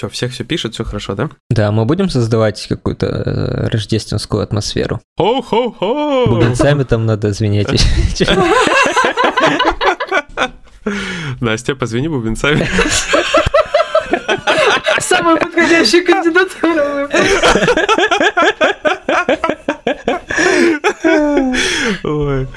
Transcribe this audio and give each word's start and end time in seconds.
Все, 0.00 0.08
всех 0.08 0.32
все 0.32 0.44
пишет, 0.44 0.72
все 0.72 0.82
хорошо, 0.82 1.14
да? 1.14 1.28
Да, 1.50 1.70
мы 1.72 1.84
будем 1.84 2.08
создавать 2.08 2.66
какую-то 2.66 3.04
э, 3.04 3.68
рождественскую 3.68 4.42
атмосферу. 4.42 4.98
Хо-хо-хо! 5.18 6.24
Бубенцами 6.26 6.84
там 6.84 7.04
надо 7.04 7.34
звенеть. 7.34 7.68
Настя, 11.40 11.74
позвони 11.74 12.08
бубенцами. 12.08 12.66
Самая 15.00 15.36
подходящая 15.36 16.02
кандидатура. 16.02 17.06
Ой, 22.04 22.48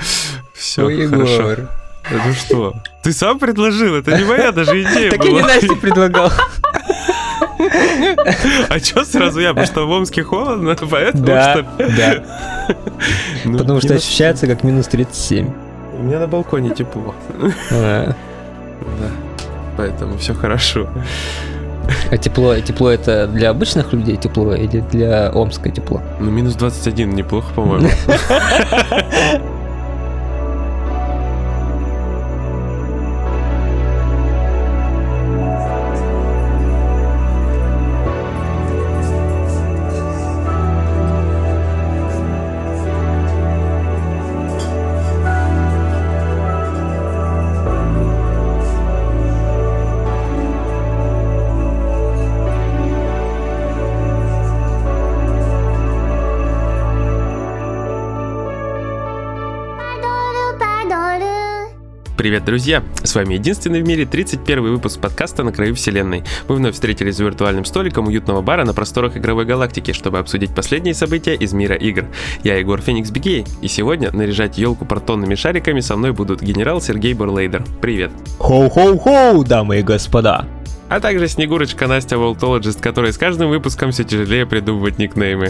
все 0.55 0.85
Ой, 0.85 1.07
хорошо. 1.07 1.33
Егор. 1.33 1.69
Ну 2.09 2.33
что? 2.33 2.73
Ты 3.03 3.11
сам 3.11 3.37
предложил, 3.37 3.95
это 3.95 4.17
не 4.17 4.23
моя 4.23 4.53
даже 4.53 4.81
идея 4.81 5.11
Так 5.11 5.25
я 5.25 5.31
не. 5.31 5.41
Насте 5.41 5.75
предлагал. 5.75 6.31
А 8.69 8.79
что 8.79 9.03
сразу 9.05 9.39
я? 9.39 9.49
Потому 9.49 9.67
что 9.67 9.87
в 9.87 9.91
Омске 9.91 10.23
холодно, 10.23 10.75
поэтому 10.89 11.25
Да, 11.25 11.53
что... 11.53 11.65
да. 11.77 12.23
Ну, 13.45 13.57
Потому 13.57 13.79
что 13.79 13.89
минус- 13.89 14.03
ощущается 14.03 14.47
как 14.47 14.63
минус 14.63 14.87
37. 14.87 15.49
У 15.99 16.03
меня 16.03 16.19
на 16.19 16.27
балконе 16.27 16.69
тепло. 16.71 17.13
А 17.71 18.13
Да. 18.81 19.07
Поэтому 19.77 20.17
все 20.17 20.33
хорошо. 20.33 20.87
а 22.11 22.17
тепло, 22.17 22.55
тепло 22.59 22.89
это 22.89 23.27
для 23.27 23.49
обычных 23.49 23.91
людей 23.93 24.15
тепло 24.17 24.53
или 24.55 24.79
для 24.91 25.29
Омска 25.33 25.69
тепло? 25.69 26.01
Ну, 26.19 26.31
минус 26.31 26.55
21 26.55 27.09
неплохо, 27.15 27.47
по-моему. 27.53 27.89
Привет, 62.23 62.45
друзья! 62.45 62.81
С 63.03 63.15
вами 63.15 63.33
единственный 63.33 63.81
в 63.81 63.85
мире 63.85 64.05
31 64.05 64.61
выпуск 64.61 65.01
подкаста 65.01 65.43
«На 65.43 65.51
краю 65.51 65.75
вселенной». 65.75 66.23
Мы 66.47 66.55
вновь 66.55 66.75
встретились 66.75 67.17
за 67.17 67.25
виртуальным 67.25 67.65
столиком 67.65 68.07
уютного 68.07 68.41
бара 68.41 68.63
на 68.63 68.73
просторах 68.73 69.17
игровой 69.17 69.43
галактики, 69.43 69.91
чтобы 69.91 70.19
обсудить 70.19 70.55
последние 70.55 70.93
события 70.93 71.35
из 71.35 71.51
мира 71.51 71.75
игр. 71.75 72.05
Я 72.41 72.55
Егор 72.55 72.79
Феникс 72.79 73.09
Бигей, 73.09 73.45
и 73.61 73.67
сегодня 73.67 74.09
наряжать 74.13 74.57
елку 74.57 74.85
портонными 74.85 75.35
шариками 75.35 75.81
со 75.81 75.97
мной 75.97 76.13
будут 76.13 76.41
генерал 76.41 76.79
Сергей 76.79 77.13
Бурлейдер. 77.13 77.65
Привет! 77.81 78.11
Хоу-хоу-хоу, 78.39 79.43
дамы 79.43 79.79
и 79.79 79.83
господа. 79.83 80.45
А 80.87 81.01
также 81.01 81.27
Снегурочка 81.27 81.87
Настя 81.87 82.17
Волтологист, 82.17 82.79
которая 82.79 83.11
с 83.11 83.17
каждым 83.17 83.49
выпуском 83.49 83.91
все 83.91 84.05
тяжелее 84.05 84.45
придумывать 84.45 84.97
никнеймы. 84.97 85.49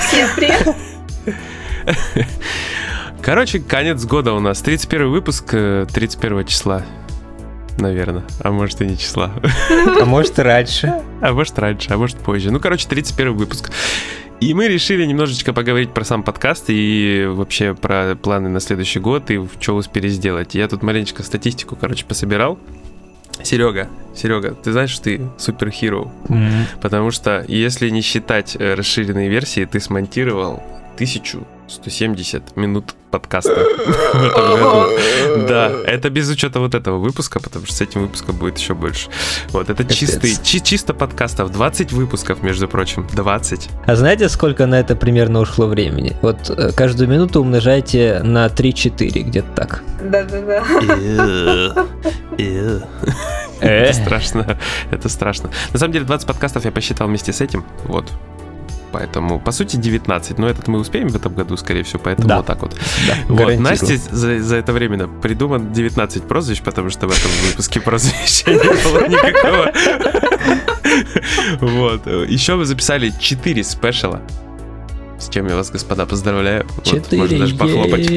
Всем 0.00 0.28
привет. 0.34 0.74
Короче, 3.26 3.58
конец 3.58 4.04
года 4.04 4.34
у 4.34 4.38
нас. 4.38 4.62
31 4.62 5.10
выпуск 5.10 5.46
э, 5.50 5.84
31 5.92 6.46
числа. 6.46 6.84
Наверное. 7.76 8.22
А 8.38 8.52
может 8.52 8.80
и 8.80 8.86
не 8.86 8.96
числа. 8.96 9.32
А 10.00 10.04
может 10.04 10.38
и 10.38 10.42
раньше. 10.42 11.02
А 11.20 11.32
может 11.32 11.58
раньше, 11.58 11.92
а 11.92 11.96
может 11.96 12.18
позже. 12.18 12.52
Ну, 12.52 12.60
короче, 12.60 12.86
31 12.86 13.32
выпуск. 13.32 13.72
И 14.38 14.54
мы 14.54 14.68
решили 14.68 15.04
немножечко 15.04 15.52
поговорить 15.52 15.92
про 15.92 16.04
сам 16.04 16.22
подкаст 16.22 16.66
и 16.68 17.26
вообще 17.28 17.74
про 17.74 18.14
планы 18.14 18.48
на 18.48 18.60
следующий 18.60 19.00
год 19.00 19.28
и 19.32 19.40
что 19.58 19.74
успели 19.74 20.06
сделать. 20.06 20.54
Я 20.54 20.68
тут 20.68 20.84
маленечко 20.84 21.24
статистику, 21.24 21.74
короче, 21.74 22.04
пособирал. 22.04 22.60
Серега, 23.42 23.88
Серега, 24.14 24.54
ты 24.54 24.70
знаешь, 24.70 24.90
что 24.90 25.02
ты 25.02 25.20
суперхиро? 25.36 26.12
М, 26.28 26.66
Потому 26.80 27.10
что, 27.10 27.44
если 27.48 27.90
не 27.90 28.02
считать 28.02 28.56
э, 28.56 28.74
расширенные 28.74 29.28
версии, 29.28 29.64
ты 29.64 29.80
смонтировал 29.80 30.62
1170 31.66 32.56
минут 32.56 32.94
подкаста 33.10 33.54
в 34.14 34.24
этом 34.24 34.50
году. 34.50 35.46
Да, 35.48 35.70
это 35.84 36.10
без 36.10 36.28
учета 36.30 36.60
вот 36.60 36.74
этого 36.74 36.98
выпуска, 36.98 37.40
потому 37.40 37.66
что 37.66 37.74
с 37.74 37.80
этим 37.80 38.02
выпуском 38.02 38.36
будет 38.36 38.58
еще 38.58 38.74
больше. 38.74 39.08
Вот, 39.50 39.68
это 39.70 39.84
чистый, 39.84 40.36
чи- 40.42 40.62
чисто 40.62 40.94
подкастов. 40.94 41.50
20 41.50 41.92
выпусков, 41.92 42.42
между 42.42 42.68
прочим. 42.68 43.06
20. 43.12 43.68
А 43.86 43.96
знаете, 43.96 44.28
сколько 44.28 44.66
на 44.66 44.78
это 44.80 44.96
примерно 44.96 45.40
ушло 45.40 45.66
времени? 45.66 46.16
Вот 46.22 46.50
э, 46.50 46.72
каждую 46.72 47.08
минуту 47.08 47.40
умножайте 47.40 48.20
на 48.22 48.46
3-4, 48.46 49.20
где-то 49.22 49.48
так. 49.54 49.82
Да-да-да. 50.02 50.62
Это 53.60 53.92
страшно. 53.92 54.58
Это 54.90 55.08
страшно. 55.08 55.50
На 55.72 55.78
самом 55.78 55.92
деле, 55.92 56.04
20 56.04 56.26
подкастов 56.26 56.64
я 56.64 56.70
посчитал 56.70 57.08
вместе 57.08 57.32
с 57.32 57.40
этим. 57.40 57.64
Вот. 57.84 58.04
Поэтому, 58.92 59.38
по 59.40 59.52
сути, 59.52 59.76
19. 59.76 60.38
Но 60.38 60.48
этот 60.48 60.68
мы 60.68 60.78
успеем 60.78 61.08
в 61.08 61.16
этом 61.16 61.34
году, 61.34 61.56
скорее 61.56 61.82
всего, 61.82 62.00
поэтому 62.02 62.28
Да. 62.28 62.36
вот 62.38 62.46
так 62.46 62.62
вот. 62.62 62.74
Да, 63.06 63.14
Вот. 63.28 63.58
Насте 63.58 63.96
за, 63.96 64.40
за 64.40 64.56
это 64.56 64.72
время 64.72 65.06
придуман 65.20 65.72
19 65.72 66.22
прозвищ, 66.24 66.62
потому 66.62 66.90
что 66.90 67.06
в 67.08 67.10
этом 67.10 67.30
выпуске 67.48 67.80
прозвища 67.80 68.50
не 68.52 68.58
было 68.58 69.06
никакого. 69.08 69.72
Вот. 71.60 72.06
Еще 72.28 72.54
вы 72.54 72.64
записали 72.64 73.12
4 73.18 73.64
спешала. 73.64 74.20
С 75.18 75.28
чем 75.30 75.46
я 75.48 75.56
вас, 75.56 75.70
господа, 75.70 76.04
поздравляю. 76.06 76.66
Вот, 76.76 76.84
Четыре. 76.84 77.22
можно 77.22 77.38
даже 77.38 77.56
похлопать. 77.56 78.08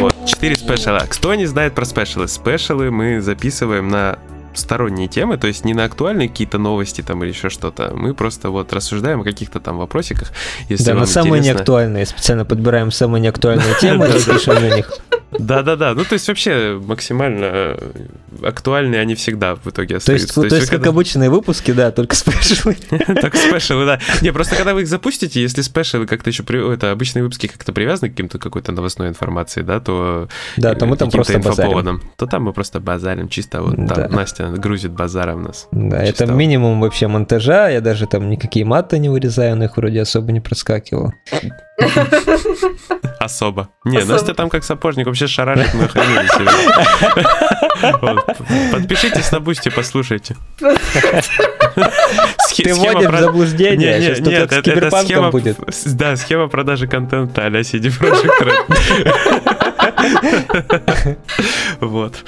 Вот, 0.00 0.14
4 0.26 0.56
спешала. 0.56 0.98
Кто 1.08 1.34
не 1.34 1.46
знает 1.46 1.74
про 1.74 1.84
спешалы? 1.84 2.26
Спешалы 2.28 2.90
мы 2.90 3.20
записываем 3.20 3.88
на 3.88 4.18
сторонние 4.58 5.08
темы, 5.08 5.36
то 5.38 5.46
есть 5.46 5.64
не 5.64 5.74
на 5.74 5.84
актуальные 5.84 6.28
какие-то 6.28 6.58
новости 6.58 7.02
там 7.02 7.22
или 7.22 7.30
еще 7.30 7.50
что-то. 7.50 7.92
Мы 7.94 8.14
просто 8.14 8.50
вот 8.50 8.72
рассуждаем 8.72 9.20
о 9.20 9.24
каких-то 9.24 9.60
там 9.60 9.78
вопросиках. 9.78 10.32
Если 10.68 10.84
Да, 10.84 10.94
на 10.94 11.06
самые 11.06 11.38
интересно. 11.40 11.58
неактуальные. 11.58 12.06
Специально 12.06 12.44
подбираем 12.44 12.90
самые 12.90 13.20
неактуальные 13.22 13.74
темы 13.80 14.06
и 14.06 14.12
пишем 14.12 14.54
на 14.54 14.74
них. 14.76 14.90
Да-да-да, 15.38 15.92
ну 15.94 16.04
то 16.04 16.14
есть 16.14 16.28
вообще 16.28 16.80
максимально 16.82 17.76
актуальные 18.42 19.00
они 19.00 19.14
всегда 19.14 19.54
в 19.54 19.66
итоге 19.66 19.94
То 19.94 19.96
остаются. 19.98 20.40
есть, 20.40 20.50
то 20.50 20.56
есть 20.56 20.70
как 20.70 20.86
обычные 20.86 21.30
выпуски, 21.30 21.72
да, 21.72 21.90
только 21.90 22.16
когда- 22.16 23.20
Так 23.20 23.36
спешалы, 23.36 23.86
да. 23.86 24.00
Не, 24.22 24.32
просто 24.32 24.56
когда 24.56 24.74
вы 24.74 24.82
их 24.82 24.88
запустите, 24.88 25.40
если 25.40 25.62
спешалы 25.62 26.06
как-то 26.06 26.30
еще... 26.30 26.42
Это 26.72 26.92
обычные 26.92 27.22
выпуски 27.22 27.48
как-то 27.48 27.72
привязаны 27.72 28.08
к 28.08 28.12
каким-то 28.12 28.38
какой-то 28.38 28.72
новостной 28.72 29.08
информации, 29.08 29.62
да, 29.62 29.80
то... 29.80 30.28
Да, 30.56 30.74
то 30.74 30.86
мы 30.86 30.96
там 30.96 31.10
просто 31.10 31.38
базарим. 31.38 32.02
То 32.16 32.26
там 32.26 32.44
мы 32.44 32.52
просто 32.52 32.80
базарим, 32.80 33.28
чисто 33.28 33.62
вот 33.62 33.76
там. 33.88 34.12
Настя 34.12 34.48
грузит 34.48 34.92
базаром 34.92 35.42
нас. 35.42 35.68
Да, 35.72 36.02
это 36.02 36.26
минимум 36.26 36.80
вообще 36.80 37.08
монтажа. 37.08 37.68
Я 37.68 37.80
даже 37.80 38.06
там 38.06 38.28
никакие 38.30 38.64
маты 38.64 38.98
не 38.98 39.08
вырезаю, 39.08 39.56
но 39.56 39.64
их 39.64 39.76
вроде 39.76 40.00
особо 40.00 40.32
не 40.32 40.40
проскакивал. 40.40 41.12
Особо. 43.18 43.68
Не, 43.84 43.98
Особо. 43.98 44.12
Настя 44.12 44.34
там 44.34 44.50
как 44.50 44.64
сапожник 44.64 45.06
вообще 45.06 45.26
шарашит 45.26 45.74
на. 45.74 45.88
Вот. 48.00 48.25
Подпишитесь 48.72 49.30
на 49.32 49.40
Boosty, 49.40 49.68
послушайте. 49.70 50.36
Ты 52.56 52.74
вводишь 52.74 53.10
в 53.10 53.18
заблуждение, 53.18 53.98
нет, 53.98 54.16
с 54.16 54.20
это, 54.50 54.70
это 54.70 54.90
схема, 55.02 55.30
будет. 55.30 55.58
да, 55.94 56.16
схема 56.16 56.48
продажи 56.48 56.86
контента 56.86 57.44
а-ля 57.44 57.60
CD 57.60 57.90
Projekt 57.90 58.40
Red. 58.40 58.66
Вот. 61.80 62.24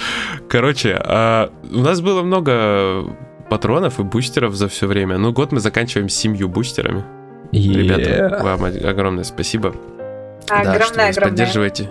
Короче, 0.48 0.98
а, 1.02 1.50
у 1.70 1.78
нас 1.80 2.00
было 2.00 2.22
много 2.22 3.04
патронов 3.48 3.98
и 3.98 4.02
бустеров 4.02 4.54
за 4.54 4.68
все 4.68 4.86
время. 4.86 5.16
Ну, 5.18 5.32
год 5.32 5.52
мы 5.52 5.60
заканчиваем 5.60 6.08
семью 6.08 6.48
бустерами. 6.48 7.04
Ребята, 7.52 8.10
Е. 8.10 8.42
вам 8.42 8.64
огромное 8.64 9.24
спасибо. 9.24 9.74
да, 10.48 10.56
что 10.56 10.56
вы 10.56 10.60
Огромное, 10.76 11.06
нас 11.06 11.16
огромное. 11.16 11.30
поддерживаете. 11.30 11.90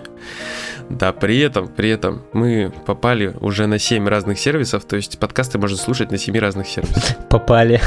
Да, 0.90 1.12
при 1.12 1.38
этом, 1.40 1.68
при 1.68 1.90
этом 1.90 2.22
мы 2.32 2.72
попали 2.86 3.34
уже 3.40 3.66
на 3.66 3.78
7 3.78 4.08
разных 4.08 4.38
сервисов, 4.38 4.84
то 4.84 4.96
есть 4.96 5.18
подкасты 5.18 5.58
можно 5.58 5.76
слушать 5.76 6.10
на 6.10 6.16
7 6.18 6.38
разных 6.38 6.66
сервисах. 6.66 7.16
Попали. 7.28 7.80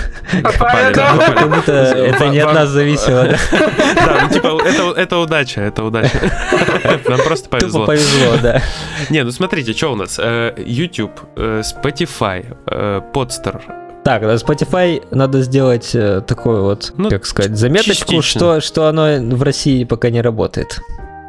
Попали, 0.43 0.93
да, 0.93 1.17
Как 1.17 1.27
попали. 1.35 1.49
будто 1.49 1.71
это 1.71 2.29
не 2.29 2.39
от 2.39 2.53
нас 2.53 2.69
зависело, 2.69 3.23
да? 3.95 4.19
Ну 4.27 4.29
типа, 4.33 4.61
это, 4.65 4.91
это 4.99 5.17
удача, 5.17 5.61
это 5.61 5.83
удача. 5.83 6.19
Нам 7.09 7.19
просто 7.25 7.49
повезло. 7.49 7.85
повезло, 7.87 8.37
да. 8.41 8.61
Не, 9.09 9.23
ну 9.23 9.31
смотрите, 9.31 9.73
что 9.73 9.93
у 9.93 9.95
нас? 9.95 10.19
Э, 10.19 10.53
YouTube, 10.57 11.19
э, 11.37 11.61
Spotify, 11.61 12.45
э, 12.67 13.01
Podster. 13.13 13.61
Так, 14.03 14.21
на 14.23 14.33
Spotify 14.35 15.03
надо 15.11 15.41
сделать 15.41 15.95
такую 16.27 16.63
вот, 16.63 16.93
Ну, 16.97 17.09
как 17.09 17.25
сказать, 17.25 17.55
заметочку, 17.57 18.13
частично. 18.15 18.21
что, 18.39 18.61
что 18.61 18.87
оно 18.87 19.35
в 19.35 19.43
России 19.43 19.83
пока 19.83 20.09
не 20.09 20.21
работает. 20.21 20.79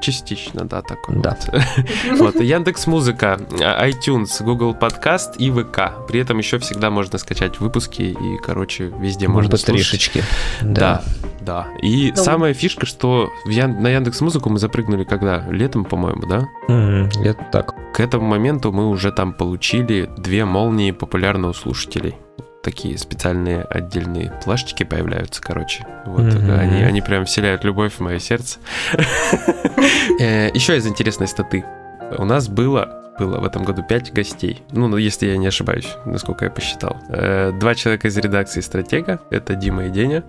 Частично, 0.03 0.65
да, 0.65 0.83
такой. 0.83 1.17
Да. 1.17 1.39
Вот. 2.11 2.35
вот. 2.35 2.41
Яндекс 2.43 2.87
Музыка, 2.89 3.39
iTunes, 3.51 4.43
Google 4.43 4.75
Подкаст 4.75 5.37
и 5.39 5.51
ВК. 5.51 5.93
При 6.09 6.21
этом 6.21 6.39
еще 6.39 6.59
всегда 6.59 6.91
можно 6.91 7.19
скачать 7.19 7.61
выпуски 7.61 8.03
и, 8.03 8.37
короче, 8.45 8.93
везде 8.99 9.29
можно 9.29 9.57
слушать. 9.57 10.11
Да, 10.61 11.03
да. 11.41 11.69
И 11.81 12.13
самая 12.17 12.53
фишка, 12.53 12.85
что 12.85 13.31
в 13.45 13.49
Ян- 13.49 13.81
на 13.81 13.89
Яндекс 13.89 14.21
Музыку 14.21 14.51
мы 14.51 14.59
запрыгнули 14.59 15.05
когда? 15.05 15.47
Летом, 15.49 15.85
по-моему, 15.85 16.27
да? 16.27 16.49
Мгм, 16.69 17.11
Это 17.25 17.47
так. 17.53 17.75
К 17.95 18.01
этому 18.01 18.27
моменту 18.27 18.73
мы 18.73 18.89
уже 18.89 19.13
там 19.13 19.33
получили 19.33 20.11
две 20.17 20.45
молнии 20.45 20.91
популярно 20.91 21.49
у 21.49 21.53
слушателей. 21.55 22.17
Такие 22.63 22.97
специальные 22.97 23.63
отдельные 23.63 24.31
плашечки 24.45 24.85
появляются, 24.85 25.43
короче. 25.43 25.85
Вот 26.07 26.23
Мгм. 26.33 26.51
они, 26.59 26.83
они 26.83 27.01
прям 27.03 27.25
вселяют 27.25 27.65
любовь 27.65 27.95
в 27.95 28.01
мое 28.01 28.19
сердце. 28.19 28.59
Э, 30.21 30.51
Еще 30.55 30.77
из 30.77 30.87
интересной 30.87 31.27
статы. 31.27 31.65
У 32.19 32.25
нас 32.25 32.49
было 32.49 32.99
было 33.19 33.41
в 33.41 33.45
этом 33.45 33.63
году 33.63 33.83
5 33.83 34.13
гостей. 34.15 34.63
Ну, 34.73 34.89
ну, 34.89 34.97
если 34.97 35.27
я 35.27 35.37
не 35.37 35.47
ошибаюсь, 35.47 35.87
насколько 36.07 36.47
я 36.47 36.51
посчитал. 36.51 36.97
Э, 37.11 37.53
Два 37.53 37.75
человека 37.75 38.09
из 38.09 38.17
редакции 38.17 38.61
Стратега. 38.63 39.21
Это 39.31 39.55
Дима 39.55 39.85
и 39.87 39.91
Деня. 39.91 40.23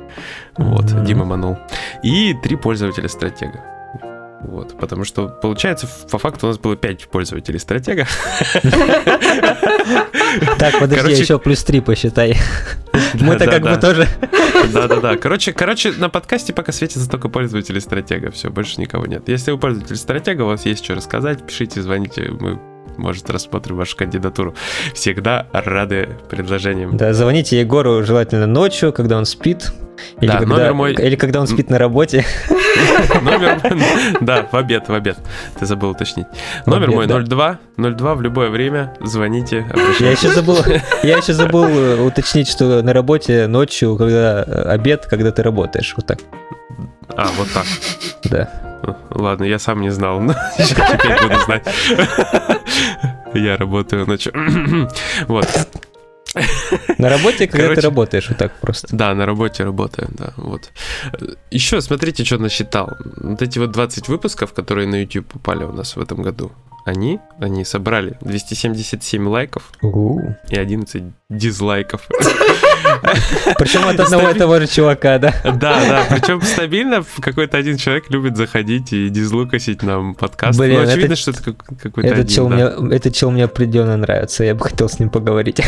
Вот, 0.57 0.91
Мгм. 0.91 1.05
Дима 1.05 1.23
Манул. 1.25 1.57
И 2.03 2.33
три 2.43 2.55
пользователя 2.57 3.07
Стратега. 3.07 3.61
Вот, 4.43 4.77
потому 4.77 5.05
что, 5.05 5.27
получается, 5.27 5.87
по 6.11 6.17
факту 6.17 6.47
у 6.47 6.49
нас 6.49 6.57
было 6.57 6.75
5 6.75 7.07
пользователей 7.07 7.59
Стратега. 7.59 8.05
Так, 10.57 10.79
подожди, 10.79 11.13
еще 11.13 11.39
плюс 11.39 11.63
три 11.63 11.79
посчитай. 11.81 12.37
Мы-то 13.13 13.45
как 13.45 13.63
бы 13.63 13.77
тоже... 13.77 14.07
Да-да-да. 14.71 15.17
Короче, 15.17 15.53
короче, 15.53 15.91
на 15.91 16.09
подкасте 16.09 16.53
пока 16.53 16.71
светятся 16.71 17.09
только 17.09 17.29
пользователи 17.29 17.79
стратега. 17.79 18.31
Все, 18.31 18.49
больше 18.49 18.79
никого 18.79 19.05
нет. 19.05 19.27
Если 19.27 19.51
вы 19.51 19.57
пользователь 19.57 19.95
стратега, 19.95 20.43
у 20.43 20.47
вас 20.47 20.65
есть 20.65 20.83
что 20.83 20.95
рассказать, 20.95 21.45
пишите, 21.45 21.81
звоните, 21.81 22.31
мы 22.39 22.59
может, 22.97 23.29
рассмотрим 23.29 23.77
вашу 23.77 23.97
кандидатуру. 23.97 24.55
Всегда 24.93 25.47
рады 25.51 26.09
предложениям. 26.29 26.95
Да, 26.95 27.13
звоните 27.13 27.59
Егору 27.59 28.03
желательно 28.03 28.45
ночью, 28.45 28.93
когда 28.93 29.17
он 29.17 29.25
спит. 29.25 29.71
Или, 30.21 30.27
Да, 30.31 30.37
когда, 30.39 30.55
номер 30.57 30.73
мой- 30.73 30.93
или 30.93 31.15
когда 31.15 31.41
он 31.41 31.47
спит 31.47 31.69
на 31.69 31.77
работе. 31.77 32.25
Номер, 33.21 33.61
да, 34.21 34.47
в 34.51 34.55
обед, 34.55 34.87
в 34.89 34.93
обед. 34.93 35.17
Ты 35.59 35.65
забыл 35.65 35.91
уточнить. 35.91 36.25
Номер 36.65 36.91
мой 36.91 37.07
да. 37.07 37.19
02, 37.19 37.59
02 37.77 38.15
в 38.15 38.21
любое 38.21 38.49
время. 38.49 38.93
Звоните, 39.01 39.65
Я 39.99 40.11
еще 40.11 40.29
забыл, 40.29 40.57
я 41.03 41.17
еще 41.17 41.33
забыл 41.33 41.65
э, 41.65 42.01
уточнить, 42.01 42.47
что 42.47 42.81
на 42.81 42.93
работе 42.93 43.47
ночью, 43.47 43.95
когда 43.97 44.43
э, 44.45 44.61
обед, 44.69 45.05
когда 45.05 45.31
ты 45.31 45.43
работаешь. 45.43 45.93
Вот 45.95 46.05
так. 46.07 46.19
А, 47.15 47.27
вот 47.37 47.47
так. 47.53 47.65
Да. 48.25 48.49
Ладно, 49.11 49.43
я 49.45 49.59
сам 49.59 49.81
не 49.81 49.89
знал, 49.91 50.19
но 50.19 50.33
теперь 50.57 51.21
буду 51.21 51.39
знать. 51.45 51.63
Я 53.33 53.57
работаю 53.57 54.05
ночью. 54.07 54.33
Вот. 55.27 55.47
На 56.97 57.09
работе, 57.09 57.47
когда 57.47 57.63
Короче. 57.63 57.81
ты 57.81 57.87
работаешь, 57.87 58.29
вот 58.29 58.37
так 58.37 58.59
просто. 58.59 58.95
Да, 58.95 59.13
на 59.13 59.25
работе 59.25 59.63
работаю, 59.63 60.09
да, 60.11 60.33
вот. 60.37 60.71
Еще 61.51 61.81
смотрите, 61.81 62.23
что 62.23 62.37
насчитал. 62.37 62.89
Вот 63.17 63.41
эти 63.41 63.59
вот 63.59 63.71
20 63.71 64.07
выпусков, 64.07 64.53
которые 64.53 64.87
на 64.87 64.95
YouTube 65.01 65.27
попали 65.27 65.63
у 65.63 65.71
нас 65.71 65.95
в 65.95 66.01
этом 66.01 66.21
году, 66.21 66.51
они, 66.85 67.19
они 67.39 67.63
собрали 67.65 68.17
277 68.21 69.27
лайков 69.27 69.71
У. 69.81 70.19
и 70.49 70.55
11 70.57 71.03
дизлайков. 71.29 72.07
Причем 73.57 73.87
от 73.87 73.99
одного 73.99 74.29
и 74.29 74.33
того 74.33 74.59
же 74.59 74.67
чувака, 74.67 75.17
да? 75.17 75.33
Да, 75.43 75.79
да, 75.87 76.03
причем 76.09 76.41
стабильно 76.41 77.03
какой-то 77.21 77.57
один 77.57 77.77
человек 77.77 78.09
любит 78.09 78.35
заходить 78.37 78.91
и 78.93 79.09
дизлукосить 79.09 79.81
нам 79.83 80.13
подкаст. 80.15 80.59
Блин, 80.59 80.81
ну, 80.81 80.87
очевидно, 80.87 81.13
этот- 81.13 81.17
что 81.19 81.31
это 81.31 81.43
как- 81.43 81.79
какой-то 81.81 82.07
Этот 82.09 82.19
один, 82.25 82.35
чел, 82.35 82.49
да. 82.49 82.55
мне, 82.77 82.95
этот 82.95 83.15
чел 83.15 83.31
мне 83.31 83.45
определенно 83.45 83.97
нравится, 83.97 84.43
я 84.43 84.53
бы 84.53 84.63
хотел 84.65 84.89
с 84.89 84.99
ним 84.99 85.09
поговорить. 85.09 85.61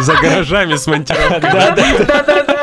За 0.00 0.14
гаражами 0.14 0.76
с 0.76 0.86
монтировкой. 0.86 1.40
Да-да-да. 1.40 2.55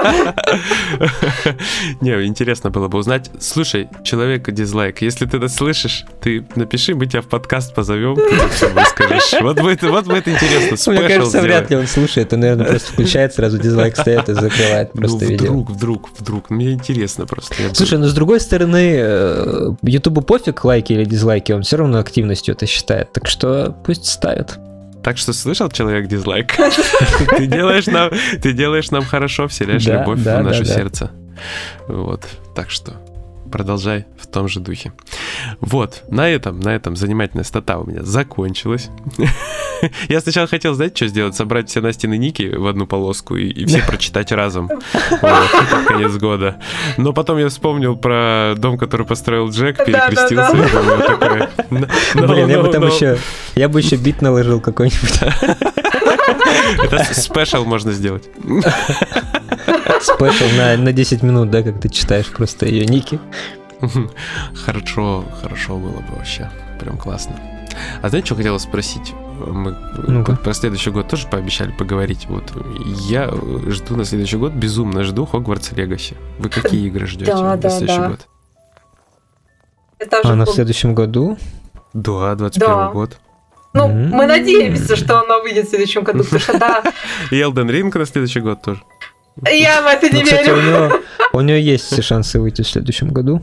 Не, 2.01 2.25
интересно 2.25 2.69
было 2.69 2.87
бы 2.87 2.97
узнать. 2.99 3.29
Слушай, 3.39 3.89
человек 4.03 4.49
дизлайк, 4.51 5.01
если 5.01 5.25
ты 5.25 5.39
нас 5.39 5.55
слышишь, 5.55 6.05
ты 6.21 6.45
напиши, 6.55 6.95
мы 6.95 7.05
тебя 7.05 7.21
в 7.21 7.27
подкаст 7.27 7.73
позовем, 7.73 8.15
ты 8.15 8.49
все 8.49 8.69
выскажешь. 8.69 9.41
Вот 9.41 9.59
будет, 9.61 9.81
вот 9.83 10.05
будет 10.05 10.27
интересно. 10.27 10.91
Мне 10.91 11.07
кажется, 11.07 11.41
вряд 11.41 11.69
ли 11.69 11.77
он 11.77 11.87
слушает, 11.87 12.33
он, 12.33 12.41
наверное, 12.41 12.65
просто 12.65 12.93
включает, 12.93 13.33
сразу 13.33 13.57
дизлайк 13.57 13.95
стоит 13.97 14.29
и 14.29 14.33
закрывает 14.33 14.93
Ну, 14.93 15.01
просто 15.01 15.25
видео. 15.25 15.45
вдруг, 15.45 15.69
вдруг, 15.69 16.09
вдруг. 16.19 16.49
Мне 16.49 16.71
интересно 16.71 17.25
просто. 17.25 17.55
Слушай, 17.73 17.99
ну 17.99 18.05
с 18.05 18.13
другой 18.13 18.39
стороны, 18.39 18.95
э, 18.97 19.69
Ютубу 19.83 20.21
пофиг, 20.21 20.63
лайки 20.65 20.93
или 20.93 21.05
дизлайки, 21.05 21.51
он 21.51 21.63
все 21.63 21.77
равно 21.77 21.99
активностью 21.99 22.53
это 22.55 22.65
считает, 22.65 23.11
так 23.11 23.27
что 23.27 23.75
пусть 23.85 24.05
ставит. 24.05 24.57
Так 25.03 25.17
что 25.17 25.33
слышал 25.33 25.69
человек 25.69 26.07
дизлайк? 26.07 26.55
Ты 27.37 27.45
делаешь 27.45 27.87
нам, 27.87 28.11
ты 28.41 28.53
делаешь 28.53 28.89
нам 28.91 29.03
хорошо, 29.03 29.47
вселяешь 29.47 29.85
любовь 29.85 30.19
в 30.19 30.43
наше 30.43 30.65
сердце. 30.65 31.11
Вот, 31.87 32.25
так 32.55 32.69
что 32.69 32.93
продолжай 33.51 34.05
в 34.17 34.27
том 34.27 34.47
же 34.47 34.59
духе. 34.59 34.93
Вот, 35.59 36.03
на 36.09 36.27
этом, 36.29 36.59
на 36.59 36.69
этом 36.69 36.95
занимательная 36.95 37.43
стата 37.43 37.77
у 37.77 37.85
меня 37.85 38.03
закончилась. 38.03 38.89
Я 40.09 40.21
сначала 40.21 40.47
хотел, 40.47 40.73
знаете, 40.73 40.95
что 40.95 41.07
сделать? 41.07 41.35
Собрать 41.35 41.69
все 41.69 41.81
Настины 41.81 42.17
ники 42.17 42.53
в 42.55 42.67
одну 42.67 42.87
полоску 42.87 43.35
и, 43.35 43.47
и 43.47 43.65
все 43.65 43.83
прочитать 43.85 44.31
разом. 44.31 44.69
Вот, 45.21 45.51
под 45.71 45.85
конец 45.87 46.11
года. 46.17 46.57
Но 46.97 47.13
потом 47.13 47.37
я 47.37 47.49
вспомнил 47.49 47.95
про 47.95 48.53
дом, 48.57 48.77
который 48.77 49.05
построил 49.05 49.49
Джек, 49.49 49.77
перекрестился. 49.85 50.53
Да-да-да. 50.53 50.65
и 50.65 50.71
думаю, 50.71 51.01
такой, 51.01 51.39
«No, 52.21 52.27
Блин, 52.33 52.49
я 52.49 52.61
бы 52.61 52.69
там 52.69 52.83
no». 52.83 52.93
еще, 52.93 53.17
я 53.55 53.69
бы 53.69 53.79
еще 53.79 53.95
бит 53.95 54.21
наложил 54.21 54.59
какой-нибудь. 54.59 55.19
Это 56.83 57.03
спешл 57.13 57.65
можно 57.65 57.91
сделать. 57.91 58.29
Спешл 60.01 60.45
на, 60.57 60.77
на 60.77 60.93
10 60.93 61.23
минут, 61.23 61.49
да, 61.49 61.63
как 61.63 61.79
ты 61.79 61.89
читаешь 61.89 62.27
просто 62.27 62.65
ее 62.65 62.85
ники. 62.85 63.19
Хорошо, 64.65 65.25
хорошо 65.41 65.77
было 65.77 65.99
бы 65.99 66.15
вообще. 66.15 66.49
Прям 66.79 66.97
классно. 66.97 67.35
А 68.01 68.09
знаете, 68.09 68.27
что 68.27 68.35
хотела 68.35 68.57
спросить? 68.57 69.13
Мы 69.47 69.75
Ну-ка. 70.07 70.35
про 70.35 70.53
следующий 70.53 70.89
год 70.91 71.07
тоже 71.09 71.27
пообещали 71.27 71.71
поговорить. 71.71 72.25
Вот 72.29 72.51
я 73.07 73.29
э, 73.31 73.69
жду 73.69 73.95
на 73.95 74.05
следующий 74.05 74.37
год, 74.37 74.51
безумно 74.53 75.03
жду 75.03 75.25
Хогвартс 75.25 75.71
Легаси. 75.73 76.15
Вы 76.39 76.49
какие 76.49 76.87
игры 76.87 77.05
ждете 77.07 77.31
Да, 77.33 77.41
на 77.41 77.57
да, 77.57 77.69
следующий 77.69 77.99
да. 77.99 78.09
год? 78.09 78.27
Это 79.99 80.21
А 80.23 80.35
на 80.35 80.45
был- 80.45 80.53
следующем 80.53 80.95
году? 80.95 81.37
Да, 81.93 82.35
21 82.35 82.67
Да. 82.67 82.89
год. 82.89 83.17
Ну, 83.73 83.89
М. 83.89 84.09
мы 84.09 84.25
надеемся, 84.27 84.95
что 84.95 85.19
оно 85.21 85.41
выйдет 85.41 85.65
в 85.67 85.69
следующем 85.69 86.03
году, 86.03 86.23
потому 86.23 86.39
что 86.39 86.57
да, 86.59 86.83
И 87.31 87.35
Elden 87.41 87.69
Ring 87.69 87.97
на 87.97 88.05
следующий 88.05 88.39
год 88.41 88.61
тоже. 88.61 88.81
я 89.51 89.81
в 89.81 89.85
это 89.87 90.07
Ну, 90.11 90.17
не 90.19 90.23
кстати, 90.23 90.49
у 90.49 90.55
верю. 90.55 91.01
у 91.33 91.41
него 91.41 91.57
есть 91.57 91.85
все 91.85 92.01
шансы 92.01 92.39
выйти 92.39 92.61
в 92.61 92.67
следующем 92.67 93.09
году. 93.09 93.41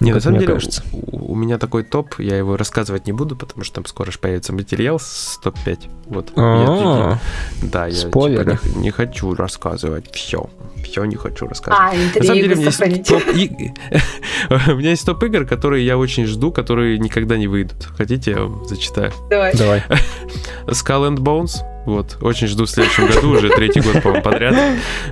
Не, 0.00 0.10
на 0.10 0.14
Как 0.16 0.22
самом 0.24 0.36
мне 0.38 0.46
деле, 0.46 0.54
кажется. 0.54 0.82
у, 0.92 1.32
у 1.32 1.34
меня 1.34 1.58
такой 1.58 1.82
топ, 1.82 2.18
я 2.18 2.36
его 2.36 2.56
рассказывать 2.56 3.06
не 3.06 3.12
буду, 3.12 3.34
потому 3.36 3.64
что 3.64 3.76
там 3.76 3.86
скоро 3.86 4.10
же 4.12 4.18
появится 4.18 4.52
материал 4.52 4.98
с 5.00 5.38
топ-5. 5.42 5.78
Вот. 6.06 6.32
Я 6.36 6.42
А, 6.42 7.18
да, 7.62 7.86
я 7.86 7.94
типа, 7.94 8.08
спойлеры. 8.10 8.58
не, 8.76 8.82
не 8.82 8.90
хочу 8.90 9.34
рассказывать 9.34 10.14
все. 10.14 10.48
Все 10.84 11.04
не 11.04 11.16
хочу 11.16 11.46
рассказывать. 11.46 11.80
А, 12.14 12.18
На 12.18 12.24
самом 12.24 12.40
деле, 12.42 12.54
у 12.54 12.58
меня 12.58 12.66
есть 12.66 13.08
топ 13.08 13.22
и- 13.34 13.72
у 14.70 14.74
меня 14.76 14.90
есть 14.90 15.06
топ 15.06 15.22
игр, 15.24 15.44
которые 15.46 15.84
я 15.86 15.96
очень 15.98 16.26
жду, 16.26 16.52
которые 16.52 16.98
никогда 16.98 17.36
не 17.38 17.48
выйдут. 17.48 17.84
Хотите, 17.96 18.32
я 18.32 18.40
вам 18.42 18.66
зачитаю? 18.66 19.12
Давай. 19.30 19.54
Давай. 19.56 19.82
Skull 20.66 21.08
and 21.08 21.18
Bones. 21.18 21.56
Вот, 21.86 22.18
очень 22.20 22.48
жду 22.48 22.64
в 22.64 22.70
следующем 22.70 23.06
году, 23.06 23.30
уже 23.30 23.48
третий 23.48 23.80
год, 23.80 24.02
по-моему, 24.02 24.22
подряд. 24.22 24.54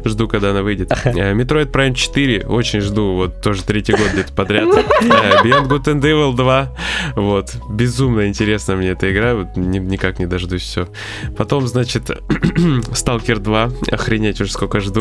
Жду, 0.05 0.27
когда 0.27 0.51
она 0.51 0.63
выйдет. 0.63 0.91
Э, 1.05 1.33
Metroid 1.33 1.71
Prime 1.71 1.95
4, 1.95 2.47
очень 2.47 2.81
жду, 2.81 3.15
вот, 3.15 3.41
тоже 3.41 3.63
третий 3.63 3.93
год 3.93 4.09
где-то 4.13 4.33
подряд. 4.33 4.69
Э, 4.69 5.45
Beyond 5.45 5.69
Good 5.69 5.85
and 5.85 6.01
Evil 6.01 6.35
2, 6.35 6.69
вот, 7.15 7.55
безумно 7.71 8.27
интересна 8.27 8.75
мне 8.75 8.91
эта 8.91 9.11
игра, 9.13 9.35
вот, 9.35 9.57
ни- 9.57 9.79
никак 9.79 10.19
не 10.19 10.27
дождусь 10.27 10.63
все. 10.63 10.89
Потом, 11.37 11.67
значит, 11.69 12.11
Stalker 12.11 13.39
2, 13.39 13.71
охренеть 13.93 14.41
уже 14.41 14.51
сколько 14.51 14.81
жду. 14.81 15.01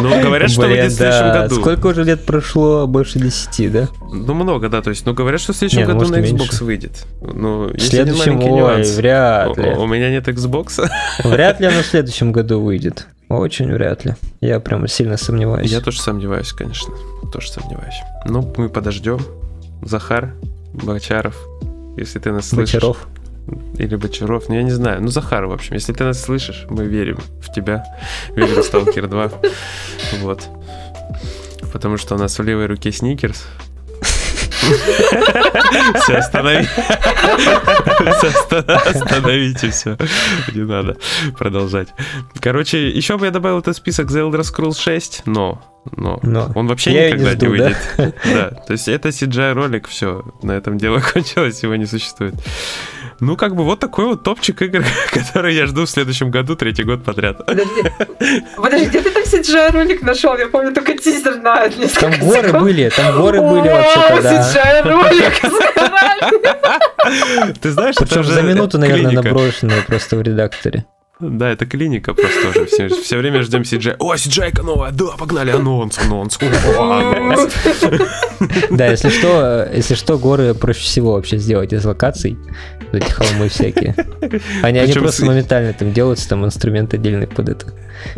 Ну, 0.00 0.20
говорят, 0.20 0.50
что 0.50 0.62
выйдет 0.62 0.92
в 0.92 0.96
следующем 0.96 1.32
году. 1.32 1.54
Сколько 1.56 1.86
уже 1.86 2.02
лет 2.02 2.26
прошло? 2.26 2.86
Больше 2.88 3.20
10, 3.20 3.72
да? 3.72 3.88
Ну, 4.12 4.34
много, 4.34 4.68
да, 4.68 4.82
то 4.82 4.90
есть, 4.90 5.06
ну, 5.06 5.14
говорят, 5.14 5.40
что 5.40 5.52
в 5.52 5.56
следующем 5.56 5.86
ну, 5.86 5.94
году 5.94 6.10
на 6.10 6.16
Xbox 6.16 6.62
выйдет. 6.64 7.06
Ну, 7.20 7.70
есть 7.72 7.94
один 7.94 8.16
маленький 8.16 8.48
нюанс. 8.48 8.96
вряд 8.96 9.56
ли. 9.56 9.70
у 9.70 9.86
меня 9.86 10.10
нет 10.10 10.23
Xbox. 10.28 10.88
Вряд 11.24 11.60
ли 11.60 11.66
оно 11.66 11.82
в 11.82 11.86
следующем 11.86 12.32
году 12.32 12.60
выйдет. 12.60 13.06
Очень 13.28 13.72
вряд 13.72 14.04
ли. 14.04 14.14
Я 14.40 14.60
прям 14.60 14.86
сильно 14.86 15.16
сомневаюсь. 15.16 15.70
Я 15.70 15.80
тоже 15.80 16.00
сомневаюсь, 16.00 16.52
конечно. 16.52 16.94
Тоже 17.32 17.50
сомневаюсь. 17.50 17.96
Ну, 18.26 18.52
мы 18.56 18.68
подождем. 18.68 19.20
Захар, 19.82 20.34
Бочаров, 20.72 21.36
если 21.96 22.18
ты 22.18 22.32
нас 22.32 22.48
слышишь. 22.48 22.74
Бочаров. 22.74 23.08
Или 23.78 23.96
Бочаров, 23.96 24.48
ну 24.48 24.54
я 24.54 24.62
не 24.62 24.70
знаю. 24.70 25.02
Ну, 25.02 25.08
Захар, 25.08 25.46
в 25.46 25.52
общем, 25.52 25.74
если 25.74 25.92
ты 25.92 26.04
нас 26.04 26.20
слышишь, 26.20 26.66
мы 26.70 26.84
верим 26.84 27.18
в 27.40 27.52
тебя. 27.52 27.84
Верим 28.34 28.62
в 28.62 28.64
Сталкер 28.64 29.08
2. 29.08 29.30
Вот. 30.20 30.48
потому 31.72 31.96
что 31.96 32.14
у 32.14 32.18
нас 32.18 32.38
в 32.38 32.42
левой 32.42 32.66
руке 32.66 32.92
сникерс. 32.92 33.46
Все, 36.02 36.16
останови. 36.16 36.66
Остановите 38.88 39.70
все. 39.70 39.96
Не 40.52 40.62
надо 40.62 40.96
продолжать. 41.38 41.88
Короче, 42.40 42.88
еще 42.88 43.16
бы 43.18 43.26
я 43.26 43.30
добавил 43.30 43.58
этот 43.58 43.76
список 43.76 44.10
The 44.10 44.30
Elder 44.30 44.40
Scrolls 44.40 44.80
6, 44.80 45.22
но 45.26 45.62
но, 45.96 46.18
Но. 46.22 46.50
он 46.54 46.66
вообще 46.66 46.92
Я 46.92 47.08
никогда 47.10 47.24
не 47.24 47.30
не, 47.30 47.36
жду, 47.36 47.48
выйдет. 47.50 47.76
Да? 48.24 48.50
то 48.66 48.72
есть 48.72 48.88
это 48.88 49.10
CGI 49.10 49.52
ролик, 49.52 49.86
все, 49.86 50.24
на 50.42 50.52
этом 50.52 50.78
дело 50.78 51.00
кончилось, 51.12 51.62
его 51.62 51.76
не 51.76 51.86
существует. 51.86 52.34
Ну, 53.24 53.36
как 53.36 53.54
бы 53.56 53.64
вот 53.64 53.80
такой 53.80 54.04
вот 54.06 54.22
топчик 54.22 54.60
игр, 54.62 54.84
который 55.12 55.54
я 55.54 55.66
жду 55.66 55.86
в 55.86 55.90
следующем 55.90 56.30
году, 56.30 56.56
третий 56.56 56.84
год 56.84 57.02
подряд. 57.04 57.44
Подожди, 57.46 57.82
подожди, 58.56 58.86
где 58.86 59.00
ты 59.00 59.10
там 59.10 59.22
CGI 59.22 59.70
ролик 59.72 60.02
нашел? 60.02 60.36
Я 60.36 60.48
помню 60.48 60.74
только 60.74 60.96
тизер 60.96 61.36
на 61.36 61.68
Там 61.68 62.12
горы 62.20 62.48
секунд. 62.48 62.62
были, 62.62 62.90
там 62.94 63.16
горы 63.16 63.40
были 63.40 63.68
вообще-то, 63.68 64.22
да. 64.22 64.40
CGI 64.40 64.82
ролик. 64.88 65.42
Ты 67.60 67.70
знаешь, 67.70 67.96
это 67.96 68.06
Причем 68.06 68.20
уже 68.20 68.32
за 68.32 68.42
минуту, 68.42 68.78
наверное, 68.78 69.10
клиника. 69.10 69.28
наброшенные 69.28 69.82
просто 69.82 70.16
в 70.16 70.22
редакторе. 70.22 70.84
Да, 71.20 71.48
это 71.50 71.64
клиника 71.64 72.12
просто 72.12 72.48
уже. 72.50 72.66
Все, 72.66 72.88
все 72.88 73.16
время 73.18 73.42
ждем 73.42 73.62
CGI. 73.62 73.96
О, 73.98 74.14
CGI-ка 74.14 74.62
новая, 74.62 74.90
да, 74.90 75.12
погнали, 75.16 75.50
анонс, 75.52 75.98
анонс. 75.98 76.38
О, 76.76 77.14
анонс. 77.16 77.52
Да, 78.70 78.88
если 78.88 79.10
что, 79.10 79.68
если 79.72 79.94
что, 79.94 80.18
горы 80.18 80.54
проще 80.54 80.80
всего 80.80 81.12
вообще 81.12 81.38
сделать 81.38 81.72
из 81.72 81.84
локаций. 81.84 82.36
Вот 82.92 83.02
эти 83.02 83.10
холмы 83.10 83.48
всякие. 83.48 83.94
Они, 84.62 84.78
они 84.80 84.92
просто 84.92 85.22
с- 85.22 85.26
моментально 85.26 85.72
там 85.72 85.92
делаются, 85.92 86.28
там 86.28 86.44
инструмент 86.44 86.92
отдельный 86.94 87.28
под 87.28 87.48
это. 87.48 87.66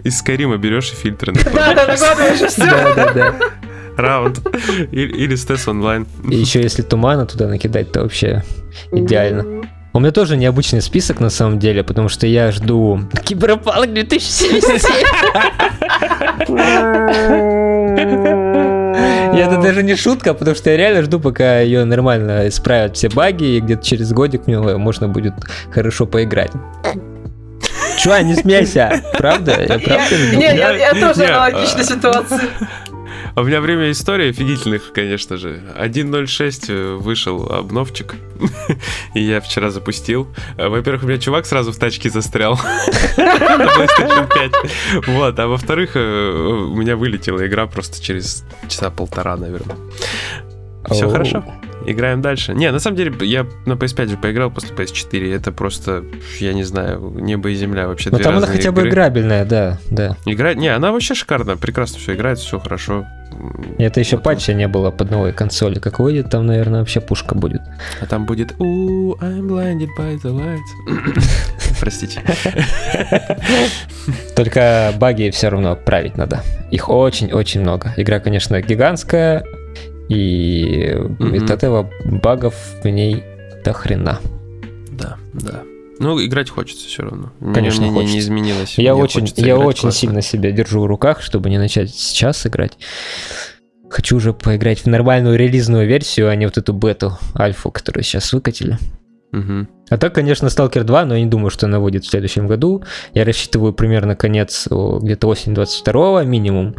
Из 0.02 0.18
Скайрима 0.18 0.56
берешь 0.56 0.90
и 0.92 0.94
фильтры 0.96 1.34
Да, 1.34 1.74
да, 1.74 1.86
накладываешь 1.86 2.40
и 2.40 2.46
все. 2.46 2.64
Да, 2.64 2.94
да, 2.94 3.12
да. 3.12 3.34
Раунд. 3.98 4.40
Или, 4.90 5.12
или 5.12 5.36
стес 5.36 5.68
онлайн. 5.68 6.06
И 6.30 6.34
еще 6.36 6.62
если 6.62 6.82
тумана 6.82 7.26
туда 7.26 7.46
накидать, 7.46 7.92
то 7.92 8.00
вообще 8.02 8.42
идеально. 8.92 9.62
У 9.96 9.98
меня 9.98 10.12
тоже 10.12 10.36
необычный 10.36 10.82
список 10.82 11.20
на 11.20 11.30
самом 11.30 11.58
деле, 11.58 11.82
потому 11.82 12.10
что 12.10 12.26
я 12.26 12.52
жду 12.52 13.00
Киберпанк 13.24 13.94
2077. 13.94 14.90
И 19.34 19.38
это 19.38 19.56
даже 19.56 19.82
не 19.82 19.96
шутка, 19.96 20.34
потому 20.34 20.54
что 20.54 20.68
я 20.68 20.76
реально 20.76 21.02
жду, 21.02 21.18
пока 21.18 21.60
ее 21.60 21.86
нормально 21.86 22.46
исправят 22.48 22.98
все 22.98 23.08
баги, 23.08 23.56
и 23.56 23.60
где-то 23.60 23.86
через 23.86 24.12
годик 24.12 24.44
в 24.44 24.48
него 24.48 24.76
можно 24.76 25.08
будет 25.08 25.32
хорошо 25.70 26.04
поиграть. 26.04 26.50
Чувак, 27.98 28.24
не 28.24 28.34
смейся, 28.34 29.02
правда? 29.14 29.62
Я 29.62 29.78
правда. 29.78 30.16
Не, 30.34 30.44
я 30.44 30.76
я 30.76 30.92
тоже 30.92 31.22
Не, 31.22 31.26
аналогичной 31.26 31.84
а- 33.35 33.40
у 33.40 33.44
меня 33.44 33.61
время 33.61 33.90
истории 33.90 34.30
офигительных, 34.30 34.92
конечно 34.92 35.37
же. 35.37 35.62
1.06 35.78 36.64
э, 36.68 36.94
вышел 36.96 37.50
обновчик, 37.50 38.14
и 39.14 39.23
я 39.23 39.40
вчера 39.40 39.70
запустил. 39.70 40.28
Э, 40.56 40.68
Во-первых, 40.68 41.04
у 41.04 41.06
меня 41.06 41.18
чувак 41.18 41.46
сразу 41.46 41.73
в 41.73 41.76
тачке 41.78 42.11
застрял 42.11 42.58
на 43.16 43.66
PlayStation 43.76 44.28
5. 44.32 45.06
Вот, 45.08 45.38
а 45.38 45.46
во-вторых, 45.46 45.90
э, 45.94 46.00
у 46.00 46.75
меня 46.75 46.96
вылетела 46.96 47.46
игра 47.46 47.66
просто 47.66 48.02
через 48.02 48.44
часа 48.68 48.90
полтора, 48.90 49.37
наверное. 49.37 49.76
Все 50.90 51.08
хорошо. 51.11 51.44
Играем 51.87 52.21
дальше. 52.21 52.52
Не, 52.52 52.73
на 52.73 52.81
самом 52.81 52.97
деле, 52.97 53.14
я 53.21 53.47
на 53.64 53.75
PS5 53.75 54.09
же 54.09 54.16
поиграл 54.16 54.50
после 54.50 54.75
PS4. 54.75 55.35
Это 55.35 55.52
просто, 55.52 56.05
я 56.40 56.52
не 56.52 56.64
знаю, 56.64 57.12
небо 57.14 57.50
и 57.50 57.55
земля 57.55 57.87
вообще. 57.87 58.11
Ну 58.11 58.16
две 58.16 58.25
там 58.25 58.37
она 58.37 58.47
хотя 58.47 58.73
бы 58.73 58.81
игры. 58.81 58.90
играбельная, 58.90 59.45
да, 59.45 59.78
да. 59.90 60.16
Играть, 60.26 60.57
не, 60.57 60.69
она 60.69 60.90
вообще 60.90 61.14
шикарно, 61.14 61.57
прекрасно 61.57 61.99
все 61.99 62.14
играет, 62.14 62.38
все 62.38 62.59
хорошо. 62.59 63.07
Это 63.78 64.00
еще 64.00 64.16
Вот. 64.16 64.25
патча 64.25 64.55
не 64.55 64.66
было 64.66 64.90
под 64.90 65.11
новой 65.11 65.33
консоли. 65.33 65.78
Как 65.78 66.00
выйдет, 66.00 66.31
там, 66.31 66.47
наверное, 66.47 66.81
вообще 66.81 67.00
пушка 67.00 67.35
будет. 67.35 67.61
А 68.00 68.07
там 68.07 68.25
будет 68.25 68.52
Ooh, 68.52 69.19
I'm 69.21 69.43
blinded 69.43 69.88
by 69.99 70.21
the 70.23 70.33
lights. 70.33 71.76
Простите. 71.81 72.23
Только 74.37 74.93
баги 74.97 75.31
все 75.31 75.49
равно 75.49 75.76
править 75.76 76.16
надо. 76.16 76.43
Их 76.71 76.88
очень-очень 76.88 77.61
много. 77.61 77.93
Игра, 77.97 78.21
конечно, 78.21 78.61
гигантская, 78.61 79.45
и 80.08 80.94
Мгм. 81.18 81.44
от 81.44 81.50
этого 81.50 81.90
багов 82.04 82.54
в 82.82 82.88
ней 82.88 83.22
до 83.64 83.72
хрена. 83.72 84.20
Да, 84.92 85.16
да. 85.34 85.62
Ну, 85.98 86.22
играть 86.25 86.50
хочется 86.50 86.86
все 86.88 87.02
равно. 87.04 87.32
Мне 87.40 87.54
Конечно, 87.54 87.80
мнение 87.82 88.00
не 88.00 88.06
хочется. 88.10 88.18
изменилось. 88.26 88.78
Я 88.78 88.94
Мне 88.94 89.02
очень, 89.02 89.32
я 89.36 89.56
очень 89.56 89.80
классно. 89.82 89.92
сильно 89.92 90.22
себя 90.22 90.50
держу 90.52 90.82
в 90.82 90.86
руках, 90.86 91.22
чтобы 91.22 91.48
не 91.50 91.58
начать 91.58 91.90
сейчас 91.94 92.46
играть. 92.46 92.76
Хочу 93.88 94.16
уже 94.16 94.32
поиграть 94.34 94.80
в 94.80 94.86
нормальную 94.86 95.38
релизную 95.38 95.86
версию, 95.86 96.28
а 96.28 96.34
не 96.36 96.44
вот 96.46 96.58
эту 96.58 96.72
бету, 96.72 97.16
альфу, 97.38 97.70
которую 97.70 98.04
сейчас 98.04 98.32
выкатили. 98.32 98.78
Мгм. 99.32 99.68
А 99.88 99.96
так, 99.96 100.14
конечно, 100.14 100.46
Stalker 100.46 100.82
2, 100.82 101.04
но 101.04 101.14
я 101.16 101.20
не 101.25 101.30
думаю, 101.30 101.50
что 101.50 101.66
она 101.66 101.78
выйдет 101.80 102.04
в 102.04 102.08
следующем 102.10 102.46
году. 102.46 102.82
Я 103.14 103.25
рассчитываю 103.25 103.72
примерно 103.72 104.16
конец, 104.16 104.66
где-то 104.70 105.28
осень 105.28 105.54
22 105.54 106.25
минимум. 106.25 106.75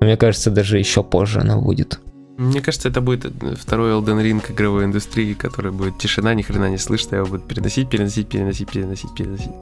Но 0.00 0.06
мне 0.06 0.16
кажется, 0.16 0.50
даже 0.50 0.78
еще 0.78 1.02
позже 1.02 1.40
она 1.40 1.56
будет. 1.56 2.00
Мне 2.38 2.60
кажется, 2.60 2.88
это 2.88 3.00
будет 3.00 3.32
второй 3.58 3.92
Elden 3.92 4.22
Ring 4.22 4.52
игровой 4.52 4.84
индустрии, 4.84 5.32
который 5.32 5.72
будет 5.72 5.96
тишина, 5.98 6.34
ни 6.34 6.42
хрена 6.42 6.68
не 6.68 6.76
слышно, 6.76 7.16
его 7.16 7.26
будут 7.26 7.48
переносить, 7.48 7.88
переносить, 7.88 8.28
переносить, 8.28 8.70
переносить, 8.70 9.14
переносить. 9.14 9.52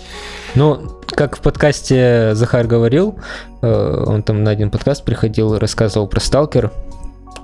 Ну, 0.57 1.01
как 1.07 1.37
в 1.37 1.41
подкасте 1.41 2.35
Захар 2.35 2.67
говорил, 2.67 3.17
э, 3.63 4.05
он 4.07 4.25
там 4.25 4.43
на 4.43 4.51
один 4.51 4.71
подкаст 4.71 5.05
приходил 5.05 5.55
и 5.55 5.59
рассказывал 5.59 6.09
про 6.09 6.19
Сталкер. 6.19 6.73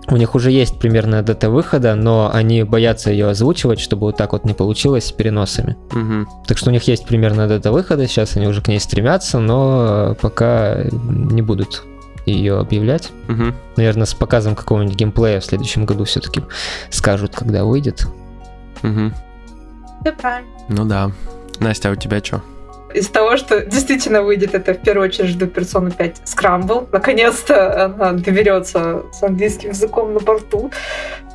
У 0.08 0.16
них 0.16 0.34
уже 0.34 0.50
есть 0.50 0.80
примерная 0.80 1.22
дата 1.22 1.49
выхода, 1.49 1.94
но 1.94 2.30
они 2.32 2.64
боятся 2.64 3.12
ее 3.12 3.28
озвучивать, 3.28 3.78
чтобы 3.78 4.06
вот 4.06 4.16
так 4.16 4.32
вот 4.32 4.44
не 4.44 4.54
получилось 4.54 5.06
с 5.06 5.12
переносами. 5.12 5.76
Мгм. 5.92 6.28
Так 6.49 6.58
что 6.58 6.70
у 6.70 6.72
них 6.72 6.82
есть 6.88 7.06
примерная 7.06 7.46
дата 7.46 7.70
выхода, 7.70 8.08
сейчас 8.08 8.37
они 8.37 8.49
уже 8.49 8.62
к 8.62 8.66
ней 8.66 8.80
стремятся, 8.80 9.38
но 9.38 10.16
пока 10.20 10.82
не 10.90 11.42
будут 11.42 11.84
ее 12.26 12.58
объявлять. 12.58 13.12
Мгм. 13.28 13.54
Наверное, 13.76 14.06
с 14.06 14.14
показом 14.14 14.54
какого-нибудь 14.54 14.96
геймплея 14.96 15.40
в 15.40 15.44
следующем 15.44 15.84
году 15.84 16.04
все-таки 16.04 16.42
скажут, 16.90 17.34
когда 17.34 17.64
выйдет. 17.64 18.06
Мгм. 18.82 19.14
Все 20.02 20.12
правильно. 20.12 20.50
Ну 20.68 20.84
да. 20.84 21.10
Настя, 21.58 21.90
а 21.90 21.92
у 21.92 21.96
тебя 21.96 22.20
что? 22.22 22.42
Из 22.94 23.08
того, 23.08 23.36
что 23.36 23.64
действительно 23.64 24.22
выйдет, 24.22 24.54
это 24.54 24.74
в 24.74 24.78
первую 24.78 25.08
очередь 25.08 25.30
жду 25.30 25.46
Persona 25.46 25.94
5 25.94 26.22
Scramble. 26.24 26.88
Наконец-то 26.90 27.84
она 27.84 28.12
доберется 28.12 29.02
с 29.12 29.22
английским 29.22 29.70
языком 29.70 30.14
на 30.14 30.20
борту. 30.20 30.70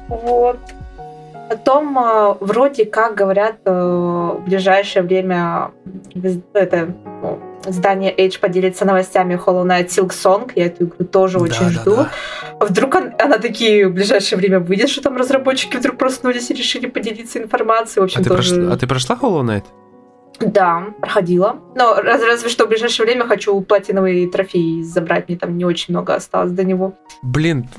Вот. 0.09 0.59
Потом 1.49 1.97
э, 1.97 2.35
вроде 2.39 2.85
как 2.85 3.15
говорят, 3.15 3.57
э, 3.65 3.71
в 3.71 4.43
ближайшее 4.45 5.03
время 5.03 5.71
это 6.53 6.93
ну, 7.21 7.39
издание 7.67 8.13
Age 8.15 8.39
поделится 8.39 8.85
новостями 8.85 9.35
Hollow 9.35 9.63
Knight 9.65 9.87
Silk 9.87 10.09
Song. 10.11 10.51
Я 10.55 10.65
эту 10.67 10.85
игру 10.85 11.05
тоже 11.05 11.39
очень 11.39 11.69
жду. 11.69 12.05
Вдруг 12.59 12.95
он- 12.95 13.13
она 13.19 13.37
такие 13.37 13.87
в 13.87 13.93
ближайшее 13.93 14.37
время 14.37 14.59
выйдет, 14.59 14.89
что 14.89 15.01
там 15.01 15.17
разработчики 15.17 15.77
вдруг 15.77 15.97
проснулись 15.97 16.49
и 16.51 16.53
решили 16.53 16.85
поделиться 16.87 17.39
информацией. 17.41 17.99
В 18.01 18.03
А 18.03 18.05
общем, 18.05 18.23
ты, 18.23 18.29
тоже... 18.29 18.55
прошла, 18.55 18.73
а 18.73 18.77
ты 18.77 18.87
прошла 18.87 19.19
Hollow 19.21 19.43
Knight? 19.43 19.63
Да, 20.41 20.87
проходила. 20.99 21.55
Но 21.75 21.95
раз- 21.95 22.21
разве 22.21 22.49
что 22.49 22.65
в 22.65 22.69
ближайшее 22.69 23.05
время 23.05 23.25
хочу 23.25 23.59
платиновый 23.61 24.27
трофей 24.29 24.83
забрать. 24.83 25.29
Мне 25.29 25.37
там 25.37 25.57
не 25.57 25.63
очень 25.65 25.93
много 25.93 26.13
осталось 26.13 26.51
до 26.51 26.63
него. 26.65 26.93
Блин, 27.21 27.69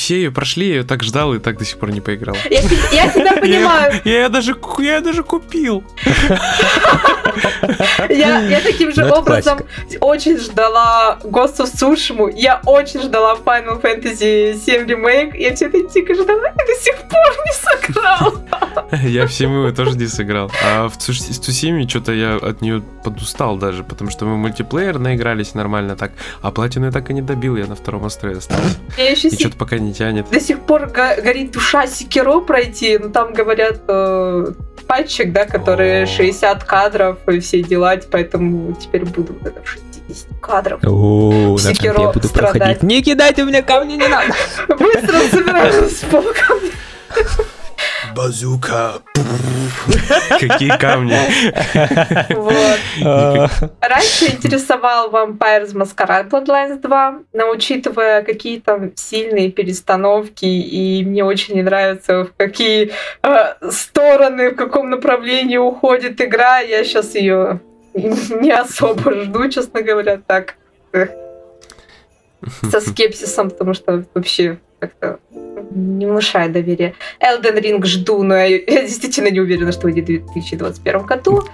все 0.00 0.16
ее 0.16 0.30
прошли, 0.30 0.66
я 0.68 0.74
ее 0.76 0.82
так 0.82 1.02
ждал 1.02 1.34
и 1.34 1.38
так 1.38 1.58
до 1.58 1.64
сих 1.66 1.76
пор 1.76 1.90
не 1.90 2.00
поиграл. 2.00 2.34
Я, 2.50 2.60
я 2.90 3.10
тебя 3.10 3.36
понимаю. 3.36 4.00
Я, 4.04 4.20
я 4.22 4.28
даже, 4.30 4.56
я 4.78 5.00
даже 5.02 5.22
купил. 5.22 5.84
Я, 8.08 8.40
я 8.40 8.60
таким 8.60 8.92
же 8.92 9.04
Ну, 9.04 9.14
образом 9.14 9.60
очень 10.00 10.38
ждала 10.38 11.18
Ghost 11.22 11.58
of 11.58 11.70
Tsushima. 11.74 12.32
Я 12.34 12.60
очень 12.64 13.00
ждала 13.02 13.36
Final 13.44 13.80
Fantasy 13.80 14.58
7 14.58 14.86
Remake. 14.86 15.36
Я 15.36 15.54
все 15.54 15.66
это 15.66 15.82
дико 15.92 16.14
ждала 16.14 16.48
и 16.48 16.66
до 16.66 16.74
сих 16.80 16.96
пор 16.96 17.20
не 17.44 17.52
сыграл. 17.52 18.34
Я 19.02 19.26
в 19.26 19.32
Симу 19.32 19.72
тоже 19.72 19.96
не 19.96 20.06
сыграл. 20.06 20.50
А 20.64 20.88
в 20.88 20.96
Цусиме 20.96 21.86
что-то 21.86 22.12
я 22.12 22.36
от 22.36 22.62
нее 22.62 22.82
подустал 23.04 23.56
даже, 23.56 23.84
потому 23.84 24.10
что 24.10 24.24
мы 24.24 24.34
в 24.34 24.38
мультиплеер 24.38 24.98
наигрались 24.98 25.54
нормально 25.54 25.96
так, 25.96 26.12
а 26.42 26.50
платину 26.50 26.86
я 26.86 26.92
так 26.92 27.10
и 27.10 27.14
не 27.14 27.22
добил, 27.22 27.56
я 27.56 27.66
на 27.66 27.74
втором 27.76 28.04
острове 28.04 28.38
остался. 28.38 28.76
Я 28.96 29.10
еще 29.10 29.28
И 29.28 29.38
что-то 29.38 29.56
пока 29.56 29.78
не 29.78 29.89
тянет. 29.92 30.28
до 30.30 30.40
сих 30.40 30.60
пор 30.60 30.86
го- 30.86 31.22
горит 31.22 31.52
душа 31.52 31.86
Секиро 31.86 32.40
пройти, 32.40 32.98
но 32.98 33.08
там 33.10 33.32
говорят 33.32 33.80
э, 33.88 34.46
патчик, 34.86 35.32
да, 35.32 35.44
который 35.46 36.04
О. 36.04 36.06
60 36.06 36.64
кадров 36.64 37.18
и 37.28 37.38
все 37.40 37.62
дела, 37.62 37.94
поэтому 38.10 38.72
теперь 38.74 39.04
буду 39.04 39.36
это 39.44 39.62
в 39.62 39.68
60 39.68 40.26
кадров. 40.40 40.80
О, 40.84 41.56
Секиро 41.58 42.02
я 42.02 42.08
буду 42.12 42.26
страдать. 42.28 42.58
проходить. 42.58 42.82
Не 42.82 43.02
кидайте 43.02 43.44
мне 43.44 43.62
камни, 43.62 43.94
не 43.94 44.08
надо. 44.08 44.32
Быстро 44.68 45.18
собираюсь 45.30 45.98
с 45.98 46.04
полком. 46.04 46.58
Базука. 48.14 49.02
Какие 50.38 50.76
камни. 50.78 51.18
Раньше 53.80 54.26
интересовал 54.26 55.10
Vampires 55.10 55.72
Masquerade 55.74 56.28
Bloodlines 56.28 56.80
2, 56.80 57.18
но 57.32 57.50
учитывая 57.50 58.22
какие 58.22 58.60
там 58.60 58.92
сильные 58.96 59.50
перестановки, 59.50 60.44
и 60.44 61.04
мне 61.04 61.24
очень 61.24 61.54
не 61.54 61.62
нравится, 61.62 62.24
в 62.24 62.32
какие 62.36 62.92
э, 63.22 63.70
стороны, 63.70 64.50
в 64.50 64.56
каком 64.56 64.90
направлении 64.90 65.56
уходит 65.56 66.20
игра, 66.20 66.58
я 66.60 66.84
сейчас 66.84 67.14
ее 67.14 67.60
не 67.94 68.50
особо 68.50 69.12
жду, 69.12 69.48
честно 69.48 69.82
говоря, 69.82 70.20
так 70.26 70.56
со 72.70 72.80
скепсисом, 72.80 73.50
потому 73.50 73.74
что 73.74 74.04
вообще 74.14 74.58
как-то 74.78 75.18
не 75.70 76.06
внушает 76.06 76.52
доверия. 76.52 76.94
Elden 77.20 77.60
Ring 77.60 77.84
жду, 77.84 78.22
но 78.22 78.36
я, 78.36 78.46
я 78.46 78.82
действительно 78.82 79.28
не 79.28 79.40
уверена, 79.40 79.72
что 79.72 79.82
выйдет 79.82 80.04
в 80.04 80.32
2021 80.32 81.02
году. 81.02 81.44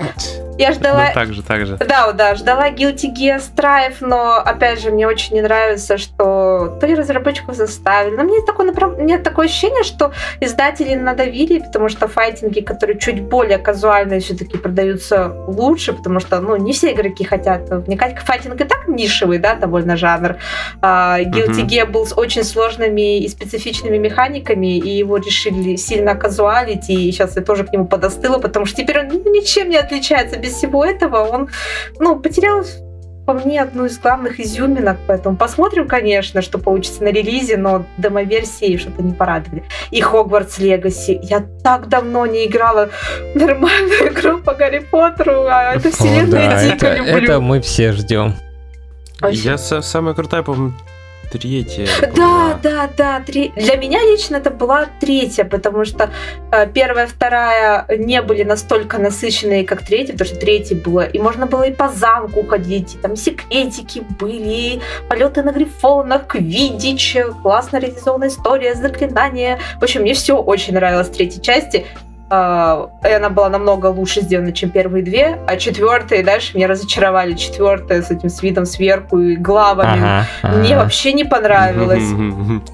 Я 0.59 0.73
ждала... 0.73 1.07
Ну, 1.09 1.15
так 1.15 1.33
же, 1.33 1.43
так 1.43 1.67
же. 1.67 1.77
Да, 1.77 2.13
да, 2.13 2.35
ждала 2.35 2.71
Guilty 2.71 3.13
Gear 3.13 3.41
Strive, 3.41 3.97
но, 4.01 4.37
опять 4.37 4.81
же, 4.81 4.91
мне 4.91 5.07
очень 5.07 5.35
не 5.35 5.43
нравится, 5.43 5.99
что 5.99 6.77
то 6.81 6.87
ли 6.87 6.95
разработчиков 6.95 7.55
заставили, 7.55 8.17
но 8.17 8.23
мне 8.23 8.41
такое, 8.47 8.67
направ... 8.67 8.99
нет 8.99 9.23
такое 9.23 9.47
ощущение, 9.47 9.83
что 9.83 10.13
издатели 10.41 10.95
надавили, 10.95 11.59
потому 11.59 11.89
что 11.89 12.09
файтинги, 12.09 12.61
которые 12.61 12.99
чуть 12.99 13.23
более 13.23 13.59
казуальные, 13.59 14.21
все-таки 14.21 14.57
продаются 14.57 15.33
лучше, 15.47 15.93
потому 15.93 16.21
что, 16.21 16.41
ну, 16.41 16.57
не 16.57 16.73
все 16.73 16.93
игроки 16.93 17.25
хотят 17.25 17.69
вникать. 17.69 18.19
Файтинг 18.19 18.61
и 18.61 18.65
так 18.65 18.89
нишевый, 18.89 19.39
да, 19.39 19.55
довольно 19.55 19.97
жанр. 19.97 20.37
А, 20.81 21.21
Guilty 21.21 21.67
Gear 21.67 21.87
был 21.87 22.07
с 22.07 22.17
очень 22.17 22.45
сложными 22.45 23.19
и 23.19 23.29
специфичными 23.29 23.99
механиками, 23.99 24.79
и 24.79 24.97
его 24.97 25.19
решили 25.19 25.77
сильно 25.77 26.15
казуалить, 26.15 26.89
и 26.89 27.13
сейчас 27.13 27.37
я 27.37 27.43
тоже 27.43 27.65
к 27.65 27.73
нему 27.73 27.87
подостыла, 27.87 28.39
потому 28.39 28.65
что 28.65 28.77
теперь 28.83 29.01
он 29.01 29.09
ну, 29.09 29.33
ничем 29.33 29.69
не 29.69 29.77
отличается 29.77 30.39
без 30.47 30.55
всего 30.55 30.85
этого 30.85 31.19
он, 31.25 31.49
ну, 31.99 32.19
потерял 32.19 32.65
по 33.27 33.33
мне 33.33 33.61
одну 33.61 33.87
из 33.87 33.99
главных 33.99 34.39
изюминок, 34.39 34.99
поэтому 35.09 35.37
посмотрим, 35.37 35.89
конечно, 35.89 36.43
что 36.43 36.59
получится 36.59 37.03
на 37.03 37.09
релизе, 37.09 37.57
но 37.57 37.85
демоверсии 37.99 38.77
что-то 38.77 39.03
не 39.03 39.13
порадовали. 39.13 39.65
И 39.91 40.01
Хогвартс 40.01 40.59
Легаси. 40.59 41.19
Я 41.23 41.45
так 41.65 41.89
давно 41.89 42.25
не 42.27 42.47
играла 42.47 42.89
в 43.35 43.37
нормальную 43.37 44.13
игру 44.13 44.39
по 44.39 44.55
Гарри 44.55 44.79
Поттеру, 44.79 45.47
а 45.49 45.75
эту 45.75 45.91
вселенную 45.91 46.47
О, 46.47 46.51
да, 46.51 46.63
дико 46.63 46.87
это, 46.87 46.97
люблю. 46.99 47.25
Это 47.25 47.41
мы 47.41 47.61
все 47.61 47.91
ждем. 47.91 48.35
Я 49.29 49.59
самая 49.59 50.15
крутая, 50.15 50.43
по-моему, 50.43 50.75
третья. 51.39 51.87
Да, 52.17 52.59
да, 52.63 52.91
да. 52.97 53.21
Три... 53.21 53.53
Для 53.57 53.77
меня 53.77 54.03
лично 54.03 54.37
это 54.37 54.51
была 54.51 54.87
третья, 55.01 55.45
потому 55.45 55.85
что 55.85 56.11
э, 56.53 56.67
первая, 56.73 57.07
вторая 57.07 57.87
не 57.99 58.23
были 58.23 58.43
настолько 58.43 58.99
насыщенные, 58.99 59.65
как 59.65 59.83
третья, 59.83 60.13
потому 60.13 60.29
что 60.29 60.39
третья 60.39 60.77
была. 60.77 61.05
И 61.05 61.19
можно 61.19 61.47
было 61.47 61.65
и 61.65 61.73
по 61.73 61.89
замку 61.89 62.43
ходить, 62.47 62.95
и 62.95 62.99
там 62.99 63.17
секретики 63.17 64.03
были, 64.19 64.81
полеты 65.09 65.43
на 65.43 65.53
грифонах, 65.53 66.27
квидич, 66.27 67.17
классно 67.43 67.79
реализованная 67.79 68.29
история, 68.29 68.75
заклинания. 68.75 69.59
В 69.81 69.85
общем, 69.85 70.03
мне 70.03 70.15
все 70.15 70.37
очень 70.37 70.75
нравилось 70.75 71.09
в 71.09 71.13
третьей 71.13 71.43
части. 71.43 71.87
Uh, 72.29 72.91
и 73.09 73.13
она 73.13 73.31
была 73.31 73.49
намного 73.49 73.87
лучше 73.87 74.21
сделана, 74.21 74.51
чем 74.51 74.71
первые 74.71 75.05
две, 75.05 75.39
а 75.47 75.57
четвертая 75.57 76.21
и 76.21 76.23
дальше 76.25 76.57
меня 76.57 76.67
разочаровали. 76.67 77.35
Четвертая 77.35 78.03
с 78.03 78.11
этим 78.11 78.31
с 78.31 78.43
видом 78.43 78.67
сверху 78.67 79.21
и 79.21 79.37
главами 79.37 79.99
ага, 79.99 80.27
ага. 80.43 80.57
мне 80.57 80.77
вообще 80.77 81.13
не 81.13 81.23
понравилось. 81.23 82.03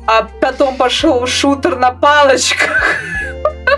а 0.07 0.27
потом 0.41 0.77
пошел 0.77 1.27
шутер 1.27 1.77
на 1.77 1.91
палочках. 1.91 2.97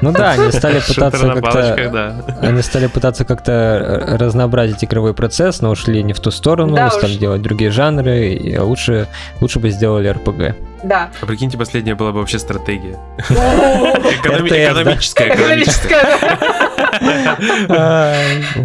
Ну 0.01 0.13
да, 0.13 0.33
они 0.33 0.53
стали 0.53 0.81
пытаться 0.81 1.29
как-то... 1.29 1.91
Да. 1.93 2.25
Они 2.41 2.63
стали 2.63 2.87
пытаться 2.87 3.25
как-то 3.25 4.17
разнообразить 4.19 4.85
игровой 4.85 5.15
процесс, 5.15 5.61
но 5.61 5.71
ушли 5.71 6.03
не 6.03 6.13
в 6.13 6.21
ту 6.21 6.31
сторону, 6.31 6.77
да 6.77 6.91
стали 6.91 7.13
уж. 7.13 7.19
делать 7.19 7.43
другие 7.43 7.71
жанры, 7.71 8.29
и 8.29 8.59
лучше, 8.59 9.09
лучше 9.41 9.59
бы 9.59 9.71
сделали 9.71 10.09
РПГ. 10.09 10.55
Да. 10.85 11.11
А 11.21 11.27
прикиньте, 11.27 11.57
последняя 11.57 11.95
была 11.95 12.13
бы 12.13 12.21
вообще 12.21 12.39
стратегия. 12.39 12.99
Экономическая. 13.29 15.35
Экономическая. 15.35 16.19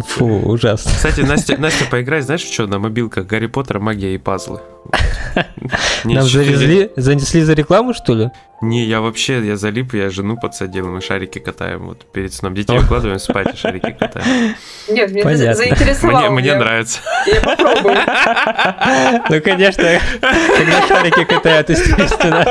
Фу, 0.06 0.26
ужасно. 0.44 0.90
Кстати, 0.90 1.20
Настя, 1.22 1.56
Настя, 1.58 1.84
поиграй, 1.90 2.20
знаешь, 2.20 2.42
что 2.42 2.66
на 2.66 2.78
мобилках 2.78 3.26
Гарри 3.26 3.46
Поттер, 3.46 3.80
магия 3.80 4.14
и 4.14 4.18
пазлы. 4.18 4.60
Нам 6.04 6.22
завезли, 6.24 6.90
занесли 6.96 7.42
за 7.42 7.54
рекламу, 7.54 7.94
что 7.94 8.14
ли? 8.14 8.30
Не, 8.62 8.84
я 8.84 9.00
вообще, 9.00 9.44
я 9.46 9.56
залип, 9.56 9.94
я 9.94 10.10
жену 10.10 10.36
подсадил, 10.36 10.86
мы 10.88 11.00
шарики 11.00 11.38
катаем 11.38 11.86
вот 11.86 12.04
перед 12.12 12.34
сном. 12.34 12.54
Детей 12.54 12.78
укладываем 12.78 13.18
спать, 13.18 13.54
и 13.54 13.56
шарики 13.56 13.96
катаем. 13.98 14.54
Нет, 14.88 15.10
мне 15.12 15.22
Понятно. 15.22 15.54
заинтересовало. 15.54 16.30
Мне, 16.30 16.40
мне 16.40 16.54
нравится. 16.56 17.00
Я 17.26 17.40
попробую. 17.40 17.96
Ну, 19.30 19.40
конечно, 19.40 20.00
когда 20.20 20.86
шарики 20.88 21.24
катают, 21.24 21.70
естественно. 21.70 22.44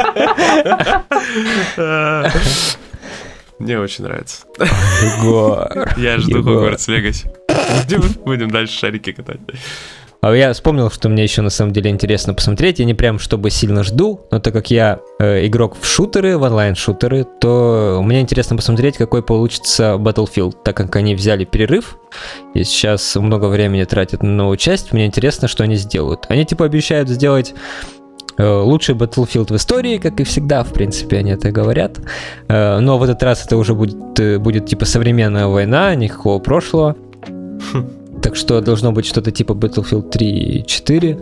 Мне 3.59 3.77
очень 3.77 4.05
нравится. 4.05 4.45
Егор. 4.57 5.89
Я 5.97 6.17
жду 6.17 6.41
Хогвартс 6.41 6.87
Легаси. 6.87 7.29
Будем 8.23 8.49
дальше 8.49 8.79
шарики 8.79 9.11
катать. 9.11 9.39
А 10.21 10.33
я 10.33 10.51
вспомнил, 10.51 10.91
что 10.91 11.07
мне 11.07 11.23
еще 11.23 11.41
на 11.41 11.49
самом 11.49 11.71
деле 11.71 11.89
интересно 11.89 12.33
посмотреть. 12.33 12.79
Я 12.79 12.85
не 12.85 12.93
прям 12.93 13.19
чтобы 13.19 13.49
сильно 13.49 13.83
жду, 13.83 14.21
но 14.31 14.39
так 14.39 14.53
как 14.53 14.69
я 14.69 14.99
э, 15.17 15.47
игрок 15.47 15.77
в 15.79 15.85
шутеры, 15.85 16.37
в 16.37 16.41
онлайн-шутеры, 16.43 17.25
то 17.39 18.01
мне 18.03 18.19
интересно 18.19 18.57
посмотреть, 18.57 18.97
какой 18.97 19.23
получится 19.23 19.95
Battlefield, 19.97 20.57
так 20.63 20.75
как 20.75 20.95
они 20.97 21.15
взяли 21.15 21.45
перерыв 21.45 21.97
и 22.53 22.65
сейчас 22.65 23.15
много 23.15 23.45
времени 23.45 23.85
тратят 23.85 24.21
на 24.21 24.29
новую 24.29 24.57
часть. 24.57 24.91
Мне 24.91 25.05
интересно, 25.05 25.47
что 25.47 25.63
они 25.63 25.75
сделают. 25.75 26.25
Они 26.27 26.45
типа 26.45 26.65
обещают 26.65 27.07
сделать 27.07 27.53
э, 28.37 28.45
лучший 28.45 28.95
Battlefield 28.95 29.53
в 29.53 29.55
истории, 29.55 29.99
как 29.99 30.19
и 30.19 30.25
всегда, 30.25 30.65
в 30.65 30.73
принципе, 30.73 31.19
они 31.19 31.31
это 31.31 31.51
говорят. 31.51 31.97
Э, 32.49 32.79
но 32.79 32.97
в 32.97 33.03
этот 33.03 33.23
раз 33.23 33.45
это 33.45 33.55
уже 33.55 33.73
будет, 33.73 34.19
э, 34.19 34.37
будет 34.37 34.65
типа 34.65 34.83
современная 34.83 35.47
война, 35.47 35.95
никакого 35.95 36.39
прошлого. 36.39 36.97
Так 38.21 38.35
что 38.35 38.61
должно 38.61 38.91
быть 38.91 39.05
что-то 39.05 39.31
типа 39.31 39.53
Battlefield 39.53 40.09
3 40.09 40.27
и 40.27 40.65
4. 40.65 41.19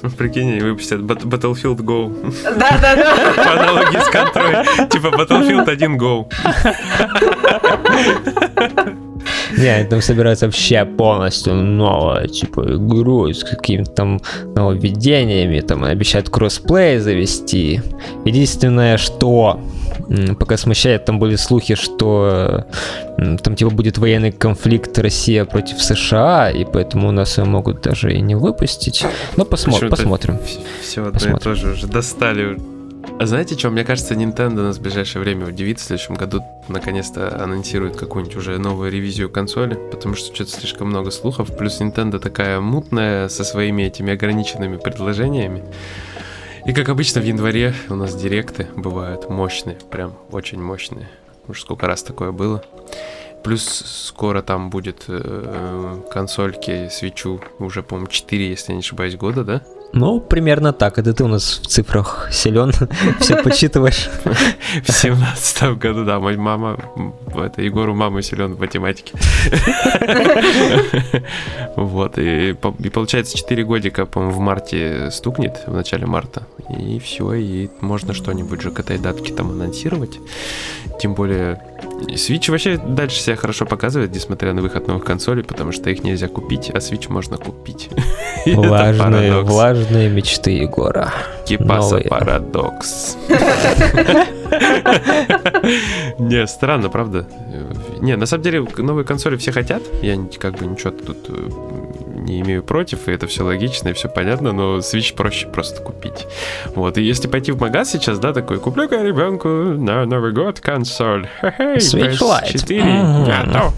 Прикинь, 0.16 0.52
они 0.52 0.60
выпустят 0.60 1.00
Battlefield 1.00 1.78
Go. 1.78 2.12
Да-да-да. 2.58 3.34
По 3.36 3.52
аналогии 3.52 3.98
с 3.98 4.08
контроль. 4.08 4.88
Типа 4.88 5.08
Battlefield 5.08 5.68
1 5.68 5.98
Go. 5.98 6.26
Не, 9.60 9.84
там 9.84 10.00
собираются 10.00 10.46
вообще 10.46 10.84
полностью 10.84 11.54
новую, 11.54 12.28
типа, 12.28 12.60
игру 12.76 13.32
с 13.32 13.44
какими-то 13.44 13.90
там 13.90 14.20
нововведениями, 14.54 15.60
там 15.60 15.84
обещают 15.84 16.30
кроссплей 16.30 16.98
завести. 16.98 17.80
Единственное, 18.24 18.96
что 18.96 19.60
пока 20.38 20.56
смущает, 20.56 21.04
там 21.04 21.18
были 21.18 21.36
слухи, 21.36 21.74
что 21.74 22.64
там 23.16 23.54
типа 23.54 23.70
будет 23.70 23.98
военный 23.98 24.32
конфликт 24.32 24.98
Россия 24.98 25.44
против 25.44 25.82
США, 25.82 26.50
и 26.50 26.64
поэтому 26.64 27.12
нас 27.12 27.38
ее 27.38 27.44
могут 27.44 27.82
даже 27.82 28.12
и 28.14 28.20
не 28.20 28.34
выпустить. 28.34 29.04
Но 29.36 29.44
посмо- 29.44 29.88
посмотрим. 29.88 30.38
Все 30.82 31.02
посмотрим. 31.04 31.36
и 31.36 31.40
то 31.40 31.54
же 31.54 31.72
уже 31.72 31.86
достали 31.86 32.58
знаете, 33.26 33.56
что? 33.56 33.70
Мне 33.70 33.84
кажется, 33.84 34.14
Nintendo 34.14 34.62
нас 34.62 34.78
в 34.78 34.82
ближайшее 34.82 35.22
время 35.22 35.46
удивит. 35.46 35.78
В 35.78 35.82
следующем 35.82 36.14
году 36.14 36.42
наконец-то 36.68 37.42
анонсирует 37.42 37.96
какую-нибудь 37.96 38.36
уже 38.36 38.58
новую 38.58 38.90
ревизию 38.90 39.30
консоли, 39.30 39.78
потому 39.90 40.14
что 40.14 40.34
что-то 40.34 40.50
слишком 40.50 40.88
много 40.88 41.10
слухов. 41.10 41.56
Плюс 41.56 41.80
Nintendo 41.80 42.18
такая 42.18 42.60
мутная 42.60 43.28
со 43.28 43.44
своими 43.44 43.82
этими 43.82 44.12
ограниченными 44.12 44.78
предложениями. 44.78 45.64
И 46.66 46.72
как 46.72 46.88
обычно 46.88 47.20
в 47.20 47.24
январе 47.24 47.74
у 47.88 47.94
нас 47.94 48.14
директы 48.14 48.68
бывают 48.76 49.30
мощные, 49.30 49.76
прям 49.90 50.14
очень 50.30 50.62
мощные. 50.62 51.08
Уж 51.48 51.62
сколько 51.62 51.86
раз 51.86 52.02
такое 52.02 52.32
было. 52.32 52.62
Плюс 53.42 53.64
скоро 53.64 54.42
там 54.42 54.68
будет 54.68 55.04
э, 55.08 56.00
консольки 56.10 56.88
свечу 56.88 57.40
уже, 57.58 57.82
по-моему, 57.82 58.08
4, 58.08 58.48
если 58.48 58.72
я 58.72 58.76
не 58.76 58.80
ошибаюсь, 58.80 59.16
года, 59.16 59.44
да? 59.44 59.62
Ну, 59.92 60.20
примерно 60.20 60.72
так. 60.72 60.98
Это 60.98 61.12
ты 61.12 61.24
у 61.24 61.28
нас 61.28 61.60
в 61.62 61.66
цифрах 61.66 62.28
силен, 62.30 62.72
все 63.20 63.42
подсчитываешь. 63.42 64.08
В 64.84 64.92
семнадцатом 64.92 65.78
году, 65.78 66.04
да, 66.04 66.20
моя 66.20 66.38
мама, 66.38 66.78
это 67.34 67.62
Егору 67.62 67.94
мама 67.94 68.22
силен 68.22 68.54
в 68.54 68.60
математике. 68.60 69.14
Вот, 71.76 72.18
и, 72.18 72.50
и 72.50 72.90
получается 72.90 73.36
4 73.36 73.64
годика, 73.64 74.04
по-моему, 74.04 74.34
в 74.34 74.38
марте 74.40 75.10
стукнет, 75.10 75.62
в 75.66 75.72
начале 75.72 76.06
марта, 76.06 76.46
и 76.68 76.98
все, 76.98 77.32
и 77.34 77.70
можно 77.80 78.12
что-нибудь 78.12 78.60
же 78.60 78.70
этой 78.70 78.98
датке 78.98 79.32
там 79.32 79.50
анонсировать. 79.50 80.18
Тем 81.00 81.14
более, 81.14 81.62
Switch 82.14 82.50
вообще 82.50 82.76
дальше 82.76 83.20
себя 83.20 83.36
хорошо 83.36 83.66
показывает, 83.66 84.14
несмотря 84.14 84.52
на 84.52 84.62
выход 84.62 84.88
новых 84.88 85.04
консолей, 85.04 85.44
потому 85.44 85.72
что 85.72 85.90
их 85.90 86.02
нельзя 86.04 86.28
купить, 86.28 86.70
а 86.70 86.78
Switch 86.78 87.10
можно 87.10 87.36
купить. 87.36 87.90
Влажные, 88.46 89.40
влажные 89.42 90.08
мечты 90.08 90.50
Егора. 90.52 91.12
Кипаса 91.46 92.00
парадокс. 92.08 93.16
Не, 96.18 96.46
странно, 96.46 96.88
правда. 96.88 97.26
Не, 98.00 98.16
на 98.16 98.26
самом 98.26 98.42
деле, 98.42 98.66
новые 98.78 99.04
консоли 99.04 99.36
все 99.36 99.52
хотят. 99.52 99.82
Я 100.02 100.18
как 100.38 100.56
бы 100.58 100.66
ничего 100.66 100.90
тут 100.90 101.18
э, 101.28 101.48
не 102.20 102.40
имею 102.40 102.62
против, 102.62 103.08
и 103.08 103.12
это 103.12 103.26
все 103.26 103.44
логично, 103.44 103.88
и 103.88 103.92
все 103.92 104.08
понятно, 104.08 104.52
но 104.52 104.78
Switch 104.78 105.14
проще 105.14 105.46
просто 105.46 105.82
купить. 105.82 106.26
Вот, 106.74 106.98
и 106.98 107.02
если 107.02 107.28
пойти 107.28 107.52
в 107.52 107.60
магаз 107.60 107.90
сейчас, 107.90 108.18
да, 108.18 108.32
такой, 108.32 108.58
куплю-ка 108.58 109.02
ребенку 109.02 109.48
на 109.48 110.04
Новый 110.06 110.32
год 110.32 110.60
консоль. 110.60 111.28
Хе-хей, 111.40 111.76
Switch 111.76 112.18
Lite. 112.18 112.54
PS4. 112.54 112.82
Мгм. 112.82 113.24
Нету. 113.24 113.72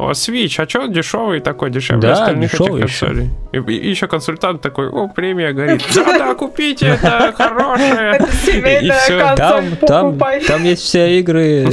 О, 0.00 0.12
Switch, 0.12 0.54
а 0.62 0.66
что 0.68 0.80
он 0.80 0.92
дешевый 0.92 1.40
такой, 1.40 1.70
дешевле 1.70 2.00
Да, 2.00 2.12
остальных 2.14 2.50
дешевый 2.52 2.82
этих 2.84 2.98
консолей? 2.98 3.28
И, 3.52 3.58
и 3.58 3.90
еще 3.90 4.06
консультант 4.06 4.62
такой, 4.62 4.88
о, 4.88 5.08
премия 5.08 5.52
горит. 5.52 5.82
Да-да, 5.94 6.34
купите, 6.34 6.86
это 6.86 7.32
хорошее. 7.36 8.12
Это 8.14 8.28
семейная 8.32 8.96
всё. 8.98 9.18
консоль, 9.18 9.76
Там, 9.86 10.16
там, 10.16 10.40
там 10.46 10.64
есть 10.64 10.82
все 10.82 11.18
игры, 11.18 11.68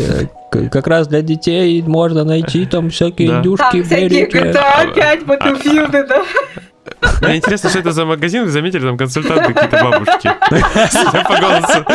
э, 0.52 0.68
как 0.70 0.88
раз 0.88 1.08
для 1.08 1.22
детей 1.22 1.82
можно 1.84 2.24
найти 2.26 2.66
там 2.66 2.90
всякие 2.90 3.30
Да. 3.30 3.38
индюшки, 3.40 3.64
Там 3.72 3.84
всякие. 3.84 4.26
GTA 4.28 4.94
5, 4.94 5.22
Battlefield, 5.24 6.08
да? 6.08 6.24
Мне 7.22 7.36
интересно, 7.38 7.70
что 7.70 7.80
это 7.80 7.92
за 7.92 8.06
магазин, 8.06 8.44
вы 8.44 8.50
заметили, 8.50 8.82
там 8.82 8.98
консультанты 8.98 9.54
какие-то 9.54 9.84
бабушки. 9.84 10.32
Судя 10.92 11.24
по 11.24 11.36
голосу. 11.40 11.86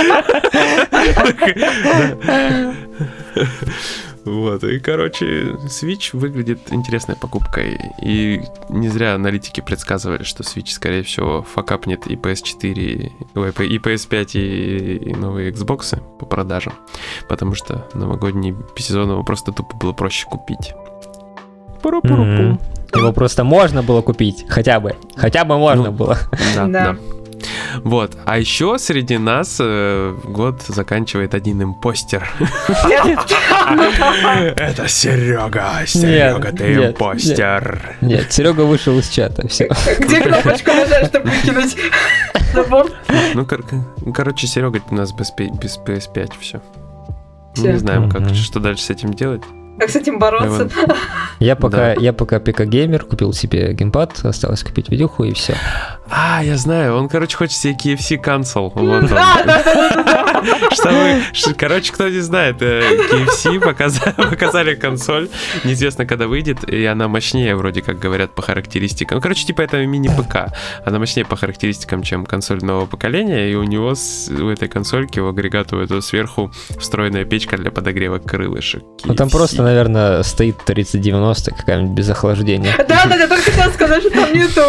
Вот, 4.25 4.63
и, 4.63 4.79
короче, 4.79 5.53
Switch 5.67 6.11
выглядит 6.17 6.73
интересной 6.73 7.17
покупкой. 7.17 7.79
И 8.01 8.41
не 8.69 8.89
зря 8.89 9.15
аналитики 9.15 9.61
предсказывали, 9.61 10.23
что 10.23 10.43
Switch, 10.45 10.69
скорее 10.71 11.03
всего, 11.03 11.43
факапнет 11.43 12.07
и 12.07 12.15
PS4, 12.15 13.11
ой, 13.35 13.49
и 13.67 13.79
PS5, 13.79 14.31
и, 14.35 14.97
и 15.11 15.15
новые 15.15 15.51
Xbox 15.51 16.01
по 16.19 16.27
продажам. 16.27 16.75
Потому 17.29 17.55
что 17.55 17.89
новогодний 17.95 18.55
сезон 18.77 19.11
его 19.11 19.25
просто 19.25 19.51
тупо 19.53 19.77
было 19.77 19.93
проще 19.93 20.27
купить. 20.27 20.73
Пуру-пуру-пу. 21.83 22.43
Мгм. 22.43 22.61
Его 22.95 23.13
просто 23.13 23.43
можно 23.43 23.83
было 23.83 24.03
купить, 24.03 24.45
хотя 24.49 24.79
бы. 24.79 24.95
Хотя 25.17 25.45
бы 25.45 25.59
можно 25.59 25.87
Ну, 25.87 25.93
было. 25.93 26.19
Да, 26.55 26.67
Да. 26.67 26.93
да. 26.93 26.97
Вот. 27.85 28.17
А 28.25 28.39
еще 28.39 28.79
среди 28.79 29.19
нас 29.19 29.59
э, 29.61 30.15
год 30.25 30.63
заканчивает 30.63 31.35
один 31.35 31.63
импостер. 31.63 32.29
Это 34.57 34.89
Серега. 34.89 35.87
Серега, 35.87 36.53
ты 36.53 36.75
нет, 36.75 36.91
импостер. 36.93 37.97
Нет, 38.01 38.33
Серега 38.33 38.63
вышел 38.63 38.99
из 38.99 39.09
чата, 39.09 39.47
все. 39.49 39.69
Где 39.99 40.21
кнопочка 40.21 40.73
нажать, 40.75 41.07
чтобы 41.07 41.31
выкинуть 41.31 41.77
набор? 42.55 42.91
Ну, 43.35 43.45
кор- 43.47 43.65
короче, 44.15 44.47
Серега 44.47 44.81
у 44.91 44.95
нас 44.95 45.13
без, 45.13 45.31
пи- 45.31 45.51
без 45.61 45.79
PS5 45.79 46.33
все. 46.41 46.61
Всё. 47.55 47.73
Не 47.73 47.79
знаем, 47.79 48.11
как, 48.11 48.29
что 48.35 48.61
дальше 48.61 48.85
с 48.85 48.91
этим 48.91 49.13
делать. 49.15 49.43
Как 49.79 49.91
с 49.91 49.97
этим 49.97 50.19
бороться? 50.19 50.69
Я 51.39 51.57
пока, 51.57 51.77
Да. 51.77 51.93
я 51.95 52.13
пока 52.13 52.39
ПК 52.41 52.63
геймер, 52.65 53.05
купил 53.05 53.33
себе 53.33 53.73
геймпад, 53.73 54.25
осталось 54.25 54.63
купить 54.63 54.91
видюху 54.91 55.25
и 55.25 55.33
все. 55.33 55.57
А, 56.15 56.43
я 56.45 56.59
знаю, 56.59 56.97
он, 56.97 57.09
короче, 57.09 57.37
хочет 57.39 57.55
себе 57.57 57.73
KFC 57.75 58.19
консол. 58.19 58.71
Вот. 58.75 59.09
Да, 59.09 59.43
да, 59.47 59.63
да. 59.65 60.73
Чтобы, 61.33 61.55
короче, 61.57 61.93
кто 61.93 62.09
не 62.09 62.21
знает, 62.21 62.57
э, 62.61 62.83
KFC 63.11 63.59
показа- 63.61 64.13
показали 64.31 64.75
консоль, 64.75 65.29
неизвестно, 65.65 66.05
когда 66.05 66.27
выйдет, 66.27 66.69
и 66.69 66.85
она 66.85 67.09
мощнее, 67.09 67.57
вроде 67.57 67.81
как 67.81 67.99
говорят, 67.99 68.35
по 68.35 68.43
характеристикам. 68.43 69.17
Ну, 69.17 69.23
короче, 69.23 69.47
типа 69.47 69.63
это 69.63 69.85
мини-ПК. 69.87 70.53
Она 70.85 70.99
мощнее 70.99 71.25
по 71.25 71.37
характеристикам, 71.37 72.03
чем 72.03 72.27
консоль 72.27 72.59
нового 72.63 72.87
поколения, 72.87 73.51
и 73.51 73.55
у 73.55 73.63
него, 73.63 73.95
с- 73.95 74.29
у 74.29 74.49
этой 74.51 74.69
консольки, 74.69 75.19
у 75.21 75.29
агрегата, 75.29 75.77
у 75.77 75.81
этого 75.81 76.01
сверху 76.01 76.53
встроенная 76.79 77.25
печка 77.25 77.57
для 77.57 77.71
подогрева 77.71 78.19
крылышек. 78.19 78.83
Ну 79.05 79.15
там 79.15 79.29
KFC. 79.29 79.31
просто, 79.31 79.63
наверное, 79.63 80.23
стоит 80.25 80.59
3090 80.65 81.53
какая-нибудь 81.55 81.97
без 81.97 82.11
охлаждения. 82.11 82.75
Да, 82.89 83.07
да, 83.07 83.17
я 83.17 83.29
только 83.29 83.45
хотела 83.51 83.71
сказать, 83.73 84.03
что 84.03 84.11
там 84.11 84.33
нету 84.35 84.61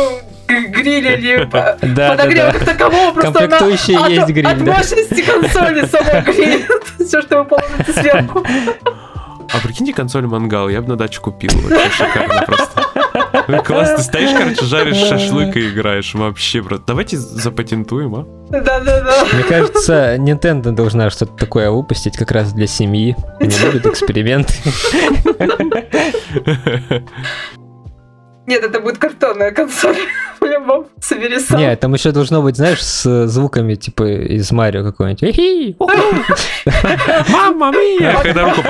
гриля 0.48 1.16
или 1.16 1.46
Да, 1.52 1.78
да, 1.82 2.10
подогрева 2.12 2.52
да. 2.52 2.60
как 2.60 2.66
такового, 2.66 3.12
просто 3.14 3.30
она 3.30 3.40
Комплектующие 3.58 3.98
от- 3.98 4.10
есть 4.10 4.28
гриль, 4.30 4.48
От 4.48 4.64
да. 4.64 4.74
мощности 4.74 5.22
консоли 5.22 5.86
самого 5.86 6.22
гриля. 6.22 6.66
Все, 7.06 7.22
что 7.22 7.40
вы 7.40 7.46
положите 7.46 7.94
сверху. 7.94 8.44
А 9.54 9.60
прикиньте 9.62 9.94
консоль 9.94 10.26
мангал, 10.26 10.70
я 10.70 10.82
бы 10.82 10.88
на 10.88 10.96
дачу 10.96 11.22
купил. 11.22 11.52
Вообще 11.70 11.90
шикарно 12.06 12.44
просто. 12.46 12.82
Ну, 13.48 13.62
Класс, 13.62 13.96
ты 13.98 14.02
стоишь, 14.04 14.32
короче, 14.38 14.66
жаришь 14.66 14.98
шашлык 14.98 15.56
и 15.58 15.70
играешь. 15.70 16.14
Вообще, 16.14 16.62
брат. 16.62 16.82
Давайте 16.88 17.18
запатентуем, 17.18 18.16
а? 18.16 18.26
Да, 18.50 18.80
да, 18.80 19.02
да. 19.02 19.26
Мне 19.34 19.44
кажется, 19.44 20.16
Nintendo 20.18 20.72
должна 20.72 21.10
что-то 21.10 21.34
такое 21.34 21.70
выпустить 21.70 22.16
как 22.18 22.32
раз 22.32 22.54
для 22.54 22.68
семьи. 22.68 23.16
Они 23.40 23.56
любят 23.58 23.86
эксперименты. 23.94 24.54
Нет, 28.46 28.64
это 28.64 28.80
будет 28.80 28.98
картонная 28.98 29.52
консоль. 29.52 29.96
По-любому. 30.40 30.88
Собери 31.00 31.40
сам. 31.40 31.60
Не, 31.60 31.76
там 31.78 31.94
еще 31.94 32.12
должно 32.12 32.42
быть, 32.42 32.58
знаешь, 32.58 32.84
с 32.84 33.28
звуками 33.28 33.76
типа 33.76 34.04
из 34.04 34.52
Марио 34.52 34.84
какой-нибудь. 34.84 35.78
Мама 37.30 37.72
мия! 37.72 38.20
Когда 38.22 38.44
руку. 38.50 38.62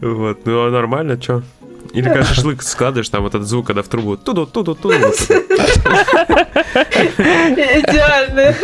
Вот, 0.00 0.38
ну 0.44 0.66
а 0.66 0.70
нормально, 0.70 1.16
чё? 1.18 1.42
Или 1.92 2.08
когда 2.08 2.24
шашлык 2.24 2.62
складываешь, 2.62 3.08
там 3.08 3.22
вот 3.22 3.34
этот 3.34 3.48
звук, 3.48 3.66
когда 3.68 3.82
в 3.82 3.88
трубу 3.88 4.18
туду 4.18 4.44
туду 4.44 4.74
туду 4.74 4.94
Идеально. 7.48 8.54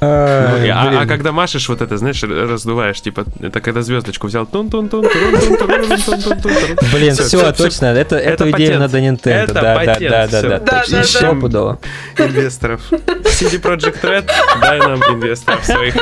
Ну, 0.00 0.06
а, 0.06 1.00
а, 1.02 1.06
когда 1.06 1.32
машешь 1.32 1.68
вот 1.68 1.82
это, 1.82 1.96
знаешь, 1.98 2.22
раздуваешь, 2.22 3.00
типа, 3.00 3.24
это 3.40 3.60
когда 3.60 3.82
звездочку 3.82 4.28
взял, 4.28 4.46
тун 4.46 4.70
тун 4.70 4.88
тун 4.88 5.02
Блин, 6.92 7.14
все, 7.14 7.52
точно, 7.52 7.86
это 7.86 8.16
эту 8.16 8.48
идею 8.52 8.78
надо 8.78 9.00
Nintendo, 9.00 9.52
да, 9.52 9.84
да, 9.84 10.26
да, 10.28 10.42
да, 10.42 10.58
да, 10.60 10.80
еще 10.82 11.34
пудало. 11.34 11.80
Инвесторов. 12.16 12.80
CD 12.90 13.60
Project 13.60 14.00
Red, 14.02 14.30
дай 14.60 14.78
нам 14.78 15.02
инвесторов 15.02 15.64
своих. 15.64 15.94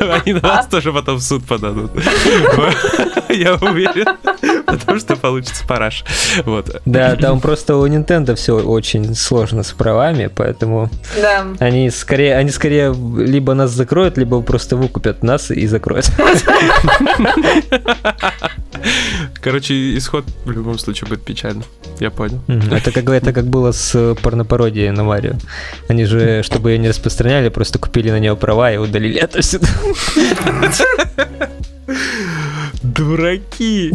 Они 0.24 0.32
на 0.32 0.40
нас 0.40 0.66
тоже 0.66 0.92
потом 0.92 1.16
в 1.16 1.22
суд 1.22 1.44
подадут. 1.46 1.90
Я 3.28 3.54
уверен. 3.54 4.06
Потому 4.66 4.98
что 4.98 5.16
получится 5.16 5.64
параш. 5.66 6.04
Вот. 6.44 6.80
Да, 6.84 7.16
там 7.16 7.40
просто 7.40 7.76
у 7.76 7.86
Nintendo 7.86 8.34
все 8.34 8.54
очень 8.58 9.14
сложно 9.14 9.62
с 9.62 9.72
правами, 9.72 10.30
поэтому 10.34 10.90
Да. 11.20 11.46
они 11.58 11.90
скорее, 11.90 12.36
они 12.36 12.50
скорее 12.50 12.94
либо 13.18 13.54
нас 13.54 13.70
закроют, 13.70 14.16
либо 14.18 14.40
просто 14.42 14.76
выкупят 14.76 15.22
нас 15.22 15.50
и 15.50 15.66
закроют. 15.66 16.10
Короче, 19.42 19.96
исход 19.96 20.24
в 20.44 20.50
любом 20.50 20.78
случае 20.78 21.08
будет 21.08 21.22
печально. 21.24 21.62
Я 21.98 22.10
понял. 22.10 22.40
Это 22.48 22.92
как, 22.92 23.08
это 23.08 23.32
как 23.32 23.46
было 23.46 23.72
с 23.72 24.14
порнопародией 24.22 24.90
на 24.90 25.04
Марио. 25.04 25.34
Они 25.88 26.04
же, 26.04 26.42
чтобы 26.42 26.70
ее 26.72 26.78
не 26.78 26.88
распространяли, 26.88 27.48
просто 27.48 27.78
купили 27.78 28.10
на 28.10 28.18
нее 28.18 28.36
права 28.36 28.72
и 28.72 28.76
удалили 28.76 29.18
это 29.20 29.42
сюда. 29.42 29.68
Дураки! 32.82 33.92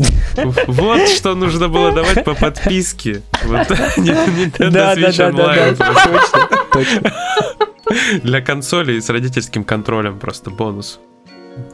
Вот 0.68 1.08
что 1.10 1.36
нужно 1.36 1.70
было 1.70 1.92
давать 1.92 2.24
по 2.24 2.34
подписке. 2.36 3.22
Вот 3.44 3.68
Nintendo 3.98 4.96
Switch 4.96 5.20
Online. 5.20 5.78
точно. 6.72 7.14
Для 8.24 8.42
консолей 8.42 9.02
с 9.02 9.10
родительским 9.10 9.64
контролем 9.64 10.20
просто 10.20 10.50
бонус. 10.50 11.00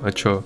А 0.01 0.11
чё? 0.11 0.43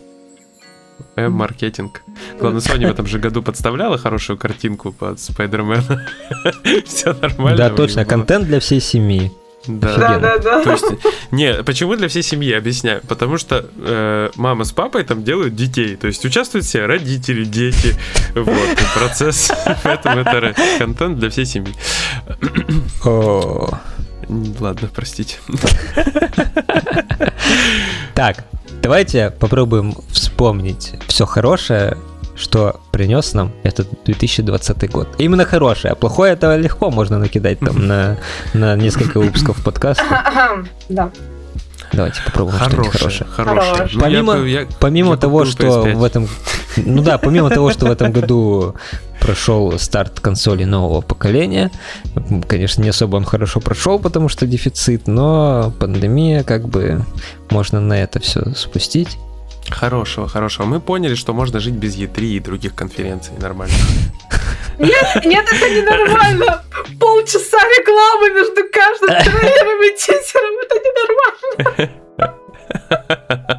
М-маркетинг. 1.16 2.02
Главное, 2.40 2.62
Sony 2.62 2.88
в 2.88 2.92
этом 2.92 3.08
же 3.08 3.20
году 3.20 3.42
подставляла 3.42 3.98
хорошую 3.98 4.38
картинку 4.38 4.92
под 4.92 5.20
Спайдермена. 5.20 6.08
Все 6.86 7.14
нормально. 7.14 7.58
Да, 7.58 7.70
точно, 7.70 8.06
контент 8.06 8.46
для 8.46 8.60
всей 8.60 8.82
семьи. 8.82 9.32
Да. 9.68 9.98
Да, 9.98 10.20
да, 10.20 10.38
да. 10.38 10.64
То 10.64 10.72
есть, 10.74 10.86
не, 11.32 11.64
почему 11.64 11.96
для 11.96 12.08
всей 12.08 12.24
семьи, 12.24 12.54
объясняю. 12.54 13.02
Потому 13.08 13.38
что 13.38 13.66
э, 13.78 14.30
мама 14.36 14.64
с 14.64 14.72
папой 14.72 15.04
там 15.04 15.24
делают 15.24 15.56
детей. 15.56 15.96
То 15.96 16.08
есть 16.08 16.24
участвуют 16.24 16.66
все 16.66 16.86
родители, 16.86 17.44
дети. 17.46 17.96
Вот, 18.36 18.78
процесс. 18.94 19.52
Поэтому 19.84 20.20
это 20.20 20.54
контент 20.78 21.20
для 21.20 21.30
всей 21.30 21.46
семьи. 21.46 21.74
Ладно, 24.60 24.90
простите. 24.94 25.38
Так, 28.14 28.46
давайте 28.86 29.32
попробуем 29.32 29.96
вспомнить 30.12 30.94
все 31.08 31.26
хорошее, 31.26 31.98
что 32.36 32.80
принес 32.92 33.34
нам 33.34 33.52
этот 33.64 33.88
2020 34.06 34.92
год. 34.92 35.08
Именно 35.18 35.44
хорошее, 35.44 35.94
а 35.94 35.96
плохое 35.96 36.34
это 36.34 36.56
легко 36.56 36.92
можно 36.92 37.18
накидать 37.18 37.58
там 37.60 37.88
на, 37.88 38.18
на 38.54 38.76
несколько 38.76 39.20
выпусков 39.20 39.64
подкаста. 39.64 40.04
Да. 40.90 41.10
Давайте 41.94 42.22
попробуем 42.26 42.60
что-нибудь 42.60 42.92
Хорошее, 42.92 43.30
хорошее. 43.32 43.46
хорошее. 43.46 43.74
Хорошее. 43.76 43.98
Ну, 43.98 44.00
я 44.00 44.20
Помимо- 44.20 44.38
бы- 44.38 44.50
я- 44.50 44.68
Помимо 44.80 45.12
я 45.12 45.18
того, 45.18 45.46
что 45.46 45.64
PS5. 45.66 45.96
в 45.96 46.04
этом... 46.04 46.28
Ну 46.78 47.02
да, 47.02 47.18
помимо 47.18 47.50
того, 47.50 47.72
что 47.72 47.86
в 47.88 47.92
этом 47.92 48.12
году 48.12 48.76
прошел 49.26 49.80
старт 49.80 50.20
консоли 50.20 50.66
нового 50.66 51.02
поколения. 51.02 51.72
Конечно, 52.48 52.84
не 52.84 52.90
особо 52.90 53.16
он 53.16 53.26
хорошо 53.26 53.60
прошел, 53.60 53.98
потому 53.98 54.30
что 54.30 54.46
дефицит, 54.46 55.08
но 55.08 55.74
пандемия, 55.80 56.44
как 56.44 56.68
бы, 56.68 57.04
можно 57.50 57.82
на 57.82 58.04
это 58.04 58.20
все 58.20 58.54
спустить. 58.56 59.18
Хорошего, 59.72 60.28
хорошего. 60.28 60.68
Мы 60.68 60.80
поняли, 60.80 61.16
что 61.16 61.34
можно 61.34 61.60
жить 61.60 61.74
без 61.74 61.96
E3 61.98 62.20
и 62.22 62.40
других 62.40 62.76
конференций 62.76 63.34
нормально. 63.40 63.74
Нет, 64.78 65.26
нет, 65.26 65.46
это 65.52 65.70
ненормально. 65.70 66.62
Полчаса 67.00 67.58
рекламы 67.58 68.30
между 68.30 68.62
каждым 68.72 69.10
трейлером 69.24 69.84
и 69.84 69.98
тизером. 69.98 70.54
Это 70.66 70.76
ненормально. 70.86 71.92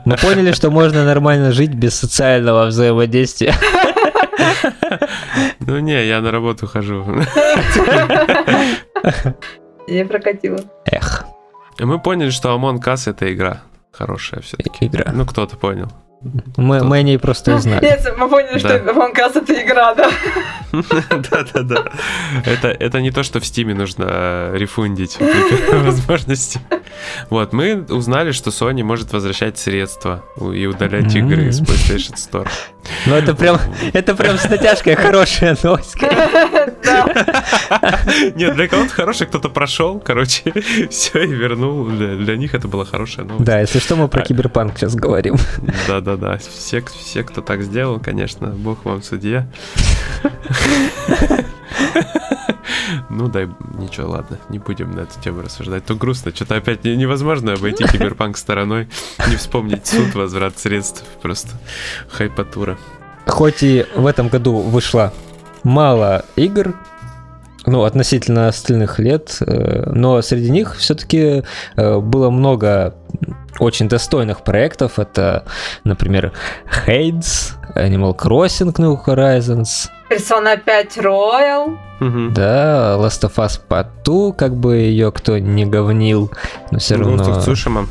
Мы 0.05 0.17
поняли, 0.17 0.53
что 0.53 0.71
можно 0.71 1.05
нормально 1.05 1.51
жить 1.51 1.75
без 1.75 1.97
социального 1.97 2.67
взаимодействия. 2.67 3.57
Ну 5.61 5.79
не, 5.79 6.07
я 6.07 6.21
на 6.21 6.31
работу 6.31 6.67
хожу. 6.67 7.05
Не 9.89 10.05
прокатило. 10.05 10.59
Эх, 10.85 11.25
Мы 11.79 11.99
поняли, 12.01 12.31
что 12.31 12.49
Among 12.51 12.79
Us 12.83 13.09
это 13.11 13.33
игра. 13.33 13.63
Хорошая 13.93 14.41
все-таки. 14.43 14.87
игра. 14.87 15.13
Ну, 15.13 15.25
кто-то 15.25 15.57
понял. 15.57 15.89
Мы, 16.57 16.83
мы 16.83 16.99
о 16.99 17.03
ней 17.03 17.19
просто 17.19 17.55
узнали. 17.55 17.85
Нет, 17.85 18.05
мы 18.19 18.29
поняли, 18.29 18.59
что. 18.59 18.77
Among 18.79 19.15
Us 19.15 19.39
это 19.39 19.53
игра, 19.63 19.95
да. 19.95 20.11
Да-да-да. 20.73 21.85
Это, 22.45 22.69
это 22.69 23.01
не 23.01 23.11
то, 23.11 23.23
что 23.23 23.39
в 23.39 23.47
Стиме 23.47 23.75
нужно 23.75 24.07
э, 24.09 24.57
рефундить 24.57 25.19
возможности. 25.73 26.61
Вот, 27.31 27.53
мы 27.53 27.85
узнали, 27.89 28.33
что 28.33 28.51
Sony 28.51 28.83
может 28.83 29.13
возвращать 29.13 29.59
средства 29.59 30.25
и 30.53 30.67
удалять 30.67 31.15
игры 31.15 31.49
из 31.49 31.61
PlayStation 31.61 32.15
Store. 32.17 32.49
Ну 33.07 33.15
это 33.15 33.35
прям, 33.35 33.59
это 33.93 34.15
прям 34.15 34.39
с 34.39 34.45
натяжкой 34.49 34.95
хорошая 34.97 35.57
новость. 35.63 35.97
Нет, 38.37 38.55
для 38.55 38.69
кого-то 38.69 38.91
хороший, 38.91 39.27
кто-то 39.27 39.49
прошел, 39.49 39.99
короче, 40.01 40.53
все 40.91 41.23
и 41.23 41.27
вернул. 41.33 41.87
Для, 41.87 42.17
для 42.17 42.37
них 42.37 42.55
это 42.55 42.69
была 42.69 42.85
хорошая 42.85 43.25
новость. 43.27 43.45
Да, 43.45 43.61
если 43.61 43.79
что, 43.79 43.97
мы 43.97 44.09
про 44.09 44.23
А- 44.23 44.25
киберпанк 44.25 44.77
сейчас 44.79 44.95
говорим. 44.95 45.37
Да-да-да. 45.89 46.39
Все, 46.39 46.83
все, 46.83 47.23
кто 47.23 47.41
так 47.41 47.63
сделал, 47.63 48.01
конечно, 48.01 48.49
бог 48.49 48.85
вам 48.85 49.03
судья. 49.03 49.47
Ну, 53.11 53.29
дай, 53.29 53.49
ничего, 53.79 54.11
ладно, 54.11 54.39
не 54.49 54.59
будем 54.59 54.93
на 54.93 55.01
эту 55.01 55.21
тему 55.21 55.43
рассуждать. 55.43 55.85
То 55.85 55.95
грустно, 55.95 56.35
что-то 56.35 56.57
опять 56.57 56.85
не- 56.85 56.97
невозможно 56.97 57.55
обойти 57.55 57.85
киберпанк 57.93 58.37
стороной, 58.37 58.89
не 59.29 59.37
вспомнить 59.37 59.87
суд, 59.87 60.15
возврат 60.15 60.59
средств, 60.59 61.05
просто 61.23 61.51
хайпатура. 62.09 62.77
Хоть 63.27 63.63
и 63.63 63.87
в 63.95 64.07
этом 64.07 64.29
году 64.29 64.59
вышло 64.59 65.13
мало 65.63 66.25
игр, 66.37 66.75
ну, 67.67 67.83
относительно 67.83 68.49
остальных 68.49 68.99
лет, 68.99 69.39
э, 69.41 69.91
но 69.93 70.23
среди 70.23 70.51
них 70.51 70.77
все-таки 70.77 71.43
было 71.77 72.31
много 72.31 72.95
очень 73.59 73.89
достойных 73.89 74.43
проектов. 74.45 74.99
Это, 74.99 75.45
например, 75.85 76.33
Hades, 76.87 77.53
Animal 77.75 78.17
Crossing 78.17 78.75
New 78.79 78.99
Horizons, 79.07 79.89
Persona 80.11 80.57
5 80.63 80.99
Royal. 80.99 81.77
Мгм. 81.99 82.35
да, 82.35 82.97
Last 82.99 83.23
of 83.23 83.37
Us 83.37 83.59
Part 83.69 83.87
2, 84.05 84.33
как 84.33 84.55
бы 84.55 84.77
ее 84.77 85.11
кто 85.11 85.39
не 85.39 85.65
говнил, 85.65 86.31
но 86.71 86.79
все 86.79 86.97
Ghost 86.97 86.99
равно... 86.99 87.23
of 87.25 87.39
Tsushima. 87.47 87.87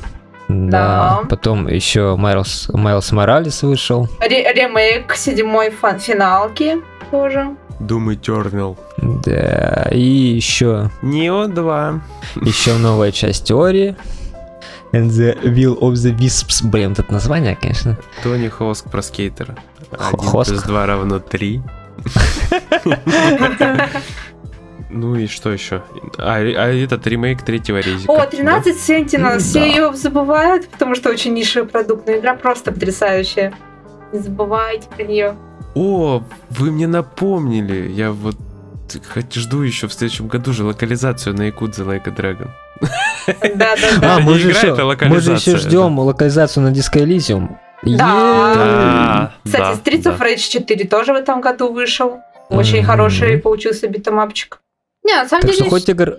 Да. 0.48 0.70
Да. 0.70 1.22
Потом 1.28 1.68
еще 1.68 2.16
Майлз, 2.16 2.70
Майлз 2.72 3.12
Моралес 3.12 3.64
вышел. 3.64 4.08
Ре- 4.22 4.54
ремейк 4.54 5.16
седьмой 5.16 5.72
фан- 5.72 5.98
финалки 6.00 6.78
тоже. 7.10 7.56
Doom 7.80 8.16
Eternal. 8.16 8.78
Да, 8.98 9.90
и 9.92 10.00
еще, 10.00 10.92
Нео 11.02 11.48
2. 11.48 12.00
еще 12.44 12.74
новая 12.76 13.12
часть 13.12 13.46
теории. 13.46 13.96
And 14.96 15.10
the 15.10 15.36
Will 15.44 15.78
of 15.80 15.94
the 15.94 16.18
Wisps. 16.18 16.66
Блин, 16.66 16.90
вот 16.90 17.00
это 17.00 17.12
название, 17.12 17.56
конечно. 17.56 17.98
Тони 18.24 18.48
Хоск 18.48 18.90
про 18.90 19.02
скейтера. 19.02 19.58
1 19.92 20.20
Хоск? 20.20 20.52
плюс 20.52 20.64
2 20.64 20.86
равно 20.86 21.20
3. 21.20 21.62
Ну 24.90 25.16
и 25.16 25.28
что 25.28 25.52
еще? 25.52 25.84
А, 26.18 26.36
а 26.38 26.40
этот 26.72 27.06
ремейк 27.08 27.42
третьего 27.42 27.80
резика. 27.80 28.12
О, 28.12 28.26
13 28.26 28.78
Sentinel. 28.78 29.34
М, 29.34 29.40
Все 29.40 29.60
да. 29.60 29.66
ее 29.66 29.94
забывают, 29.94 30.70
потому 30.70 30.96
что 30.96 31.10
очень 31.10 31.34
нишевый 31.34 31.68
продукт, 31.68 32.08
но 32.08 32.16
игра 32.18 32.36
просто 32.36 32.72
потрясающая. 32.72 33.54
Не 34.14 34.20
забывайте 34.20 34.88
про 34.96 35.04
нее. 35.04 35.32
Да? 35.32 35.82
О, 35.82 36.24
вы 36.52 36.72
мне 36.72 36.88
напомнили. 36.88 37.90
Я 37.92 38.12
вот 38.12 38.38
хоть 39.14 39.34
жду 39.34 39.62
еще 39.64 39.88
в 39.88 39.94
следующем 39.94 40.28
году 40.28 40.54
же 40.54 40.64
локализацию 40.64 41.36
на 41.36 41.44
Якудзе 41.44 41.82
Like 41.84 42.08
a 42.08 42.12
Dragon. 42.12 42.50
Да, 42.82 43.76
да, 43.76 43.88
А, 43.98 44.00
да. 44.00 44.16
не 44.18 44.24
мы 44.24 44.36
же, 44.38 44.50
еще, 44.50 44.68
это 44.68 44.72
мы 44.72 44.76
же 44.80 44.86
локализация, 44.86 45.56
еще 45.56 45.58
ждем 45.58 45.98
локализацию 46.00 46.64
на 46.64 46.70
Disco 46.70 47.02
Elysium. 47.04 47.56
Да. 47.84 48.56
Да, 48.56 49.32
Кстати, 49.44 49.80
Streets 49.80 50.04
of 50.04 50.20
Rage 50.20 50.38
4 50.38 50.86
тоже 50.88 51.14
в 51.14 51.16
этом 51.16 51.42
году 51.42 51.72
вышел. 51.72 52.20
Очень 52.50 52.80
Мгм. 52.80 52.86
хороший 52.88 53.38
получился 53.38 53.88
битэмапчик. 53.88 54.60
Не, 55.04 55.16
на 55.16 55.28
самом 55.28 55.42
Так 55.42 55.52
деле... 55.52 55.62
что 55.64 55.70
хоть 55.70 55.90
игр, 55.90 56.10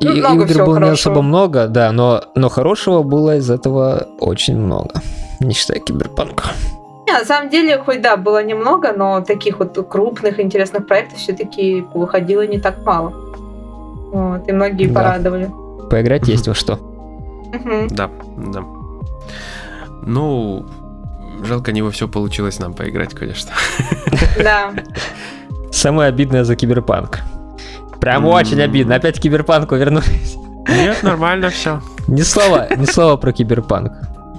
и- 0.00 0.06
Ну, 0.06 0.16
много 0.16 0.44
игр 0.44 0.64
было 0.64 0.78
не 0.78 0.90
особо 0.90 1.22
много, 1.22 1.66
да, 1.66 1.92
но, 1.92 2.22
но 2.34 2.48
хорошего 2.48 3.02
было 3.02 3.36
из 3.36 3.50
этого 3.50 4.06
очень 4.20 4.56
много. 4.56 5.00
Не 5.40 5.52
считая 5.54 5.80
киберпанка. 5.80 6.44
Не, 7.06 7.12
на 7.12 7.24
самом 7.24 7.50
деле, 7.50 7.78
хоть 7.78 8.00
да, 8.00 8.16
было 8.16 8.42
немного, 8.42 8.92
но 8.96 9.20
таких 9.20 9.58
вот 9.58 9.76
крупных 9.88 10.40
интересных 10.40 10.86
проектов 10.86 11.18
все-таки 11.18 11.84
выходило 11.94 12.46
не 12.46 12.58
так 12.60 12.84
мало. 12.84 13.10
Вот, 14.12 14.48
и 14.48 14.52
многие 14.52 14.86
Да. 14.86 14.94
порадовали. 14.94 15.50
Поиграть 15.90 16.28
есть 16.28 16.48
во 16.48 16.54
что. 16.54 16.78
Да, 17.90 18.10
да. 18.36 18.64
Ну, 20.02 20.66
жалко, 21.44 21.72
не 21.72 21.82
во 21.82 21.90
все 21.90 22.08
получилось 22.08 22.58
нам 22.58 22.74
поиграть, 22.74 23.14
конечно. 23.14 23.52
Да. 24.42 24.72
Самое 25.70 26.08
обидное 26.08 26.44
за 26.44 26.56
киберпанк. 26.56 27.20
Прям 28.00 28.26
очень 28.26 28.60
обидно. 28.60 28.96
Опять 28.96 29.18
к 29.18 29.22
киберпанку 29.22 29.76
вернулись. 29.76 30.36
Нет, 30.68 31.02
нормально 31.02 31.50
все. 31.50 31.80
Ни 32.06 32.22
слова, 32.22 32.68
ни 32.76 32.84
слова 32.84 33.16
про 33.16 33.32
киберпанк. 33.32 33.92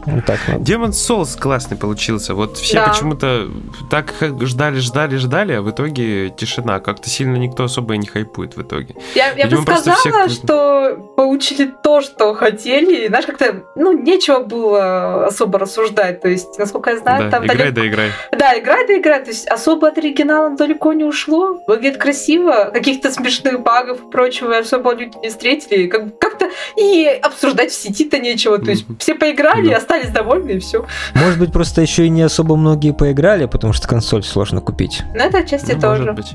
Вот 0.05 0.25
так. 0.25 0.39
Demon 0.59 0.89
Souls 0.89 1.39
классный 1.39 1.77
получился. 1.77 2.33
Вот 2.33 2.57
все 2.57 2.75
Да. 2.77 2.89
почему-то 2.89 3.47
так 3.89 4.13
ждали, 4.41 4.79
ждали, 4.79 5.15
ждали, 5.17 5.53
а 5.53 5.61
в 5.61 5.69
итоге 5.71 6.29
тишина. 6.29 6.79
Как-то 6.79 7.09
сильно 7.09 7.35
никто 7.37 7.63
особо 7.63 7.95
и 7.95 7.97
не 7.97 8.07
хайпует 8.07 8.55
в 8.55 8.61
итоге. 8.61 8.95
Я, 9.15 9.27
я 9.29 9.45
бы 9.45 9.55
Видимо, 9.57 9.61
сказала, 9.63 9.97
всех- 9.97 10.29
что 10.29 11.13
получили 11.15 11.71
то, 11.83 12.01
что 12.01 12.33
хотели. 12.33 13.05
И, 13.05 13.07
Знаешь, 13.07 13.25
как-то, 13.25 13.63
ну, 13.75 13.93
нечего 13.93 14.39
было 14.39 15.27
особо 15.27 15.59
рассуждать. 15.59 16.21
То 16.21 16.27
есть, 16.27 16.59
насколько 16.59 16.89
я 16.91 16.97
знаю, 16.97 17.23
да, 17.25 17.31
там 17.31 17.45
играй, 17.45 17.71
далеко- 17.71 17.75
да 17.75 17.87
играй. 17.87 18.09
Да, 18.31 18.59
играй, 18.59 18.87
да 18.87 18.97
играй. 18.97 19.23
То 19.23 19.29
есть 19.29 19.47
особо 19.47 19.87
от 19.87 19.97
оригинала 19.97 20.55
далеко 20.57 20.93
не 20.93 21.03
ушло. 21.05 21.59
Выглядит 21.67 21.97
красиво. 21.97 22.71
Каких-то 22.73 23.11
смешных 23.11 23.61
багов 23.61 23.99
и 24.05 24.11
прочего 24.11 24.57
особо 24.57 24.93
люди 24.93 25.17
не 25.21 25.29
встретили. 25.29 25.87
Как- 25.87 26.19
Как-то 26.19 26.34
и 26.77 27.07
обсуждать 27.21 27.71
в 27.71 27.75
сети-то 27.75 28.19
нечего. 28.19 28.57
То 28.57 28.71
есть 28.71 28.85
все 28.99 29.15
поиграли, 29.15 29.69
Да. 29.69 29.77
остались 29.77 30.09
довольны, 30.09 30.51
и 30.51 30.59
все. 30.59 30.85
Может 31.13 31.39
быть, 31.39 31.51
просто 31.51 31.81
еще 31.81 32.05
и 32.05 32.09
не 32.09 32.21
особо 32.23 32.55
многие 32.55 32.91
поиграли, 32.93 33.45
потому 33.45 33.73
что 33.73 33.87
консоль 33.87 34.23
сложно 34.23 34.61
купить. 34.61 35.03
На 35.13 35.25
этой 35.25 35.47
части 35.47 35.73
Ну, 35.73 35.81
тоже. 35.81 36.03
может 36.03 36.15
быть. 36.15 36.33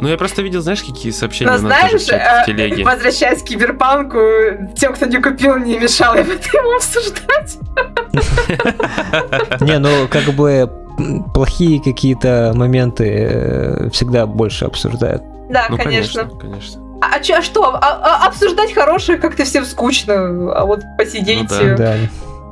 Ну, 0.00 0.08
я 0.08 0.16
просто 0.16 0.42
видел, 0.42 0.60
знаешь, 0.60 0.82
какие 0.82 1.12
сообщения 1.12 1.52
Но 1.52 1.58
у 1.58 1.60
нас 1.62 1.80
тоже 1.82 1.98
знаешь, 1.98 2.02
в 2.02 2.06
чате, 2.06 2.24
в 2.24 2.42
э, 2.42 2.46
телеге. 2.46 2.84
возвращаясь 2.84 3.42
к 3.42 3.44
киберпанку, 3.46 4.18
тем, 4.76 4.92
кто 4.92 5.06
не 5.06 5.18
купил, 5.22 5.56
не 5.56 5.78
мешал 5.78 6.16
его 6.16 6.32
обсуждать. 6.76 7.58
Не, 9.60 9.78
ну 9.78 10.08
как 10.08 10.24
бы 10.34 10.70
плохие 11.34 11.80
какие-то 11.82 12.52
моменты 12.54 13.04
э, 13.08 13.90
всегда 13.90 14.26
больше 14.26 14.64
обсуждают. 14.64 15.22
Да, 15.50 15.66
Ну, 15.70 15.76
конечно. 15.76 16.22
конечно, 16.24 16.38
конечно. 16.40 16.80
А, 17.00 17.16
а 17.16 17.18
а 17.38 17.42
что? 17.42 17.74
А- 17.74 17.78
а- 17.80 18.26
обсуждать 18.26 18.72
хорошее 18.72 19.18
как-то 19.18 19.44
всем 19.44 19.64
скучно, 19.64 20.52
а 20.54 20.64
вот 20.64 20.80
посидеть, 20.96 21.50
Ну 21.50 21.76
Да. 21.76 21.94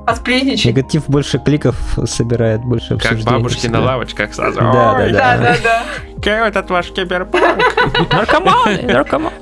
посплетничать. 0.06 0.66
Негатив 0.66 1.04
больше 1.08 1.38
кликов 1.38 1.76
собирает, 2.06 2.60
больше 2.62 2.96
Как 2.98 3.12
обсуждений. 3.12 3.36
бабушки 3.38 3.66
на 3.68 3.80
лавочках 3.80 4.34
сразу. 4.34 4.58
Да, 4.60 4.94
«Ой, 4.98 5.12
да, 5.12 5.36
Да, 5.36 5.38
да, 5.38 5.56
да. 5.62 5.82
какой 6.16 6.48
этот 6.48 6.70
ваш 6.70 6.90
киберпанк? 6.92 7.62
Наркоманы, 8.12 8.82
наркоманы. 8.82 9.32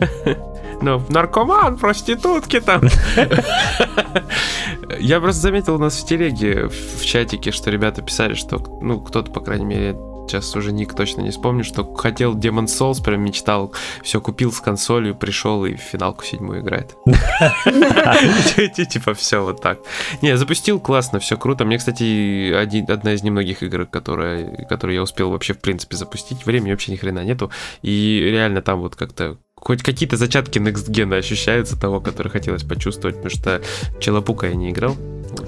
Ну, 0.82 1.02
наркоман, 1.08 1.76
проститутки 1.76 2.60
там. 2.60 2.80
Я 4.98 5.20
просто 5.20 5.40
заметил 5.42 5.74
у 5.76 5.78
нас 5.78 5.96
в 5.98 6.06
телеге, 6.06 6.68
в 6.68 7.04
чатике, 7.04 7.52
что 7.52 7.70
ребята 7.70 8.02
писали, 8.02 8.34
что, 8.34 8.58
ну, 8.80 9.00
кто-то, 9.00 9.30
по 9.30 9.40
крайней 9.40 9.64
мере, 9.66 9.96
сейчас 10.30 10.54
уже 10.54 10.72
ник 10.72 10.94
точно 10.94 11.22
не 11.22 11.30
вспомню, 11.30 11.64
что 11.64 11.84
хотел 11.94 12.36
Demon 12.36 12.66
Souls, 12.66 13.02
прям 13.02 13.22
мечтал, 13.22 13.74
все 14.02 14.20
купил 14.20 14.52
с 14.52 14.60
консолью, 14.60 15.16
пришел 15.16 15.64
и 15.64 15.74
в 15.74 15.80
финалку 15.80 16.24
седьмую 16.24 16.60
играет. 16.60 16.96
Типа 18.90 19.14
все 19.14 19.42
вот 19.42 19.60
так. 19.60 19.80
Не, 20.22 20.36
запустил 20.36 20.80
классно, 20.80 21.18
все 21.18 21.36
круто. 21.36 21.64
Мне, 21.64 21.78
кстати, 21.78 22.52
одна 22.90 23.12
из 23.12 23.22
немногих 23.22 23.62
игр, 23.62 23.86
которые 23.86 24.66
я 24.94 25.02
успел 25.02 25.30
вообще 25.30 25.54
в 25.54 25.60
принципе 25.60 25.96
запустить. 25.96 26.46
Времени 26.46 26.70
вообще 26.70 26.92
ни 26.92 26.96
хрена 26.96 27.24
нету. 27.24 27.50
И 27.82 28.20
реально 28.30 28.62
там 28.62 28.80
вот 28.80 28.96
как-то 28.96 29.38
хоть 29.60 29.82
какие-то 29.82 30.16
зачатки 30.16 30.58
Next 30.58 30.90
Gen 30.90 31.16
ощущаются 31.16 31.78
того, 31.78 32.00
который 32.00 32.28
хотелось 32.28 32.62
почувствовать, 32.62 33.16
потому 33.16 33.30
что 33.30 33.60
Челопука 34.00 34.46
я 34.48 34.54
не 34.54 34.70
играл. 34.70 34.96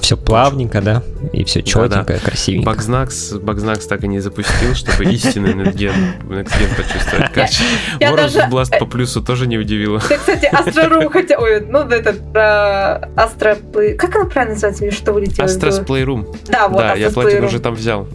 Все 0.00 0.16
плавненько, 0.16 0.80
да? 0.80 1.02
И 1.32 1.44
все 1.44 1.62
четенько, 1.62 1.88
да, 1.88 2.04
да. 2.04 2.18
красивенько. 2.18 2.66
Багзнакс, 2.66 3.32
Багзнакс 3.32 3.86
так 3.86 4.04
и 4.04 4.08
не 4.08 4.20
запустил, 4.20 4.74
чтобы 4.74 5.04
истинный 5.06 5.54
Next 5.54 5.74
Gen, 5.74 5.94
Next 6.28 6.52
Gen 6.52 6.76
почувствовать. 6.76 7.32
Короче, 7.32 7.64
World 8.00 8.50
Blast 8.50 8.78
по 8.78 8.86
плюсу 8.86 9.22
тоже 9.22 9.46
не 9.46 9.58
удивило. 9.58 9.98
Ты, 10.00 10.18
кстати, 10.18 10.48
Astra 10.52 11.10
хотя... 11.10 11.38
Ой, 11.38 11.60
ну 11.60 11.80
это 11.80 12.12
про 12.12 13.54
Play... 13.72 13.94
Как 13.94 14.14
она 14.14 14.26
правильно 14.26 14.54
называется? 14.54 14.84
Мне 14.84 14.92
что 14.92 15.12
вылетело? 15.12 15.46
Playroom. 15.46 16.36
Да, 16.48 16.68
вот 16.68 16.78
Да, 16.78 16.94
я 16.94 17.10
платину 17.10 17.46
уже 17.46 17.58
там 17.58 17.74
взял. 17.74 18.06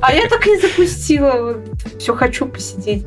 А 0.00 0.12
я 0.12 0.28
так 0.28 0.46
и 0.46 0.50
не 0.50 0.60
запустила. 0.60 1.56
Все 1.98 2.14
хочу 2.14 2.46
посидеть 2.46 3.04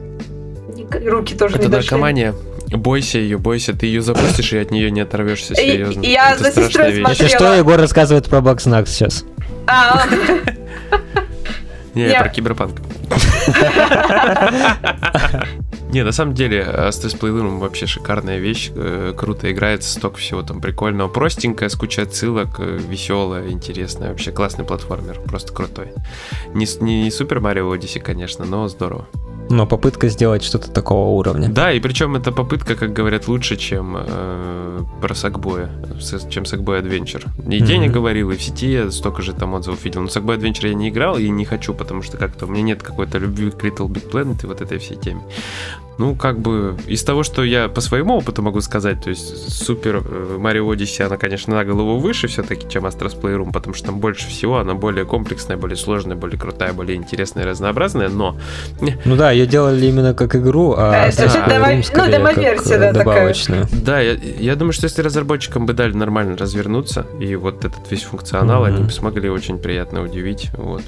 руки 1.06 1.36
тоже 1.36 1.56
Это 1.56 1.65
не 1.65 1.69
дошли. 1.69 1.89
наркомания. 1.91 2.34
Бойся 2.71 3.19
ее, 3.19 3.38
бойся, 3.38 3.73
ты 3.73 3.86
ее 3.86 4.01
запустишь 4.01 4.53
и 4.53 4.58
от 4.58 4.71
нее 4.71 4.89
не 4.89 5.01
оторвешься, 5.01 5.53
серьезно. 5.56 6.01
Я 6.01 6.32
Это 6.34 6.43
за 6.43 6.51
сестрой 6.51 6.91
вещь. 6.91 7.08
Если 7.10 7.27
что, 7.27 7.53
Егор 7.53 7.77
рассказывает 7.79 8.27
про 8.27 8.41
Бакснак 8.41 8.88
сейчас. 8.88 9.25
А. 9.67 10.03
Не, 11.93 12.12
про 12.17 12.29
киберпанк. 12.29 12.82
Не, 15.91 16.03
на 16.03 16.12
самом 16.12 16.34
деле, 16.34 16.62
Astres 16.63 17.15
Playroom 17.19 17.60
вообще 17.60 17.86
шикарная 17.86 18.39
вещь, 18.39 18.71
э, 18.73 19.13
круто 19.15 19.51
играется, 19.51 19.91
столько 19.91 20.17
всего 20.17 20.41
там 20.41 20.60
прикольного, 20.60 21.08
простенькая, 21.08 21.69
с 21.69 21.75
кучей 21.75 22.01
отсылок, 22.01 22.56
э, 22.58 22.79
веселая, 22.89 23.51
интересная, 23.51 24.10
вообще 24.10 24.32
классный 24.32 24.65
платформер, 24.65 25.19
просто 25.19 25.53
крутой. 25.53 25.89
Не, 26.56 26.65
не 26.82 27.10
Super 27.10 27.39
Mario 27.39 27.71
Odyssey, 27.71 27.99
конечно, 27.99 28.43
но 28.43 28.67
здорово. 28.69 29.08
Но 29.49 29.65
попытка 29.65 30.10
сделать 30.10 30.43
что-то 30.43 30.71
такого 30.71 31.10
уровня. 31.10 31.49
Да, 31.49 31.71
и 31.71 31.79
причем 31.79 32.15
эта 32.15 32.32
попытка, 32.32 32.75
как 32.75 32.93
говорят, 32.93 33.27
лучше, 33.27 33.56
чем 33.56 33.95
э, 33.99 34.82
про 35.01 35.13
Сакбоя, 35.13 35.69
чем 36.29 36.45
Сакбой 36.45 36.79
Adventure. 36.79 37.27
Нигде 37.45 37.75
mm-hmm. 37.75 37.77
не 37.77 37.89
говорил, 37.89 38.32
и 38.32 38.38
в 38.38 38.43
сети 38.43 38.71
я 38.71 38.91
столько 38.91 39.21
же 39.21 39.34
там 39.34 39.53
отзывов 39.53 39.84
видел. 39.84 40.01
Но 40.01 40.08
Сакбой 40.08 40.38
Adventure 40.38 40.69
я 40.69 40.73
не 40.73 40.89
играл 40.89 41.17
и 41.17 41.29
не 41.29 41.45
хочу, 41.45 41.73
потому 41.73 42.01
что 42.01 42.17
как-то 42.17 42.45
у 42.45 42.49
меня 42.49 42.63
нет 42.63 42.84
какой-то 42.84 43.17
любви 43.17 43.51
к 43.51 43.63
Little 43.63 43.88
Big 43.88 44.10
Planet 44.10 44.43
и 44.43 44.47
вот 44.47 44.62
этой 44.62 44.77
всей 44.77 44.97
теме. 44.97 45.21
Ну, 45.97 46.15
как 46.15 46.39
бы, 46.39 46.75
из 46.88 47.03
того, 47.03 47.23
что 47.23 47.43
я 47.43 47.67
по 47.67 47.82
своему 47.82 48.17
опыту 48.17 48.41
могу 48.41 48.62
сказать, 48.62 49.01
то 49.03 49.10
есть 49.10 49.53
Супер 49.53 50.01
Марио 50.39 50.73
Odyssey, 50.73 51.03
она, 51.03 51.17
конечно, 51.17 51.56
на 51.56 51.63
голову 51.63 51.99
выше 51.99 52.27
все-таки, 52.27 52.67
чем 52.67 52.86
Astros 52.86 53.19
Playroom, 53.19 53.51
потому 53.51 53.75
что 53.75 53.88
там 53.88 53.99
больше 53.99 54.27
всего, 54.27 54.58
она 54.58 54.73
более 54.73 55.06
комплексная, 55.06 55.58
более 55.58 55.77
сложная, 55.77 56.15
более 56.15 56.39
крутая, 56.39 56.73
более 56.73 56.97
интересная, 56.97 57.45
разнообразная, 57.45 58.10
но... 58.10 58.38
Ну 59.06 59.15
да, 59.15 59.32
ее 59.32 59.45
делали 59.45 59.86
именно 59.86 60.13
как 60.13 60.36
игру, 60.36 60.73
а 60.77 60.91
да, 60.91 61.10
Astros 61.10 61.47
Playroom 61.47 61.77
ну, 61.77 61.84
скорее 61.84 62.19
ну, 62.19 62.25
как 62.56 62.79
да, 62.79 62.91
добавочную. 62.91 63.63
Такая. 63.63 63.82
Да, 63.82 63.99
я, 63.99 64.13
я 64.13 64.56
думаю, 64.56 64.73
что 64.73 64.86
если 64.86 65.01
разработчикам 65.01 65.65
бы 65.65 65.73
дали 65.73 65.93
нормально 65.93 66.38
развернуться, 66.38 67.06
и 67.19 67.36
вот 67.36 67.65
этот 67.65 67.91
весь 67.91 68.03
функционал, 68.03 68.65
mm-hmm. 68.65 68.75
они 68.75 68.84
бы 68.84 68.91
смогли 68.91 69.29
очень 69.29 69.60
приятно 69.60 70.01
удивить, 70.01 70.49
вот. 70.53 70.84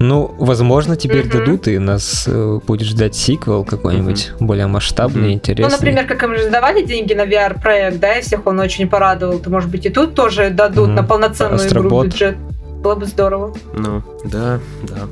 Ну, 0.00 0.34
возможно, 0.38 0.96
теперь 0.96 1.26
mm-hmm. 1.26 1.38
дадут, 1.38 1.68
и 1.68 1.78
нас 1.78 2.24
э, 2.28 2.60
будет 2.66 2.86
ждать 2.86 3.16
сиквел 3.16 3.64
какой-нибудь 3.64 4.30
mm-hmm. 4.30 4.44
более 4.44 4.66
масштабный, 4.68 5.30
mm-hmm. 5.30 5.34
интересный. 5.34 5.70
Ну, 5.70 5.76
например, 5.76 6.06
как 6.06 6.22
им 6.22 6.36
же 6.36 6.50
давали 6.50 6.84
деньги 6.84 7.14
на 7.14 7.26
VR-проект, 7.26 7.98
да, 7.98 8.14
и 8.14 8.22
всех 8.22 8.46
он 8.46 8.60
очень 8.60 8.88
порадовал, 8.88 9.40
то, 9.40 9.50
может 9.50 9.70
быть, 9.70 9.86
и 9.86 9.90
тут 9.90 10.14
тоже 10.14 10.50
дадут 10.50 10.90
mm-hmm. 10.90 10.94
на 10.94 11.02
полноценную 11.02 11.56
Астробот. 11.56 11.90
игру 11.90 12.04
бюджет. 12.04 12.36
Было 12.80 12.94
бы 12.94 13.06
здорово. 13.06 13.54
Ну, 13.72 14.02
да, 14.24 14.60
да. 14.82 15.08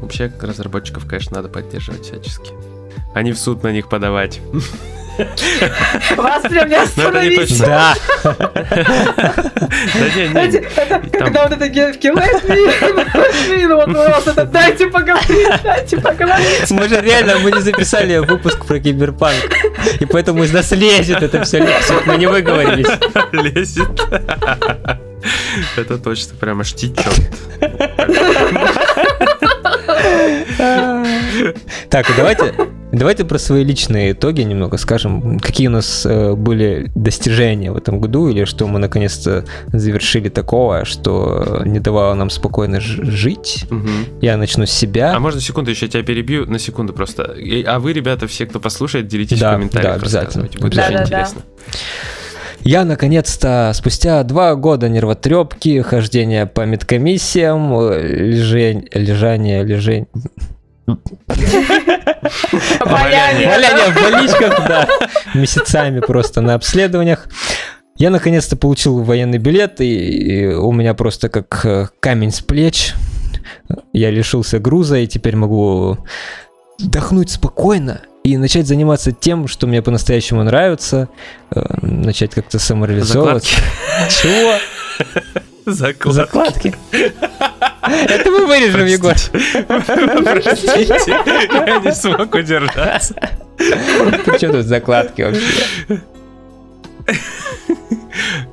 Вообще, 0.00 0.32
разработчиков, 0.40 1.06
конечно, 1.06 1.36
надо 1.36 1.48
поддерживать 1.48 2.02
всячески. 2.02 2.52
А 3.14 3.22
не 3.22 3.32
в 3.32 3.38
суд 3.38 3.62
на 3.62 3.70
них 3.70 3.88
подавать. 3.88 4.40
Вас 6.16 6.42
прям 6.42 6.68
не 6.68 6.76
остановить. 6.76 7.60
Да. 7.60 7.94
Когда 11.12 11.44
вот 11.44 11.52
это 11.52 11.68
me, 13.48 13.66
ну 13.66 13.76
вот 13.76 13.92
просто 13.92 14.30
это 14.30 14.44
дайте 14.44 14.86
поговорить, 14.86 15.62
дайте 15.62 15.98
поговорить. 15.98 16.70
Мы 16.70 16.88
же 16.88 17.00
реально, 17.00 17.38
мы 17.38 17.52
не 17.52 17.60
записали 17.60 18.18
выпуск 18.18 18.64
про 18.64 18.78
киберпанк. 18.78 19.36
И 20.00 20.06
поэтому 20.06 20.44
из 20.44 20.52
нас 20.52 20.70
лезет 20.72 21.22
это 21.22 21.42
все 21.42 21.58
лезет. 21.58 22.06
Мы 22.06 22.16
не 22.16 22.26
выговорились. 22.26 22.88
Лезет. 23.32 23.88
Это 25.76 25.98
точно 25.98 26.36
прямо 26.36 26.64
штичок. 26.64 27.12
Так, 31.90 32.06
давайте 32.16 32.54
Давайте 32.92 33.24
про 33.24 33.38
свои 33.38 33.64
личные 33.64 34.12
итоги 34.12 34.42
немного 34.42 34.76
скажем. 34.76 35.38
Какие 35.38 35.68
у 35.68 35.70
нас 35.70 36.04
э, 36.04 36.34
были 36.34 36.90
достижения 36.94 37.70
в 37.70 37.76
этом 37.76 38.00
году, 38.00 38.28
или 38.28 38.44
что 38.44 38.66
мы 38.66 38.78
наконец-то 38.78 39.44
завершили 39.72 40.28
такого, 40.28 40.84
что 40.84 41.62
не 41.64 41.78
давало 41.78 42.14
нам 42.14 42.30
спокойно 42.30 42.80
жить. 42.80 43.66
Угу. 43.70 44.20
Я 44.20 44.36
начну 44.36 44.66
с 44.66 44.70
себя. 44.70 45.14
А 45.14 45.20
можно 45.20 45.40
секунду 45.40 45.70
еще 45.70 45.88
тебя 45.88 46.02
перебью? 46.02 46.46
На 46.46 46.58
секунду 46.58 46.92
просто. 46.92 47.36
А 47.66 47.78
вы, 47.78 47.92
ребята, 47.92 48.26
все, 48.26 48.46
кто 48.46 48.58
послушает, 48.60 49.06
делитесь 49.06 49.38
да, 49.38 49.52
в 49.52 49.54
комментариях. 49.54 49.94
Да, 49.94 50.00
обязательно. 50.00 50.48
Будет 50.60 50.74
да, 50.74 50.86
очень 50.86 50.96
да, 50.96 51.02
интересно. 51.04 51.42
Да. 51.66 51.72
Я 52.62 52.84
наконец-то 52.84 53.72
спустя 53.74 54.22
два 54.22 54.54
года 54.54 54.88
нервотрепки, 54.88 55.80
хождения 55.80 56.44
по 56.44 56.66
медкомиссиям, 56.66 57.72
лежень, 57.90 58.86
лежание, 58.92 59.64
лежень, 59.64 60.06
Валяние 62.80 63.90
в 63.90 63.94
больничках, 63.94 64.68
да. 64.68 64.88
Месяцами 65.34 66.00
просто 66.00 66.40
на 66.40 66.54
обследованиях. 66.54 67.28
Я 67.96 68.10
наконец-то 68.10 68.56
получил 68.56 69.02
военный 69.02 69.38
билет, 69.38 69.80
и 69.80 70.46
у 70.46 70.72
меня 70.72 70.94
просто 70.94 71.28
как 71.28 71.66
э, 71.66 71.88
камень 72.00 72.32
с 72.32 72.40
плеч. 72.40 72.94
Я 73.92 74.10
лишился 74.10 74.58
груза, 74.58 74.98
и 74.98 75.06
теперь 75.06 75.36
могу 75.36 75.98
вдохнуть 76.78 77.30
спокойно 77.30 78.00
и 78.24 78.36
начать 78.36 78.66
заниматься 78.66 79.12
тем, 79.12 79.48
что 79.48 79.66
мне 79.66 79.82
по-настоящему 79.82 80.42
нравится, 80.42 81.08
э, 81.50 81.62
начать 81.82 82.34
как-то 82.34 82.58
самореализовываться. 82.58 83.54
Чего? 84.08 84.54
Закладки. 85.66 86.12
Закладки. 86.12 86.74
Это 86.92 88.30
мы 88.30 88.46
вырежем, 88.46 88.86
Егор. 88.86 89.14
Простите, 89.66 91.18
я 91.52 91.80
не 91.80 91.92
смог 91.92 92.34
удержаться. 92.34 93.14
Ты 93.58 94.36
что 94.36 94.52
тут 94.52 94.66
закладки 94.66 95.22
вообще? 95.22 96.00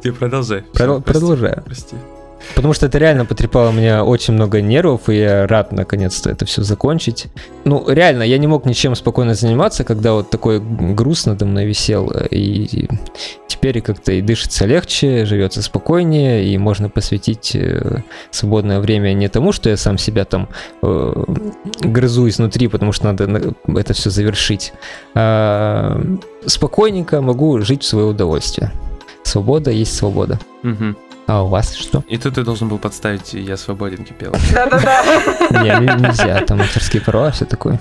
Ты 0.01 0.13
продолжай. 0.13 0.63
Продолжаю. 0.73 1.63
Прости. 1.65 1.95
Потому 2.55 2.73
что 2.73 2.85
это 2.85 2.97
реально 2.97 3.25
потрепало 3.25 3.71
мне 3.71 4.01
очень 4.01 4.33
много 4.33 4.61
нервов, 4.61 5.09
и 5.09 5.17
я 5.17 5.47
рад 5.47 5.71
наконец-то 5.71 6.29
это 6.29 6.45
все 6.45 6.63
закончить. 6.63 7.27
Ну, 7.65 7.87
реально, 7.87 8.23
я 8.23 8.37
не 8.37 8.47
мог 8.47 8.65
ничем 8.65 8.95
спокойно 8.95 9.35
заниматься, 9.35 9.83
когда 9.83 10.13
вот 10.13 10.29
такой 10.29 10.59
груз 10.59 11.25
надо 11.25 11.45
мной 11.45 11.65
висел, 11.65 12.11
и 12.31 12.87
теперь 13.47 13.81
как-то 13.81 14.11
и 14.11 14.21
дышится 14.21 14.65
легче, 14.65 15.25
живется 15.25 15.61
спокойнее, 15.61 16.45
и 16.45 16.57
можно 16.57 16.89
посвятить 16.89 17.55
э, 17.55 18.03
свободное 18.31 18.79
время 18.79 19.13
не 19.13 19.27
тому, 19.29 19.51
что 19.51 19.69
я 19.69 19.77
сам 19.77 19.97
себя 19.97 20.25
там 20.25 20.47
э, 20.81 21.23
грызу 21.81 22.27
изнутри, 22.27 22.67
потому 22.67 22.91
что 22.91 23.05
надо 23.05 23.53
это 23.67 23.93
все 23.93 24.09
завершить, 24.09 24.73
а 25.15 26.01
спокойненько 26.45 27.21
могу 27.21 27.59
жить 27.61 27.83
в 27.83 27.87
свое 27.87 28.07
удовольствие. 28.07 28.71
Свобода 29.23 29.71
есть 29.71 29.95
свобода. 29.95 30.39
Угу. 30.63 30.95
А 31.27 31.43
у 31.43 31.47
вас 31.47 31.75
что? 31.75 32.03
И 32.07 32.17
тут 32.17 32.35
ты 32.35 32.43
должен 32.43 32.69
был 32.69 32.77
подставить 32.77 33.33
«Я 33.33 33.57
свободен» 33.57 34.05
кипел. 34.05 34.33
Да-да-да. 34.53 35.61
Не, 35.61 36.01
нельзя, 36.01 36.41
там 36.41 36.61
авторские 36.61 37.01
права, 37.01 37.31
все 37.31 37.43
такое. 37.45 37.79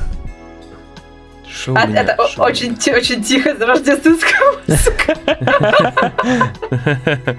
Шоу 1.48 1.76
а, 1.76 1.86
это 1.86 2.16
шоу. 2.28 2.44
очень, 2.44 2.76
очень 2.92 3.22
тихо 3.22 3.56
за 3.56 3.66
рождественская 3.66 4.40
музыка. 4.66 5.16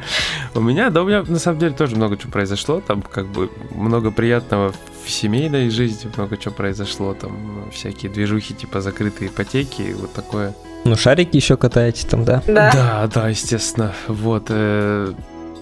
У 0.56 0.62
меня, 0.62 0.90
да, 0.90 1.04
у 1.04 1.06
меня 1.06 1.24
на 1.24 1.38
самом 1.38 1.60
деле 1.60 1.74
тоже 1.74 1.96
много 1.96 2.18
чего 2.18 2.32
произошло. 2.32 2.82
Там 2.82 3.02
как 3.04 3.28
бы 3.28 3.52
много 3.76 4.10
приятного 4.10 4.74
в 5.06 5.10
семейной 5.10 5.70
жизни, 5.70 6.10
много 6.16 6.36
чего 6.38 6.54
произошло. 6.54 7.14
Там 7.14 7.70
всякие 7.72 8.12
движухи, 8.12 8.56
типа 8.56 8.82
закрытые 8.82 9.30
ипотеки, 9.30 9.94
вот 9.96 10.14
такое. 10.14 10.56
Ну, 10.86 10.96
шарики 10.96 11.36
еще 11.36 11.58
катаете 11.58 12.08
там, 12.08 12.24
да? 12.24 12.42
Да, 12.48 12.72
да, 12.74 13.08
да 13.14 13.30
естественно. 13.30 13.94
Вот. 14.08 14.48
Э, 14.50 15.14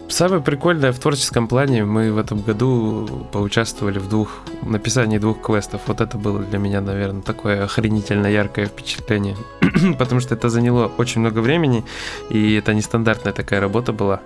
Самое 0.08 0.42
прикольное 0.42 0.92
в 0.92 1.00
творческом 1.00 1.48
плане, 1.48 1.84
мы 1.84 2.12
в 2.12 2.18
этом 2.18 2.42
году 2.42 3.28
поучаствовали 3.32 4.00
в 4.00 4.08
двух 4.08 4.44
написании 4.62 5.18
двух 5.18 5.42
квестов. 5.42 5.82
Вот 5.88 6.00
это 6.00 6.18
было 6.18 6.40
для 6.40 6.60
меня, 6.60 6.80
наверное, 6.80 7.22
такое 7.22 7.64
охренительно 7.64 8.28
яркое 8.28 8.68
впечатление. 8.68 9.36
Потому 9.98 10.22
что 10.22 10.36
это 10.36 10.50
заняло 10.50 10.92
очень 10.98 11.22
много 11.22 11.40
времени, 11.40 11.84
и 12.30 12.54
это 12.54 12.74
нестандартная 12.74 13.34
такая 13.34 13.60
работа 13.60 13.94
была. 13.94 14.22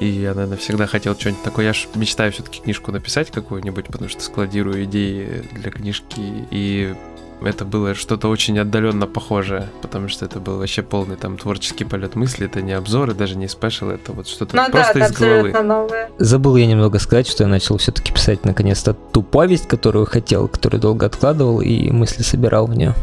И 0.00 0.06
я, 0.06 0.34
наверное, 0.34 0.58
всегда 0.58 0.86
хотел 0.86 1.14
что-нибудь 1.14 1.42
такое. 1.42 1.66
Я 1.66 1.72
ж 1.72 1.86
мечтаю 1.94 2.32
все-таки 2.32 2.60
книжку 2.60 2.90
написать 2.90 3.30
какую-нибудь, 3.30 3.86
потому 3.86 4.08
что 4.08 4.20
складирую 4.20 4.84
идеи 4.84 5.44
для 5.52 5.70
книжки. 5.70 6.46
И 6.50 6.94
это 7.42 7.64
было 7.64 7.94
что-то 7.94 8.28
очень 8.28 8.58
отдаленно 8.58 9.06
похожее, 9.06 9.68
потому 9.82 10.08
что 10.08 10.24
это 10.24 10.40
был 10.40 10.58
вообще 10.58 10.82
полный 10.82 11.16
там 11.16 11.36
творческий 11.36 11.84
полет 11.84 12.14
мысли, 12.14 12.46
это 12.46 12.62
не 12.62 12.72
обзоры, 12.72 13.14
даже 13.14 13.36
не 13.36 13.48
спешл, 13.48 13.88
это 13.90 14.12
вот 14.12 14.28
что-то 14.28 14.56
ну, 14.56 14.70
просто 14.70 14.98
да, 14.98 15.06
из 15.06 15.12
головы. 15.12 15.62
Новое. 15.62 16.10
Забыл 16.18 16.56
я 16.56 16.66
немного 16.66 16.98
сказать, 16.98 17.26
что 17.26 17.44
я 17.44 17.48
начал 17.48 17.76
все-таки 17.78 18.12
писать 18.12 18.44
наконец-то 18.44 18.94
ту 18.94 19.22
повесть, 19.22 19.68
которую 19.68 20.06
хотел, 20.06 20.48
которую 20.48 20.80
долго 20.80 21.06
откладывал 21.06 21.60
и 21.60 21.90
мысли 21.90 22.22
собирал 22.22 22.66
в 22.66 22.74
нее. 22.74 22.94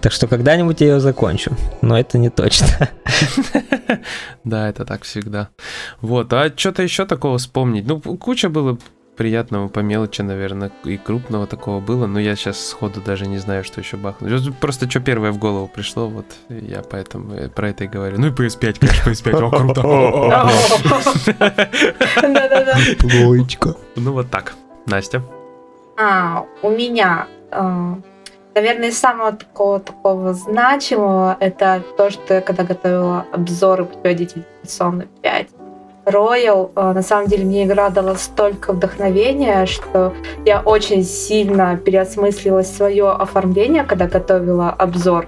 Так 0.00 0.12
что 0.12 0.26
когда-нибудь 0.26 0.80
я 0.80 0.94
ее 0.94 1.00
закончу, 1.00 1.56
но 1.82 1.98
это 1.98 2.18
не 2.18 2.30
точно. 2.30 2.88
Да, 4.44 4.68
это 4.68 4.86
так 4.86 5.02
всегда. 5.02 5.50
Вот, 6.00 6.32
а 6.32 6.50
что-то 6.56 6.82
еще 6.82 7.04
такого 7.04 7.38
вспомнить? 7.38 7.86
Ну, 7.86 8.00
куча 8.00 8.48
было 8.48 8.78
приятного 9.20 9.68
по 9.68 9.80
мелочи, 9.80 10.22
наверное, 10.22 10.70
и 10.84 10.96
крупного 10.96 11.46
такого 11.46 11.80
было, 11.80 12.06
но 12.06 12.18
я 12.18 12.36
сейчас 12.36 12.68
сходу 12.68 13.02
даже 13.02 13.26
не 13.26 13.36
знаю, 13.36 13.64
что 13.64 13.82
еще 13.82 13.98
бахнуть. 13.98 14.56
Просто 14.60 14.88
что 14.88 15.00
первое 15.00 15.30
в 15.30 15.36
голову 15.36 15.68
пришло, 15.68 16.08
вот 16.08 16.24
я 16.48 16.80
поэтому 16.80 17.34
э, 17.34 17.50
про 17.50 17.68
это 17.68 17.84
и 17.84 17.86
говорю. 17.86 18.18
Ну 18.18 18.28
и 18.28 18.30
PS5, 18.30 18.78
конечно, 18.80 19.10
PS5, 19.10 19.44
о, 19.44 19.50
круто. 19.50 19.82
Да-да-да. 22.22 22.78
Лоечка. 23.02 23.74
Ну 23.94 24.12
вот 24.12 24.30
так. 24.30 24.54
Настя? 24.86 25.22
А, 25.98 26.46
у 26.62 26.70
меня 26.70 27.26
а, 27.50 27.98
Наверное, 28.54 28.90
самого 28.90 29.32
такого 29.32 29.80
такого 29.80 30.32
значимого 30.32 31.36
это 31.40 31.82
то, 31.98 32.10
что 32.10 32.34
я 32.34 32.40
когда 32.40 32.64
готовила 32.64 33.26
обзоры 33.32 33.84
путеводителя 33.84 34.44
Persona 34.64 35.06
5, 35.20 35.48
Royal, 36.06 36.70
э, 36.74 36.92
на 36.92 37.02
самом 37.02 37.28
деле 37.28 37.44
мне 37.44 37.64
игра 37.64 37.90
дала 37.90 38.14
столько 38.16 38.72
вдохновения, 38.72 39.66
что 39.66 40.14
я 40.44 40.60
очень 40.60 41.04
сильно 41.04 41.76
переосмыслила 41.76 42.62
свое 42.62 43.10
оформление, 43.10 43.84
когда 43.84 44.06
готовила 44.06 44.70
обзор. 44.70 45.26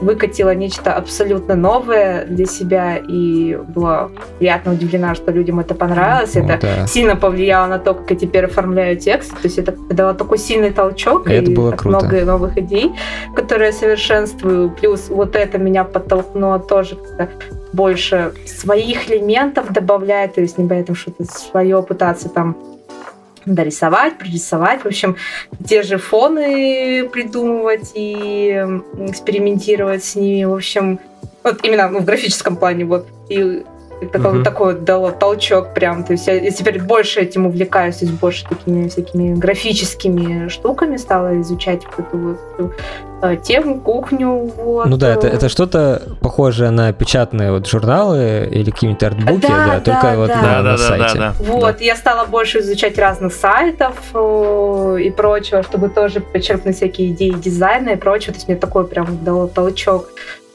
Выкатила 0.00 0.54
нечто 0.54 0.92
абсолютно 0.92 1.54
новое 1.54 2.26
для 2.26 2.44
себя 2.44 2.96
и 2.96 3.56
была 3.56 4.10
приятно 4.38 4.72
удивлена, 4.72 5.14
что 5.14 5.32
людям 5.32 5.60
это 5.60 5.74
понравилось. 5.74 6.36
это 6.36 6.58
да. 6.60 6.86
сильно 6.86 7.16
повлияло 7.16 7.66
на 7.66 7.78
то, 7.78 7.94
как 7.94 8.10
я 8.10 8.16
теперь 8.16 8.44
оформляю 8.44 8.98
текст. 8.98 9.30
То 9.30 9.44
есть 9.44 9.58
это 9.58 9.72
дало 9.90 10.12
такой 10.12 10.36
сильный 10.36 10.70
толчок 10.70 11.30
и, 11.30 11.32
это 11.32 11.50
было 11.50 11.70
круто. 11.70 12.04
много 12.04 12.24
новых 12.26 12.58
идей, 12.58 12.92
которые 13.34 13.68
я 13.68 13.72
совершенствую. 13.72 14.70
Плюс 14.70 15.08
вот 15.08 15.34
это 15.34 15.56
меня 15.56 15.84
подтолкнуло 15.84 16.58
тоже 16.58 16.98
больше 17.72 18.34
своих 18.46 19.10
элементов 19.10 19.72
добавлять, 19.72 20.34
то 20.34 20.40
есть 20.40 20.58
не 20.58 20.68
поэтому 20.68 20.96
что-то 20.96 21.24
свое 21.24 21.82
пытаться 21.82 22.28
там 22.28 22.56
дорисовать, 23.46 24.18
прорисовать, 24.18 24.82
в 24.82 24.86
общем, 24.86 25.16
те 25.66 25.82
же 25.82 25.98
фоны 25.98 27.08
придумывать 27.08 27.92
и 27.94 28.50
экспериментировать 29.08 30.04
с 30.04 30.14
ними, 30.14 30.44
в 30.44 30.54
общем, 30.54 30.98
вот 31.42 31.64
именно 31.64 31.88
ну, 31.88 32.00
в 32.00 32.04
графическом 32.04 32.56
плане, 32.56 32.84
вот, 32.84 33.06
и 33.28 33.62
такой, 34.06 34.36
угу. 34.36 34.44
такой 34.44 34.74
вот 34.74 34.84
дало 34.84 35.10
толчок 35.10 35.74
прям. 35.74 36.04
То 36.04 36.12
есть 36.12 36.26
я, 36.26 36.34
я 36.34 36.50
теперь 36.50 36.82
больше 36.82 37.20
этим 37.20 37.46
увлекаюсь, 37.46 37.96
то 37.96 38.04
есть 38.04 38.18
больше 38.18 38.46
такими 38.48 38.88
всякими 38.88 39.34
графическими 39.34 40.48
штуками 40.48 40.96
стала 40.96 41.40
изучать 41.40 41.82
вот 41.84 42.06
эту 42.06 42.18
вот 42.18 42.72
э, 43.22 43.36
тему, 43.36 43.80
кухню. 43.80 44.50
Вот. 44.56 44.86
Ну 44.86 44.96
да, 44.96 45.12
это, 45.12 45.26
это 45.26 45.48
что-то 45.48 46.02
похожее 46.20 46.70
на 46.70 46.92
печатные 46.92 47.52
вот 47.52 47.66
журналы 47.66 48.48
или 48.50 48.70
какие-нибудь 48.70 49.02
артбуки, 49.02 49.42
да, 49.42 49.48
да, 49.48 49.66
да 49.66 49.80
только 49.80 50.02
да, 50.02 50.16
вот 50.16 50.28
да. 50.28 50.36
На, 50.36 50.42
да, 50.42 50.62
на 50.62 50.70
да, 50.72 50.78
сайте. 50.78 51.18
Да, 51.18 51.34
да, 51.38 51.52
вот, 51.52 51.78
да. 51.78 51.84
я 51.84 51.96
стала 51.96 52.26
больше 52.26 52.60
изучать 52.60 52.98
разных 52.98 53.32
сайтов 53.32 53.96
и 54.14 55.10
прочего, 55.10 55.62
чтобы 55.62 55.88
тоже 55.88 56.20
почерпнуть 56.20 56.76
всякие 56.76 57.10
идеи 57.10 57.30
дизайна 57.30 57.90
и 57.90 57.96
прочего. 57.96 58.32
То 58.32 58.38
есть 58.38 58.48
мне 58.48 58.56
такой 58.56 58.86
прям 58.86 59.22
дало 59.24 59.46
толчок. 59.46 60.10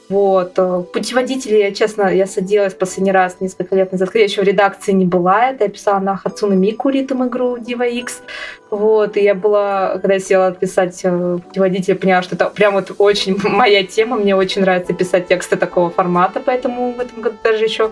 Вот. 0.08 0.52
Э, 0.56 0.82
путеводители, 0.92 1.56
я 1.56 1.72
честно, 1.72 2.08
я 2.08 2.26
садилась 2.26 2.74
последний 2.74 3.12
раз 3.12 3.36
несколько 3.40 3.74
лет 3.74 3.92
назад, 3.92 4.08
когда 4.08 4.20
я 4.20 4.24
еще 4.26 4.42
в 4.42 4.44
редакции 4.44 4.92
не 4.92 5.04
была, 5.04 5.50
это 5.50 5.64
я 5.64 5.70
писала 5.70 5.98
на 5.98 6.16
Хацуна 6.16 6.54
Мику 6.54 6.90
ритм 6.90 7.24
игру 7.24 7.56
Diva 7.56 7.90
X. 7.90 8.22
Вот, 8.70 9.16
и 9.16 9.22
я 9.22 9.34
была, 9.34 9.98
когда 9.98 10.14
я 10.14 10.20
села 10.20 10.52
писать 10.52 11.00
э, 11.02 11.38
путеводитель, 11.46 11.94
я 11.94 11.98
поняла, 11.98 12.22
что 12.22 12.36
это 12.36 12.50
прям 12.50 12.74
вот 12.74 12.92
очень 12.98 13.36
моя 13.42 13.82
тема, 13.84 14.16
мне 14.16 14.36
очень 14.36 14.62
нравится 14.62 14.92
писать 14.92 15.26
тексты 15.28 15.56
такого 15.56 15.90
формата, 15.90 16.40
поэтому 16.44 16.92
в 16.92 17.00
этом 17.00 17.20
году 17.20 17.36
даже 17.42 17.64
еще 17.64 17.90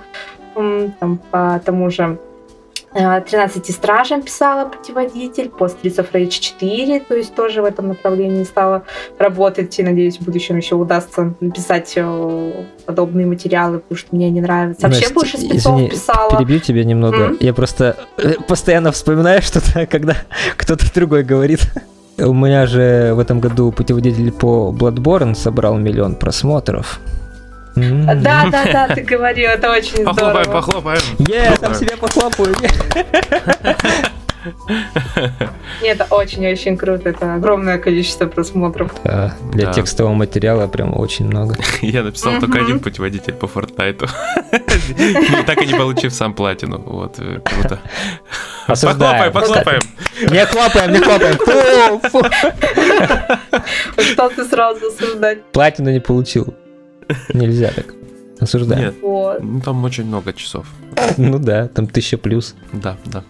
там, 0.55 1.19
по 1.31 1.61
тому 1.65 1.91
же 1.91 2.19
13 2.95 3.74
стражам 3.74 4.22
писала 4.22 4.68
путеводитель, 4.68 5.49
по 5.49 5.64
Streets 5.64 5.97
of 5.97 6.12
Rage 6.12 6.28
4, 6.28 7.01
то 7.01 7.14
есть 7.14 7.34
тоже 7.34 7.61
в 7.61 7.64
этом 7.64 7.88
направлении 7.88 8.45
стала 8.45 8.84
работать, 9.18 9.76
и 9.80 9.82
надеюсь, 9.82 10.18
в 10.18 10.24
будущем 10.24 10.57
еще 10.57 10.76
удастся 10.76 11.34
написать 11.40 11.92
э, 11.97 12.64
подобные 12.86 13.26
материалы, 13.26 13.80
потому 13.80 13.99
что 13.99 14.14
мне 14.14 14.30
не 14.30 14.40
нравится. 14.40 14.82
Вообще 14.82 15.01
Настя, 15.01 15.14
больше 15.14 15.38
спецов 15.38 15.74
извини, 15.74 15.90
писала. 15.90 16.30
перебью 16.30 16.61
тебя 16.61 16.84
немного. 16.84 17.16
Mm-hmm. 17.16 17.36
Я 17.40 17.53
просто 17.53 17.97
э, 18.18 18.34
постоянно 18.47 18.92
вспоминаю 18.92 19.42
что-то, 19.42 19.86
когда 19.90 20.16
кто-то 20.57 20.84
другой 20.95 21.24
говорит. 21.24 21.61
У 22.16 22.32
меня 22.32 22.66
же 22.66 23.12
в 23.14 23.18
этом 23.18 23.40
году 23.40 23.72
путеводитель 23.72 24.30
по 24.30 24.72
Bloodborne 24.72 25.34
собрал 25.34 25.76
миллион 25.78 26.14
просмотров. 26.14 27.01
Да, 27.77 28.49
да, 28.51 28.64
да, 28.72 28.89
ты 28.95 29.03
говорил, 29.03 29.51
это 29.51 29.70
очень 29.70 30.03
здорово. 30.03 30.45
Похлопаем, 30.45 30.53
похлопаем. 30.53 31.03
Я 31.18 31.57
там 31.57 31.75
себя 31.75 31.97
похлопаю. 31.97 32.55
Нет, 35.83 36.01
это 36.01 36.14
очень-очень 36.14 36.77
круто. 36.77 37.09
Это 37.09 37.35
огромное 37.35 37.79
количество 37.79 38.27
просмотров. 38.27 38.93
Да, 39.05 39.35
для 39.53 39.66
да. 39.66 39.72
текстового 39.72 40.14
материала 40.14 40.66
прям 40.66 40.99
очень 40.99 41.27
много. 41.27 41.57
Я 41.81 42.03
написал 42.03 42.39
только 42.41 42.61
один 42.61 42.81
путеводитель 42.81 43.33
по 43.33 43.47
Фортнайту. 43.47 44.07
Так 45.47 45.62
и 45.62 45.66
не 45.66 45.75
получив 45.75 46.12
сам 46.12 46.35
платину. 46.35 46.79
Вот, 46.79 47.18
э, 47.18 47.41
круто. 47.41 47.81
Похлопаем, 48.66 49.33
похлопаем. 49.33 49.83
Не 50.20 50.47
хлопаем, 50.47 50.93
не 50.93 50.99
хлопаем. 50.99 51.39
Что 53.99 54.29
ты 54.29 54.45
сразу 54.45 54.87
осуждать? 54.87 55.45
Платину 55.53 55.91
не 55.91 56.01
получил. 56.01 56.55
Нельзя 57.33 57.71
так. 57.75 57.95
Осуждаем. 58.41 58.83
Нет, 58.83 58.95
вот. 59.03 59.43
ну 59.43 59.61
там 59.61 59.85
очень 59.85 60.05
много 60.05 60.33
часов. 60.33 60.67
Ну 61.17 61.39
да, 61.39 61.69
там 61.69 61.87
тысяча 61.87 62.19
плюс. 62.19 62.55
Да, 62.73 62.97
да. 63.07 63.25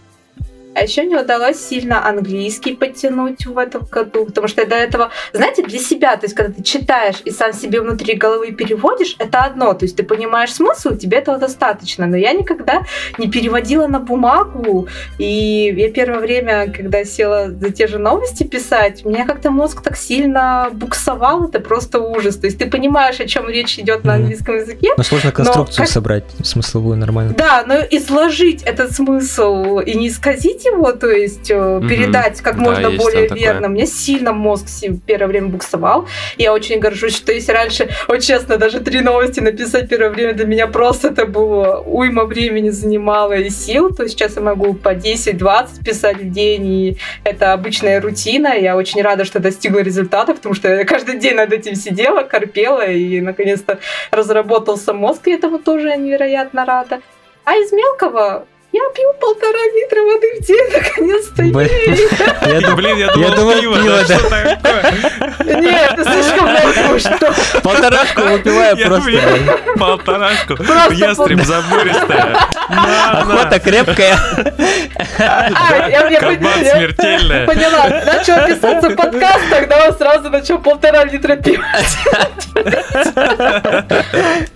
А 0.74 0.82
еще 0.82 1.02
мне 1.02 1.20
удалось 1.20 1.58
сильно 1.58 2.06
английский 2.06 2.74
подтянуть 2.74 3.46
в 3.46 3.56
этом 3.58 3.86
году, 3.90 4.26
потому 4.26 4.48
что 4.48 4.62
я 4.62 4.66
до 4.66 4.74
этого, 4.74 5.10
знаете, 5.32 5.62
для 5.62 5.78
себя, 5.78 6.16
то 6.16 6.26
есть 6.26 6.34
когда 6.34 6.52
ты 6.52 6.62
читаешь 6.62 7.16
и 7.24 7.30
сам 7.30 7.52
себе 7.52 7.80
внутри 7.80 8.14
головы 8.14 8.50
переводишь, 8.52 9.14
это 9.18 9.42
одно, 9.42 9.74
то 9.74 9.84
есть 9.84 9.96
ты 9.96 10.02
понимаешь 10.02 10.52
смысл, 10.52 10.96
тебе 10.96 11.18
этого 11.18 11.38
достаточно, 11.38 12.06
но 12.06 12.16
я 12.16 12.32
никогда 12.32 12.82
не 13.18 13.30
переводила 13.30 13.86
на 13.86 14.00
бумагу, 14.00 14.88
и 15.18 15.72
я 15.76 15.92
первое 15.92 16.18
время, 16.18 16.72
когда 16.72 17.04
села 17.04 17.50
за 17.50 17.70
те 17.70 17.86
же 17.86 17.98
новости 17.98 18.42
писать, 18.42 19.04
меня 19.04 19.26
как-то 19.26 19.50
мозг 19.50 19.80
так 19.80 19.96
сильно 19.96 20.70
буксовал, 20.72 21.44
это 21.44 21.60
просто 21.60 22.00
ужас, 22.00 22.36
то 22.36 22.46
есть 22.46 22.58
ты 22.58 22.66
понимаешь, 22.68 23.20
о 23.20 23.26
чем 23.26 23.48
речь 23.48 23.78
идет 23.78 24.02
на 24.02 24.14
английском 24.14 24.56
языке. 24.56 24.90
Но 24.96 25.04
сложно 25.04 25.30
конструкцию 25.30 25.82
но 25.82 25.84
как... 25.84 25.92
собрать 25.92 26.24
смысловую 26.42 26.96
нормально. 26.96 27.34
Да, 27.36 27.64
но 27.64 27.76
изложить 27.90 28.62
этот 28.62 28.92
смысл 28.92 29.78
и 29.78 29.94
не 29.94 30.08
исказить 30.08 30.63
его, 30.64 30.92
то 30.92 31.10
есть 31.10 31.50
угу. 31.50 31.86
передать 31.88 32.40
как 32.40 32.56
да, 32.56 32.62
можно 32.62 32.90
более 32.90 33.28
верно. 33.28 33.54
Такое. 33.54 33.68
Мне 33.68 33.86
сильно 33.86 34.32
мозг 34.32 34.66
первое 35.06 35.28
время 35.28 35.48
буксовал. 35.48 36.06
Я 36.36 36.52
очень 36.52 36.78
горжусь, 36.78 37.16
что 37.16 37.32
если 37.32 37.52
раньше, 37.52 37.88
вот 38.08 38.18
честно, 38.18 38.56
даже 38.56 38.80
три 38.80 39.00
новости 39.00 39.40
написать 39.40 39.88
первое 39.88 40.10
время 40.10 40.32
для 40.34 40.46
меня 40.46 40.66
просто 40.66 41.08
это 41.08 41.26
было 41.26 41.82
уйма 41.84 42.24
времени 42.24 42.70
занимало 42.70 43.34
и 43.34 43.50
сил, 43.50 43.94
то 43.94 44.08
сейчас 44.08 44.36
я 44.36 44.42
могу 44.42 44.74
по 44.74 44.94
10-20 44.94 45.84
писать 45.84 46.18
в 46.18 46.30
день, 46.30 46.66
и 46.66 46.96
это 47.24 47.52
обычная 47.52 48.00
рутина. 48.00 48.54
Я 48.54 48.76
очень 48.76 49.02
рада, 49.02 49.24
что 49.24 49.40
достигла 49.40 49.80
результата, 49.80 50.34
потому 50.34 50.54
что 50.54 50.68
я 50.68 50.84
каждый 50.84 51.18
день 51.18 51.34
над 51.36 51.52
этим 51.52 51.74
сидела, 51.74 52.22
корпела, 52.22 52.86
и 52.86 53.20
наконец-то 53.20 53.78
разработался 54.10 54.92
мозг, 54.92 55.28
и 55.28 55.32
этому 55.32 55.58
тоже 55.58 55.96
невероятно 55.96 56.64
рада. 56.64 57.00
А 57.44 57.56
из 57.56 57.72
мелкого 57.72 58.46
я 58.74 58.80
пью 58.92 59.12
полтора 59.20 59.62
литра 59.72 60.00
воды 60.02 60.26
в 60.40 60.46
день, 60.46 60.68
наконец-то. 60.72 61.42
Я, 62.50 62.74
блин, 62.74 62.96
я 62.96 63.08
думал, 63.12 63.30
пиво, 63.60 63.78
пиво, 63.78 64.00
да, 64.08 64.16
Нет, 65.44 65.92
это 65.92 66.04
слишком 66.04 66.48
много 66.48 66.98
что? 66.98 67.60
Полторашку 67.60 68.22
выпиваю 68.22 68.76
Я 68.76 68.86
просто. 68.86 69.10
Полторашку. 69.78 70.54
Ястреб 70.92 71.44
забористая. 71.44 72.36
Охота 73.12 73.60
крепкая. 73.60 74.18
А, 75.18 75.88
я, 75.88 76.08
я, 76.08 76.20
пон- 76.20 76.64
я 76.64 76.76
смертельная. 76.76 77.46
поняла. 77.46 77.86
Начал 78.04 78.46
писаться 78.46 78.90
подкаст, 78.90 79.50
тогда 79.50 79.86
он 79.86 79.96
сразу 79.96 80.30
начал 80.30 80.58
полтора 80.58 81.04
литра 81.04 81.36
пива. 81.36 81.64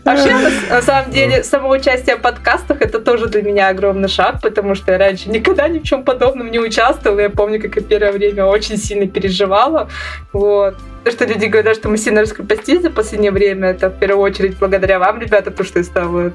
Вообще, 0.05 0.35
на, 0.35 0.51
на 0.71 0.83
самом 0.83 1.11
деле, 1.11 1.45
само 1.45 1.69
участие 1.71 2.17
в 2.17 2.21
подкастах 2.21 2.81
это 2.81 2.99
тоже 3.01 3.27
для 3.27 3.43
меня 3.43 3.69
огромный 3.69 4.08
шаг, 4.09 4.41
потому 4.41 4.75
что 4.75 4.93
я 4.93 4.99
раньше 4.99 5.29
никогда 5.29 5.69
ни 5.69 5.79
в 5.79 5.83
чем 5.85 6.05
подобном 6.05 6.51
не 6.51 6.59
участвовала. 6.59 7.21
Я 7.21 7.31
помню, 7.31 7.61
как 7.61 7.77
я 7.77 7.83
первое 7.83 8.13
время 8.13 8.45
очень 8.47 8.77
сильно 8.77 9.07
переживала. 9.07 9.89
Вот. 10.33 10.77
То, 11.05 11.11
что 11.11 11.25
люди 11.25 11.47
говорят, 11.47 11.77
что 11.77 11.89
мы 11.89 11.97
сильно 11.97 12.23
раскрепостились 12.23 12.83
за 12.83 12.91
последнее 12.91 13.31
время, 13.31 13.69
это 13.69 13.89
в 13.91 13.99
первую 13.99 14.23
очередь 14.23 14.59
благодаря 14.59 14.99
вам, 14.99 15.21
ребята, 15.21 15.51
то, 15.51 15.65
что 15.65 15.79
я 15.79 15.85
стала 15.85 16.33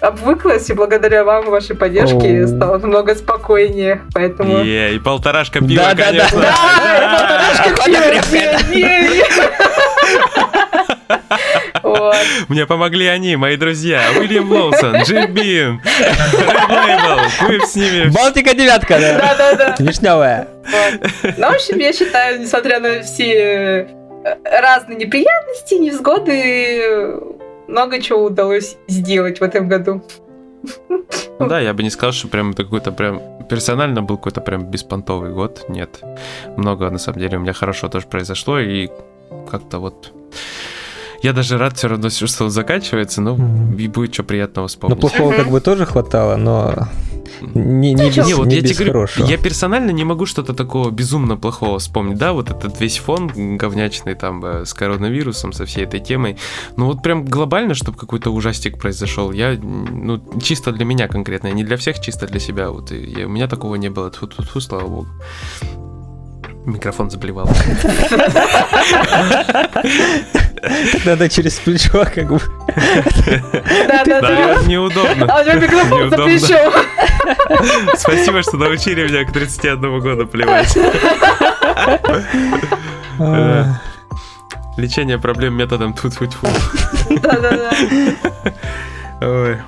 обвыклась, 0.00 0.68
и 0.68 0.72
благодаря 0.72 1.24
вам, 1.24 1.48
вашей 1.48 1.76
поддержке, 1.76 2.42
Оу. 2.42 2.48
стала 2.48 2.78
намного 2.78 3.14
спокойнее. 3.14 4.02
Поэтому... 4.12 4.58
Е, 4.58 4.94
и 4.94 4.98
полторашка 4.98 5.60
пива, 5.60 5.84
Да, 5.84 5.94
да, 5.94 5.94
да. 5.94 6.04
конечно. 6.04 6.40
Да, 6.40 6.52
полторашка 7.18 7.84
пива, 8.70 8.98
Мне 12.48 12.66
помогли 12.66 13.06
они, 13.06 13.36
мои 13.36 13.56
друзья. 13.56 14.02
Уильям 14.18 14.50
Лоусон, 14.50 15.02
Джим 15.02 15.32
Бин, 15.32 15.80
Red 15.82 16.68
Label. 16.68 17.20
Мы 17.48 17.60
с 17.66 17.74
ними... 17.74 18.10
Балтика 18.10 18.54
девятка, 18.54 18.98
да. 18.98 19.18
Да-да-да. 19.18 19.76
Вишневая. 19.78 20.48
Вот. 20.64 21.10
Ну, 21.38 21.50
в 21.50 21.54
общем, 21.54 21.78
я 21.78 21.92
считаю, 21.92 22.40
несмотря 22.40 22.80
на 22.80 23.02
все 23.02 23.32
э, 23.32 23.86
разные 24.44 24.96
неприятности, 24.98 25.74
невзгоды, 25.74 27.20
много 27.68 28.00
чего 28.00 28.24
удалось 28.24 28.76
сделать 28.86 29.40
в 29.40 29.42
этом 29.42 29.68
году. 29.68 30.02
Ну 31.38 31.48
да, 31.48 31.58
я 31.58 31.74
бы 31.74 31.82
не 31.82 31.90
сказал, 31.90 32.12
что 32.12 32.28
прям 32.28 32.50
это 32.50 32.64
какой-то 32.64 32.92
прям 32.92 33.20
персонально 33.48 34.02
был 34.02 34.16
какой-то 34.16 34.40
прям 34.40 34.70
беспонтовый 34.70 35.32
год. 35.32 35.64
Нет. 35.68 36.00
Много, 36.56 36.90
на 36.90 36.98
самом 36.98 37.18
деле, 37.18 37.38
у 37.38 37.40
меня 37.40 37.52
хорошо 37.52 37.88
тоже 37.88 38.06
произошло, 38.06 38.58
и 38.60 38.88
как-то 39.50 39.78
вот... 39.78 40.12
Я 41.22 41.32
даже 41.32 41.56
рад 41.58 41.76
все 41.76 41.88
равно, 41.88 42.10
что 42.10 42.44
он 42.44 42.50
заканчивается, 42.50 43.20
но 43.22 43.36
и 43.78 43.88
будет 43.88 44.12
что 44.14 44.24
приятного 44.24 44.64
Ну, 44.64 44.68
вспомнить. 44.68 45.00
плохого 45.00 45.32
как 45.32 45.50
бы 45.50 45.60
тоже 45.60 45.86
хватало, 45.86 46.36
но 46.36 46.88
не, 47.54 47.94
не, 47.94 48.10
без, 48.10 48.26
Не, 48.26 48.34
вот 48.34 48.46
не 48.48 48.56
я 48.56 48.60
без 48.62 48.70
тебе 48.70 48.74
говорю, 48.86 48.92
хорошего. 48.92 49.26
я 49.26 49.38
персонально 49.38 49.90
не 49.90 50.04
могу 50.04 50.26
что-то 50.26 50.52
такого 50.54 50.90
безумно 50.90 51.36
плохого 51.36 51.78
вспомнить. 51.78 52.18
Да, 52.18 52.32
вот 52.32 52.50
этот 52.50 52.80
весь 52.80 52.98
фон 52.98 53.28
говнячный 53.58 54.14
там 54.14 54.44
э, 54.44 54.64
с 54.64 54.74
коронавирусом, 54.74 55.52
со 55.52 55.64
всей 55.64 55.84
этой 55.84 56.00
темой. 56.00 56.36
Ну 56.76 56.86
вот 56.86 57.02
прям 57.02 57.24
глобально, 57.24 57.74
чтобы 57.74 57.96
какой-то 57.98 58.30
ужастик 58.30 58.78
произошел, 58.78 59.32
я, 59.32 59.56
ну, 59.60 60.20
чисто 60.40 60.72
для 60.72 60.84
меня 60.84 61.08
конкретно, 61.08 61.48
не 61.52 61.64
для 61.64 61.76
всех, 61.76 62.00
чисто 62.00 62.26
для 62.26 62.40
себя. 62.40 62.70
Вот 62.70 62.92
и 62.92 62.96
я- 62.98 63.26
у 63.26 63.30
меня 63.30 63.48
такого 63.48 63.76
не 63.76 63.88
было. 63.90 64.10
Тьфу, 64.10 64.26
тьфу, 64.26 64.42
тьфу, 64.42 64.60
слава 64.60 64.86
богу. 64.88 65.08
Микрофон 66.64 67.10
заблевал. 67.10 67.48
Надо 71.04 71.28
через 71.28 71.54
плечо 71.54 72.04
как 72.14 72.28
бы. 72.28 72.40
Да, 73.88 74.04
Да-да-да. 74.04 74.62
неудобно. 74.66 75.26
А 75.28 75.40
у 75.40 75.44
него 75.44 75.54
микрофон 75.60 76.10
за 76.10 76.16
плечом. 76.18 76.72
Спасибо, 77.96 78.42
что 78.42 78.56
научили 78.56 79.08
меня 79.08 79.24
к 79.24 79.32
31 79.32 79.98
году 80.00 80.26
плевать. 80.26 80.76
А, 83.18 83.66
Лечение 84.76 85.18
проблем 85.18 85.54
методом 85.54 85.92
тут 85.94 86.14
тьфу 86.14 86.26
тьфу 86.26 86.46
Да-да-да. 87.10 87.70
Ой. 89.20 89.58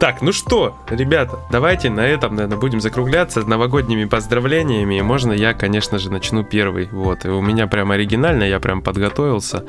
Так, 0.00 0.22
ну 0.22 0.32
что, 0.32 0.78
ребята, 0.88 1.40
давайте 1.52 1.90
на 1.90 2.00
этом, 2.00 2.34
наверное, 2.34 2.56
будем 2.56 2.80
закругляться 2.80 3.40
новогодними 3.42 4.06
поздравлениями. 4.06 4.98
И 4.98 5.02
можно 5.02 5.32
я, 5.32 5.52
конечно 5.52 5.98
же, 5.98 6.10
начну 6.10 6.42
первый. 6.42 6.88
Вот, 6.90 7.26
и 7.26 7.28
у 7.28 7.42
меня 7.42 7.66
прям 7.66 7.90
оригинально, 7.90 8.44
я 8.44 8.60
прям 8.60 8.80
подготовился. 8.80 9.64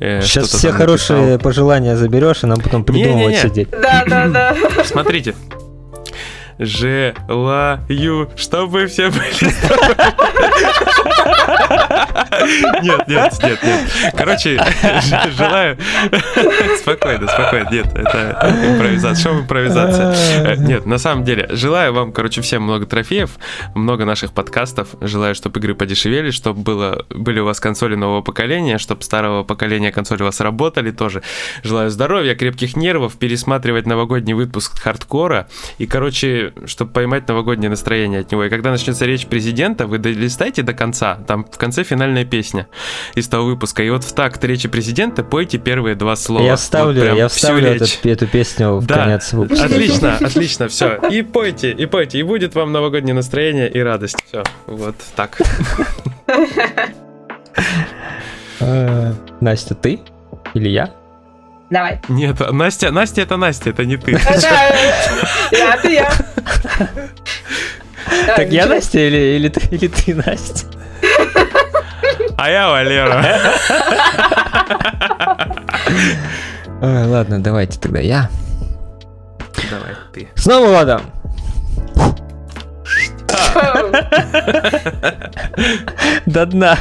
э, 0.00 0.22
Сейчас 0.22 0.48
все 0.48 0.72
хорошие 0.72 1.20
написал. 1.20 1.38
пожелания 1.40 1.96
заберешь, 1.96 2.42
и 2.44 2.46
нам 2.46 2.60
потом 2.60 2.82
придумывать 2.84 3.34
Не-не-не. 3.34 3.42
сидеть. 3.42 3.70
Да-да-да. 3.70 4.56
Смотрите. 4.84 5.34
Желаю, 6.58 8.30
чтобы 8.36 8.86
все 8.86 9.10
были. 9.10 9.52
Нет, 12.82 13.08
нет, 13.08 13.32
нет, 13.42 13.62
нет. 13.62 14.14
Короче, 14.16 14.60
желаю... 15.36 15.78
Спокойно, 16.78 17.28
спокойно. 17.28 17.68
Нет, 17.70 17.86
это 17.94 18.52
импровизация. 18.72 19.22
Шоу 19.22 19.40
импровизация. 19.40 20.14
Э, 20.44 20.56
Нет, 20.56 20.86
на 20.86 20.98
самом 20.98 21.24
деле, 21.24 21.48
желаю 21.50 21.92
вам, 21.92 22.12
короче, 22.12 22.40
всем 22.40 22.62
много 22.62 22.86
трофеев, 22.86 23.30
много 23.74 24.04
наших 24.04 24.32
подкастов. 24.32 24.88
Желаю, 25.00 25.34
чтобы 25.34 25.60
игры 25.60 25.74
подешевели, 25.74 26.30
чтобы 26.30 26.60
было, 26.60 27.04
были 27.10 27.40
у 27.40 27.44
вас 27.44 27.60
консоли 27.60 27.94
нового 27.94 28.22
поколения, 28.22 28.78
чтобы 28.78 29.02
старого 29.02 29.44
поколения 29.44 29.92
консоли 29.92 30.22
у 30.22 30.26
вас 30.26 30.40
работали 30.40 30.90
тоже. 30.90 31.22
Желаю 31.62 31.90
здоровья, 31.90 32.34
крепких 32.34 32.76
нервов, 32.76 33.16
пересматривать 33.16 33.86
новогодний 33.86 34.34
выпуск 34.34 34.80
хардкора 34.80 35.48
и, 35.78 35.86
короче, 35.86 36.52
чтобы 36.66 36.92
поймать 36.92 37.28
новогоднее 37.28 37.70
настроение 37.70 38.20
от 38.20 38.32
него. 38.32 38.44
И 38.44 38.50
когда 38.50 38.70
начнется 38.70 39.06
речь 39.06 39.26
президента, 39.26 39.86
вы 39.86 39.98
долистайте 39.98 40.62
до 40.62 40.72
конца. 40.72 41.16
Там 41.26 41.44
в 41.44 41.58
конце 41.58 41.83
финальная 41.84 42.24
песня 42.24 42.66
из 43.14 43.28
того 43.28 43.46
выпуска. 43.46 43.82
И 43.82 43.90
вот 43.90 44.02
в 44.04 44.12
такт 44.14 44.42
речи 44.44 44.68
президента 44.68 45.22
пойте 45.22 45.58
первые 45.58 45.94
два 45.94 46.16
слова. 46.16 46.42
Я 46.44 46.50
Вот 46.52 46.60
вставлю, 46.60 47.00
прям 47.02 47.16
я 47.16 47.28
вставлю 47.28 47.68
этот- 47.68 48.04
эту 48.04 48.26
песню 48.26 48.76
в 48.76 48.86
Да, 48.86 49.04
конец 49.04 49.32
выпуска. 49.32 49.66
Отлично, 49.66 50.16
отлично, 50.20 50.68
все. 50.68 50.96
И 51.10 51.22
пойте, 51.22 51.70
и 51.70 51.86
пойте, 51.86 52.18
и 52.18 52.22
будет 52.22 52.54
вам 52.54 52.72
новогоднее 52.72 53.14
настроение 53.14 53.70
и 53.70 53.78
радость. 53.80 54.16
Все, 54.28 54.42
вот 54.66 54.96
так. 55.14 55.38
А, 58.60 59.12
Настя, 59.40 59.74
ты? 59.74 60.00
Или 60.54 60.68
я? 60.68 60.90
Давай. 61.70 62.00
Нет, 62.08 62.36
Настя, 62.52 62.90
Настя 62.92 63.22
это 63.22 63.36
Настя, 63.36 63.70
это 63.70 63.84
не 63.84 63.96
ты. 63.96 64.12
Я, 65.50 65.76
ты 65.82 65.92
я. 65.94 66.12
Так 68.36 68.50
я. 68.50 68.66
Настя 68.66 68.98
или, 69.00 69.36
или, 69.36 69.48
ты, 69.48 69.60
или 69.74 69.88
ты 69.88 70.14
Настя? 70.14 70.66
А 72.36 72.50
я 72.50 72.68
Валера. 72.68 73.24
Ой, 76.82 77.04
ладно, 77.06 77.42
давайте 77.42 77.78
тогда 77.78 78.00
я. 78.00 78.28
Давай, 79.70 79.94
ты. 80.12 80.28
С 80.34 80.46
Новым 80.46 80.72
годом! 80.72 81.00
До 86.26 86.46
дна. 86.46 86.76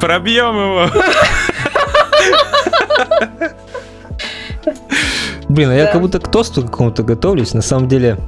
Пробьем 0.00 0.56
его. 0.56 0.90
Блин, 5.48 5.70
а 5.70 5.74
я 5.74 5.86
как 5.86 6.00
будто 6.00 6.18
к 6.18 6.30
тосту 6.30 6.62
какому-то 6.62 7.02
готовлюсь. 7.02 7.54
На 7.54 7.62
самом 7.62 7.88
деле, 7.88 8.18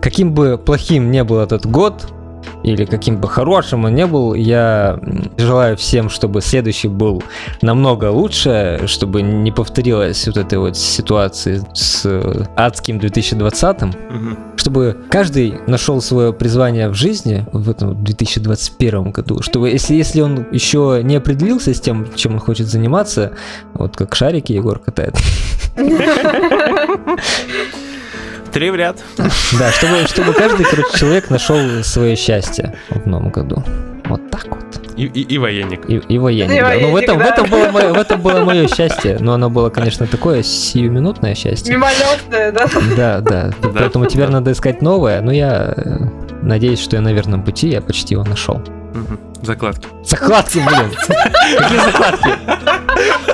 каким 0.00 0.32
бы 0.32 0.58
плохим 0.58 1.10
не 1.10 1.24
был 1.24 1.40
этот 1.40 1.66
год, 1.66 2.12
или 2.62 2.84
каким 2.84 3.20
бы 3.20 3.28
хорошим 3.28 3.84
он 3.84 3.94
не 3.94 4.06
был, 4.06 4.34
я 4.34 4.98
желаю 5.36 5.76
всем, 5.76 6.08
чтобы 6.08 6.40
следующий 6.40 6.88
был 6.88 7.22
намного 7.62 8.10
лучше, 8.10 8.82
чтобы 8.86 9.22
не 9.22 9.52
повторилась 9.52 10.26
вот 10.26 10.36
этой 10.36 10.58
вот 10.58 10.76
ситуации 10.76 11.62
с 11.72 12.02
э, 12.04 12.44
адским 12.56 12.98
2020 12.98 13.82
Мгм. 13.82 14.38
чтобы 14.56 14.96
каждый 15.10 15.54
нашел 15.66 16.00
свое 16.02 16.32
призвание 16.32 16.88
в 16.88 16.94
жизни 16.94 17.46
в 17.52 17.70
этом 17.70 18.02
2021 18.04 19.10
году, 19.10 19.42
чтобы 19.42 19.70
если, 19.70 19.94
если 19.94 20.20
он 20.20 20.46
еще 20.52 21.00
не 21.02 21.16
определился 21.16 21.72
с 21.74 21.80
тем, 21.80 22.06
чем 22.14 22.34
он 22.34 22.38
хочет 22.40 22.66
заниматься, 22.66 23.32
вот 23.74 23.96
как 23.96 24.14
шарики 24.14 24.52
Егор 24.52 24.78
катает, 24.78 25.16
Три 28.52 28.70
в 28.70 28.74
ряд. 28.76 28.98
да, 29.58 29.70
чтобы, 29.72 30.06
чтобы 30.06 30.32
каждый, 30.32 30.64
короче, 30.64 30.98
человек 30.98 31.30
нашел 31.30 31.56
свое 31.84 32.16
счастье 32.16 32.74
в 32.90 33.06
новом 33.06 33.30
году. 33.30 33.62
Вот 34.06 34.28
так 34.30 34.46
вот. 34.48 34.64
И, 34.96 35.04
и, 35.04 35.22
и 35.22 35.38
военник. 35.38 35.88
И, 35.88 35.96
и 35.96 36.18
военник, 36.18 36.56
И 36.56 36.60
да. 36.60 36.74
Ну, 36.80 36.88
в 36.88 36.92
военник, 36.92 37.02
этом, 37.02 37.16
в, 37.16 37.20
да. 37.20 37.28
этом 37.28 37.48
было 37.50 37.70
мое, 37.70 37.92
в 37.92 37.98
этом 37.98 38.20
было 38.20 38.44
мое 38.44 38.66
счастье. 38.68 39.18
Но 39.20 39.34
оно 39.34 39.48
было, 39.48 39.70
конечно, 39.70 40.06
такое 40.06 40.42
сиюминутное 40.42 41.34
счастье. 41.34 41.72
Мимолетное, 41.72 42.52
да? 42.52 42.66
Да, 42.96 43.20
да. 43.20 43.50
Поэтому 43.62 44.06
теперь 44.06 44.28
надо 44.28 44.52
искать 44.52 44.82
новое. 44.82 45.20
Но 45.20 45.32
я 45.32 45.72
э, 45.76 45.98
надеюсь, 46.42 46.80
что 46.80 46.96
я 46.96 47.02
на 47.02 47.12
верном 47.12 47.44
пути, 47.44 47.68
я 47.68 47.80
почти 47.80 48.14
его 48.14 48.24
нашел. 48.24 48.56
Мгм. 48.94 49.18
Закладки. 49.42 49.86
Закладки, 50.04 50.58
блин. 50.58 50.90
Какие 51.58 51.78
закладки? 51.78 52.30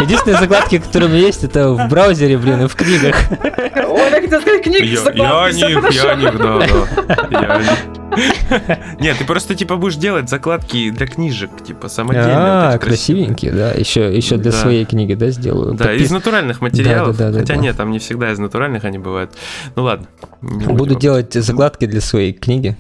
Единственные 0.01 0.39
закладки, 0.41 0.79
которые 0.79 1.09
у 1.11 1.13
меня 1.13 1.27
есть, 1.27 1.45
это 1.45 1.71
в 1.73 1.89
браузере, 1.89 2.37
блин, 2.39 2.63
и 2.65 2.69
в 2.69 2.75
книгах. 2.75 3.17
Ой, 3.31 4.11
я 4.11 4.21
хотел 4.21 4.41
сказать, 4.41 4.63
книги 4.63 4.87
Я, 4.95 5.01
закладки, 5.01 5.59
я 5.59 5.67
них, 5.69 5.75
я 5.75 5.79
о 5.79 5.81
хорошо. 5.83 6.15
них, 6.15 6.39
да, 6.39 6.59
да. 6.59 7.29
Я 7.31 7.53
о 7.55 7.63
них. 7.63 8.99
Нет, 9.01 9.17
ты 9.19 9.25
просто 9.25 9.55
типа 9.55 9.77
будешь 9.77 9.97
делать 9.97 10.29
закладки 10.29 10.91
для 10.91 11.07
книжек, 11.07 11.51
типа 11.67 11.89
самодельно. 11.89 12.73
А, 12.73 12.79
красивенькие, 12.79 13.53
да. 13.53 13.73
Еще, 13.73 14.15
еще 14.17 14.37
для 14.37 14.53
Да. 14.53 14.59
своей 14.59 14.85
книги, 14.85 15.15
да, 15.15 15.31
сделаю. 15.31 15.75
Да, 15.75 15.93
из 15.93 16.11
натуральных 16.11 16.61
материалов. 16.61 17.17
Да, 17.17 17.27
да, 17.27 17.33
да, 17.33 17.39
Хотя 17.41 17.55
да. 17.55 17.61
нет, 17.61 17.77
там 17.77 17.91
не 17.91 17.99
всегда 17.99 18.31
из 18.33 18.39
натуральных 18.39 18.85
они 18.85 18.99
бывают. 18.99 19.33
Ну 19.75 19.83
ладно. 19.85 20.07
Буду 20.41 20.95
делать 20.95 21.33
закладки 21.35 21.87
для 21.87 22.01
своей 22.01 22.33
книги. 22.33 22.77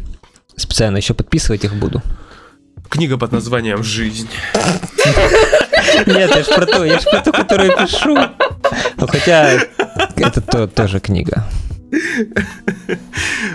Специально 0.57 0.97
еще 0.97 1.13
подписывать 1.15 1.65
их 1.65 1.75
буду. 1.75 2.03
Книга 2.89 3.19
под 3.19 3.33
названием 3.33 3.83
«Жизнь». 3.83 4.29
Нет, 6.07 6.35
я 6.37 6.43
ж 6.43 6.47
про 6.55 6.67
то, 6.67 6.85
я 6.85 6.99
ж 6.99 7.05
про 7.05 7.21
ту, 7.21 7.33
которую 7.33 7.77
пишу. 7.77 8.17
Ну, 8.97 9.07
хотя 9.07 9.53
это 10.17 10.41
то- 10.41 10.67
тоже 10.69 11.01
книга. 11.01 11.45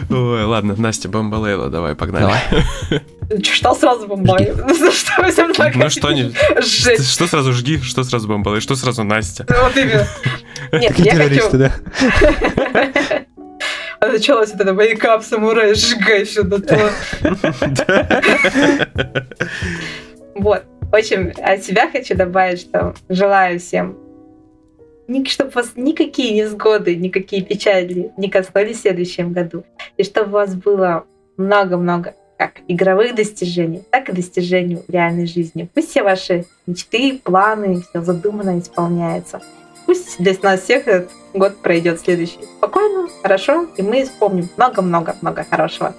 Ой, 0.10 0.44
ладно, 0.46 0.76
Настя 0.78 1.10
Бомбалейла, 1.10 1.70
давай, 1.70 1.96
погнали. 1.96 2.24
Давай. 2.24 3.42
Читал 3.42 3.76
сразу 3.76 4.08
бомбай. 4.08 4.52
За 4.80 4.92
что 4.92 5.22
вы 5.22 5.32
со 5.32 5.46
мной 5.46 5.72
Ну 5.76 5.90
что, 5.90 6.12
не, 6.12 6.34
Жесть. 6.62 7.12
что 7.12 7.28
сразу 7.28 7.54
жги, 7.54 7.78
что 7.82 8.04
сразу 8.04 8.28
Бомбалей, 8.28 8.62
что 8.62 8.76
сразу 8.76 9.04
Настя. 9.04 9.46
Вот 9.48 9.78
именно. 9.78 10.08
Нет, 10.72 10.96
Такие 10.96 11.14
я 11.16 11.30
хочу... 11.30 11.58
да? 11.58 11.72
А 14.00 14.08
началось 14.12 14.52
вот 14.52 14.62
это 14.62 14.72
вейкап, 14.72 15.24
самурай, 15.24 15.76
сжигай 15.76 16.24
все 16.26 16.44
до 16.44 16.60
того. 16.62 16.90
Вот. 20.36 20.64
Общем, 20.92 21.32
от 21.38 21.64
себя 21.64 21.90
хочу 21.90 22.16
добавить, 22.16 22.62
что 22.62 22.94
желаю 23.10 23.60
всем, 23.60 23.98
чтобы 25.26 25.52
вас 25.52 25.72
никакие 25.76 26.34
невзгоды, 26.34 26.96
никакие 26.96 27.44
печали 27.44 28.12
не 28.18 28.30
коснулись 28.30 28.78
в 28.78 28.82
следующем 28.82 29.34
году. 29.34 29.64
И 29.98 30.04
чтобы 30.04 30.30
у 30.30 30.34
вас 30.34 30.56
было 30.56 31.06
много-много 31.38 32.16
как 32.38 32.54
игровых 32.68 33.14
достижений, 33.14 33.84
так 33.92 34.10
и 34.10 34.14
достижений 34.14 34.78
в 34.78 34.90
реальной 34.92 35.28
жизни. 35.28 35.70
Пусть 35.74 35.90
все 35.90 36.02
ваши 36.02 36.46
мечты, 36.66 37.20
планы, 37.24 37.82
все 37.82 38.02
задуманное 38.02 38.60
исполняется. 38.60 39.42
Пусть 39.86 40.18
для 40.18 40.34
нас 40.42 40.62
всех 40.62 40.88
этот 40.88 41.12
год 41.34 41.58
пройдет 41.62 42.00
следующий 42.00 42.40
спокойно, 42.58 43.10
хорошо, 43.22 43.68
и 43.78 43.82
мы 43.82 44.06
вспомним 44.06 44.50
много-много-много 44.58 45.46
хорошего, 45.50 45.94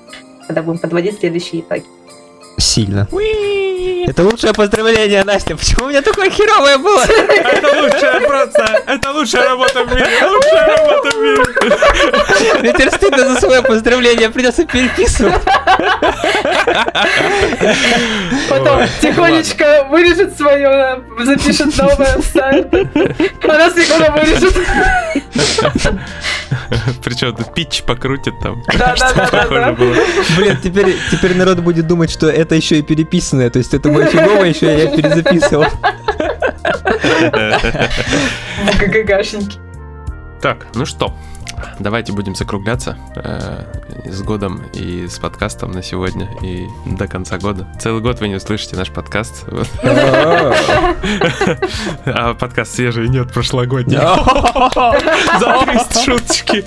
когда 0.46 0.62
будем 0.62 0.80
подводить 0.80 1.18
следующие 1.18 1.60
итоги. 1.60 1.84
Сильно. 2.62 3.08
Это 4.06 4.22
лучшее 4.22 4.52
поздравление, 4.52 5.24
Настя. 5.24 5.56
Почему 5.56 5.86
у 5.86 5.88
меня 5.88 6.00
такое 6.00 6.30
херовое 6.30 6.78
было? 6.78 7.02
Это 7.02 7.82
лучшая 7.82 8.20
просто, 8.20 8.82
это 8.86 9.10
лучшая 9.10 9.48
работа 9.48 9.84
в 9.84 9.92
мире, 9.92 10.06
лучшая 10.28 10.76
работа 10.76 11.10
в 11.10 11.20
мире. 11.20 12.60
Мне 12.60 12.72
теперь 12.72 12.90
стыдно 12.90 13.34
за 13.34 13.40
свое 13.40 13.62
поздравление, 13.62 14.30
придется 14.30 14.64
переписывать. 14.64 15.42
Потом 18.48 18.78
Ой, 18.78 18.88
тихонечко 19.00 19.86
вырежет 19.90 20.36
свое, 20.36 21.02
запишет 21.20 21.76
новое, 21.76 22.18
вставит. 22.20 22.72
Она 23.44 23.70
секунду 23.70 24.12
вырежет. 24.12 24.56
Причем 27.04 27.34
тут 27.34 27.54
питч 27.54 27.82
покрутит 27.82 28.34
там. 28.40 28.62
Да, 28.78 28.94
да, 28.98 29.12
да, 29.14 29.24
да, 29.24 29.26
Похоже 29.26 29.60
да. 29.60 29.72
было. 29.72 29.96
Блин, 30.36 30.58
теперь, 30.62 30.96
теперь 31.10 31.34
народ 31.36 31.60
будет 31.60 31.86
думать, 31.86 32.10
что 32.10 32.28
это 32.28 32.54
еще 32.54 32.78
и 32.78 32.82
переписанное. 32.82 33.50
То 33.50 33.58
есть 33.58 33.74
это 33.74 33.90
мое 33.90 34.06
фиговое 34.06 34.48
еще 34.48 34.66
я 34.66 34.88
перезаписывал. 34.88 35.66
ГГГшники. 38.78 39.58
Так, 40.40 40.66
ну 40.74 40.84
что, 40.86 41.14
давайте 41.78 42.12
будем 42.12 42.34
закругляться 42.34 42.98
э, 43.16 43.64
с 44.04 44.22
годом 44.22 44.62
и 44.74 45.06
с 45.08 45.18
подкастом 45.18 45.72
на 45.72 45.82
сегодня 45.82 46.28
и 46.42 46.66
до 46.86 47.06
конца 47.06 47.38
года. 47.38 47.66
Целый 47.80 48.02
год 48.02 48.20
вы 48.20 48.28
не 48.28 48.36
услышите 48.36 48.76
наш 48.76 48.90
подкаст. 48.90 49.44
Вот. 49.48 49.68
А 52.04 52.34
подкаст 52.34 52.74
свежий 52.74 53.08
нет, 53.08 53.32
прошлогодний. 53.32 53.96
За 55.40 55.64
300 55.64 56.00
шуточки. 56.04 56.64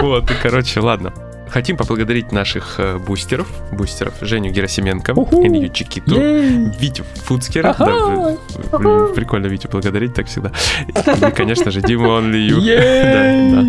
Вот, 0.00 0.30
и, 0.30 0.34
короче, 0.34 0.80
ладно. 0.80 1.12
Хотим 1.54 1.76
поблагодарить 1.76 2.32
наших 2.32 2.80
э, 2.80 2.98
бустеров, 2.98 3.46
бустеров 3.70 4.14
Женю 4.20 4.50
Герасименко. 4.50 5.12
Илью 5.12 5.68
Чикиту. 5.68 6.16
Витю 6.16 7.04
Фуцкера. 7.26 7.70
Ага. 7.78 8.36
Да, 8.72 9.06
прикольно 9.14 9.46
Витю 9.46 9.68
благодарить, 9.68 10.14
так 10.14 10.26
всегда. 10.26 10.50
И, 10.88 11.30
конечно 11.30 11.70
же, 11.70 11.80
Диму 11.80 12.18
You. 12.18 12.58
Да, 13.52 13.62
да, 13.62 13.66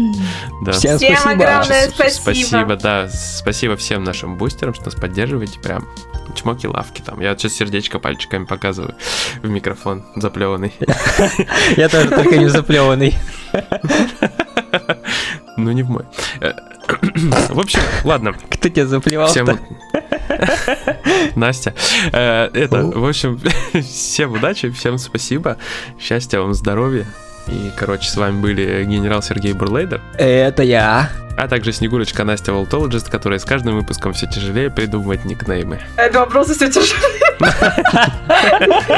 да. 0.65 0.71
Всем 0.71 0.97
Всем 0.97 1.15
спасибо. 1.15 1.43
огромное 1.43 1.89
спасибо. 1.89 2.21
Спасибо, 2.21 2.75
да. 2.75 3.07
Спасибо 3.07 3.75
всем 3.75 4.03
нашим 4.03 4.35
бустерам, 4.35 4.73
что 4.73 4.85
нас 4.85 4.95
поддерживаете. 4.95 5.59
Прям 5.59 5.87
чмоки 6.33 6.65
лавки 6.65 7.03
там. 7.05 7.21
Я 7.21 7.29
вот 7.29 7.39
сейчас 7.39 7.53
сердечко 7.53 7.99
пальчиками 7.99 8.45
показываю 8.45 8.95
в 9.43 9.47
микрофон 9.47 10.03
заплеванный. 10.15 10.73
Я 11.77 11.89
тоже 11.89 12.09
только 12.09 12.37
не 12.37 12.47
заплеванный. 12.47 13.15
Ну, 15.57 15.71
не 15.71 15.83
в 15.83 15.89
мой. 15.89 16.03
Э, 16.41 16.53
В 17.49 17.59
общем, 17.59 17.79
ладно. 18.03 18.33
Кто 18.49 18.69
тебя 18.69 18.85
заплевал? 18.85 19.27
Всем... 19.27 19.47
Настя. 21.35 21.73
Э, 22.11 22.49
Это, 22.53 22.85
в 22.85 23.05
общем, 23.07 23.39
всем 23.81 24.33
удачи, 24.33 24.69
всем 24.71 24.97
спасибо. 24.97 25.57
Счастья 25.99 26.39
вам, 26.39 26.53
здоровья. 26.53 27.05
И, 27.47 27.71
короче, 27.77 28.09
с 28.09 28.17
вами 28.17 28.41
были 28.41 28.83
генерал 28.85 29.21
Сергей 29.21 29.53
Бурлейдер, 29.53 30.01
Это 30.17 30.63
я. 30.63 31.09
а 31.37 31.47
также 31.47 31.71
Снегурочка 31.73 32.23
Настя 32.23 32.53
Волтологист, 32.53 33.07
которая 33.09 33.37
с 33.37 33.45
каждым 33.45 33.75
выпуском 33.77 34.13
все 34.13 34.25
тяжелее 34.25 34.71
придумывать 34.71 35.25
никнеймы. 35.25 35.79
Это 35.95 36.19
вопрос 36.21 36.49
все 36.49 36.69
тяжелее. 36.71 37.35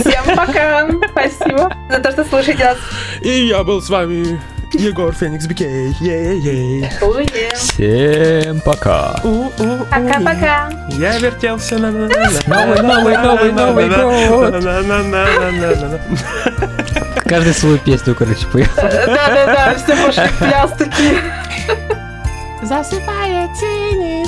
Всем 0.00 0.36
пока. 0.36 0.88
Спасибо 1.10 1.72
за 1.90 1.98
то, 2.00 2.12
что 2.12 2.24
слушаете 2.24 2.64
нас. 2.64 2.78
И 3.22 3.46
я 3.46 3.64
был 3.64 3.80
с 3.80 3.88
вами 3.88 4.38
Егор 4.72 5.12
Феникс 5.14 5.46
Бикей. 5.46 5.92
Всем 7.54 8.60
пока. 8.60 9.20
Пока-пока. 9.90 10.70
Я 10.90 11.18
вертелся 11.18 11.78
на 11.78 11.90
Новый, 11.90 12.82
новый, 12.82 13.16
новый, 13.16 13.52
новый 13.52 13.88
год. 14.28 14.54
Каждый 17.24 17.54
свою 17.54 17.78
песню, 17.78 18.14
короче, 18.14 18.46
поет. 18.46 18.70
Да-да-да, 18.76 19.74
все 19.74 19.96
пошли 19.96 20.28
пляс 20.38 20.70
такие. 20.78 21.22
Засыпает 22.62 23.50
синий 23.56 24.26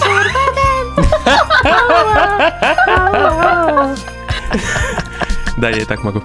Да, 5.57 5.70
я 5.70 5.78
и 5.78 5.84
так 5.84 6.03
могу. 6.05 6.22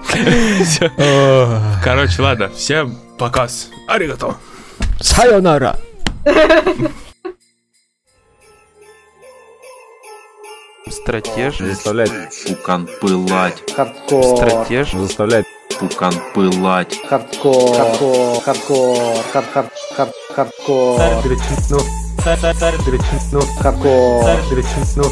Короче, 1.84 2.22
ладно, 2.22 2.50
всем 2.50 2.98
показ. 3.24 3.70
Аригато. 3.88 4.36
Сайонара. 5.00 5.78
Стратеж 10.90 11.60
заставляет 11.60 12.12
пукан 12.46 12.90
пылать. 13.00 13.64
Хардкор. 13.74 14.36
Стратеж 14.36 14.92
заставляет 14.92 15.46
пукан 15.80 16.14
пылать. 16.34 17.00
Хардкор. 17.08 17.78
Хардкор. 17.78 18.42
Хардкор. 18.44 18.98
Хардкор. 19.32 19.66
Хардкор. 20.36 20.98
Царь 20.98 21.24
дрочинцов. 21.24 21.84
Царь 22.26 22.40
царь 22.42 22.56
царь 22.58 22.78
дрочинцов. 22.86 23.46
Хардкор. 23.62 24.24
Царь 24.24 24.44
Хардкор. 24.50 25.12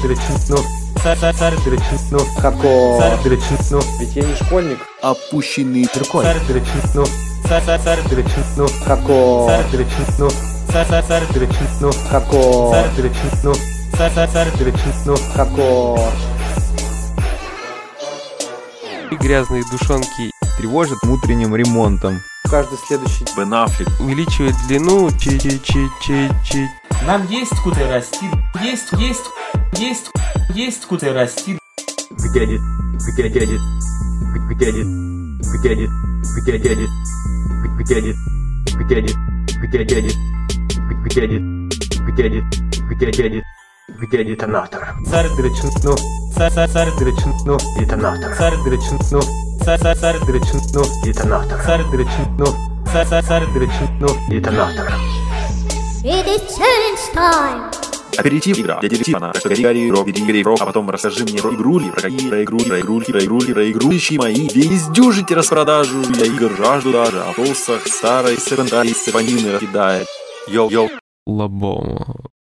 Царь. 0.00 0.81
Како? 2.40 3.00
Ведь 3.98 4.14
я 4.14 4.22
не 4.22 4.36
школьник. 4.36 4.78
Опущенный 5.02 5.86
триколь. 5.86 6.24
Како? 8.86 9.48
Како? 12.08 12.70
Како? 15.34 15.98
И 19.10 19.16
грязные 19.16 19.64
душонки 19.72 20.30
тревожат 20.56 20.98
внутренним 21.02 21.56
ремонтом. 21.56 22.22
Каждый 22.48 22.78
следующий 22.86 23.24
Бен 23.36 23.52
Аффлек 23.54 23.88
увеличивает 23.98 24.54
длину. 24.68 25.10
Чи 25.18 25.30
-чи 25.30 25.60
-чи 25.60 25.88
-чи 26.00 26.30
-чи. 26.44 26.68
Нам 27.06 27.26
есть 27.28 27.56
куда 27.64 27.88
расти. 27.88 28.30
Есть, 28.62 28.92
есть. 28.92 29.41
Есть, 29.78 30.10
есть 30.54 30.84
куда 30.86 31.12
расти. 31.12 31.58
Где 32.10 32.46
дед? 32.46 32.60
Где 33.14 33.28
дядя? 33.28 33.58
Где 34.50 34.72
дед? 34.72 34.86
Где 35.40 35.74
дед? 35.74 35.90
Где 36.42 36.58
дядя? 36.58 36.88
Где 37.78 38.02
дед? 38.02 38.16
Где 38.76 39.00
дед? 39.00 39.16
Где 39.62 39.84
дядя? 39.84 40.12
Где 41.04 41.26
дед? 41.26 41.46
Где 42.04 42.28
дед? 42.28 42.44
Где 42.90 43.12
дядя? 43.12 43.42
Где 43.98 44.24
детонатор? 44.24 44.94
Царь 45.10 45.28
дрычин, 45.36 45.70
ну, 45.84 45.96
царь, 46.34 46.52
царь 46.52 46.90
дрычин, 46.98 47.32
ну, 47.46 47.58
детонатор. 47.78 48.34
Царь 48.36 48.56
дрычин, 48.64 48.98
ну, 49.10 49.20
царь, 49.64 49.96
царь 49.96 50.18
дрычин, 50.20 50.60
ну, 50.74 50.84
детонатор. 51.04 51.62
Царь 51.62 51.84
дрычин, 51.90 52.36
ну, 52.38 52.46
царь, 52.92 53.06
царь 53.22 53.46
дрычин, 53.52 53.88
ну, 54.00 54.08
детонатор. 54.28 54.92
It 56.04 56.26
is 56.26 56.42
challenge 56.56 57.14
time! 57.14 57.91
Аперитив 58.16 58.58
игра 58.58 58.80
для. 58.80 59.18
Так 59.20 59.36
что 59.36 59.48
гори, 59.48 59.90
гори, 59.90 60.12
бери, 60.12 60.42
гори, 60.42 60.56
а 60.60 60.66
потом 60.66 60.90
расскажи 60.90 61.24
мне 61.24 61.40
про 61.40 61.54
игрули, 61.54 61.90
про 61.90 62.02
какие, 62.02 62.28
про 62.28 62.42
игрули, 62.42 62.64
про 62.64 62.80
игрули, 62.80 63.04
про 63.06 63.24
игрули, 63.24 63.52
про 63.52 63.70
игрулищи 63.70 64.14
мои. 64.14 64.48
Весь 64.48 64.88
дюжите 64.88 65.34
распродажу, 65.34 66.02
я 66.18 66.26
игр 66.26 66.52
жажду 66.56 66.92
даже, 66.92 67.22
а 67.22 67.32
толстых 67.34 67.86
старой 67.86 68.38
секондари 68.38 68.94
сепанины 68.94 69.52
раскидает. 69.52 70.06
Йоу, 70.48 70.70
йоу. 70.70 70.90
Лобом. 71.26 72.22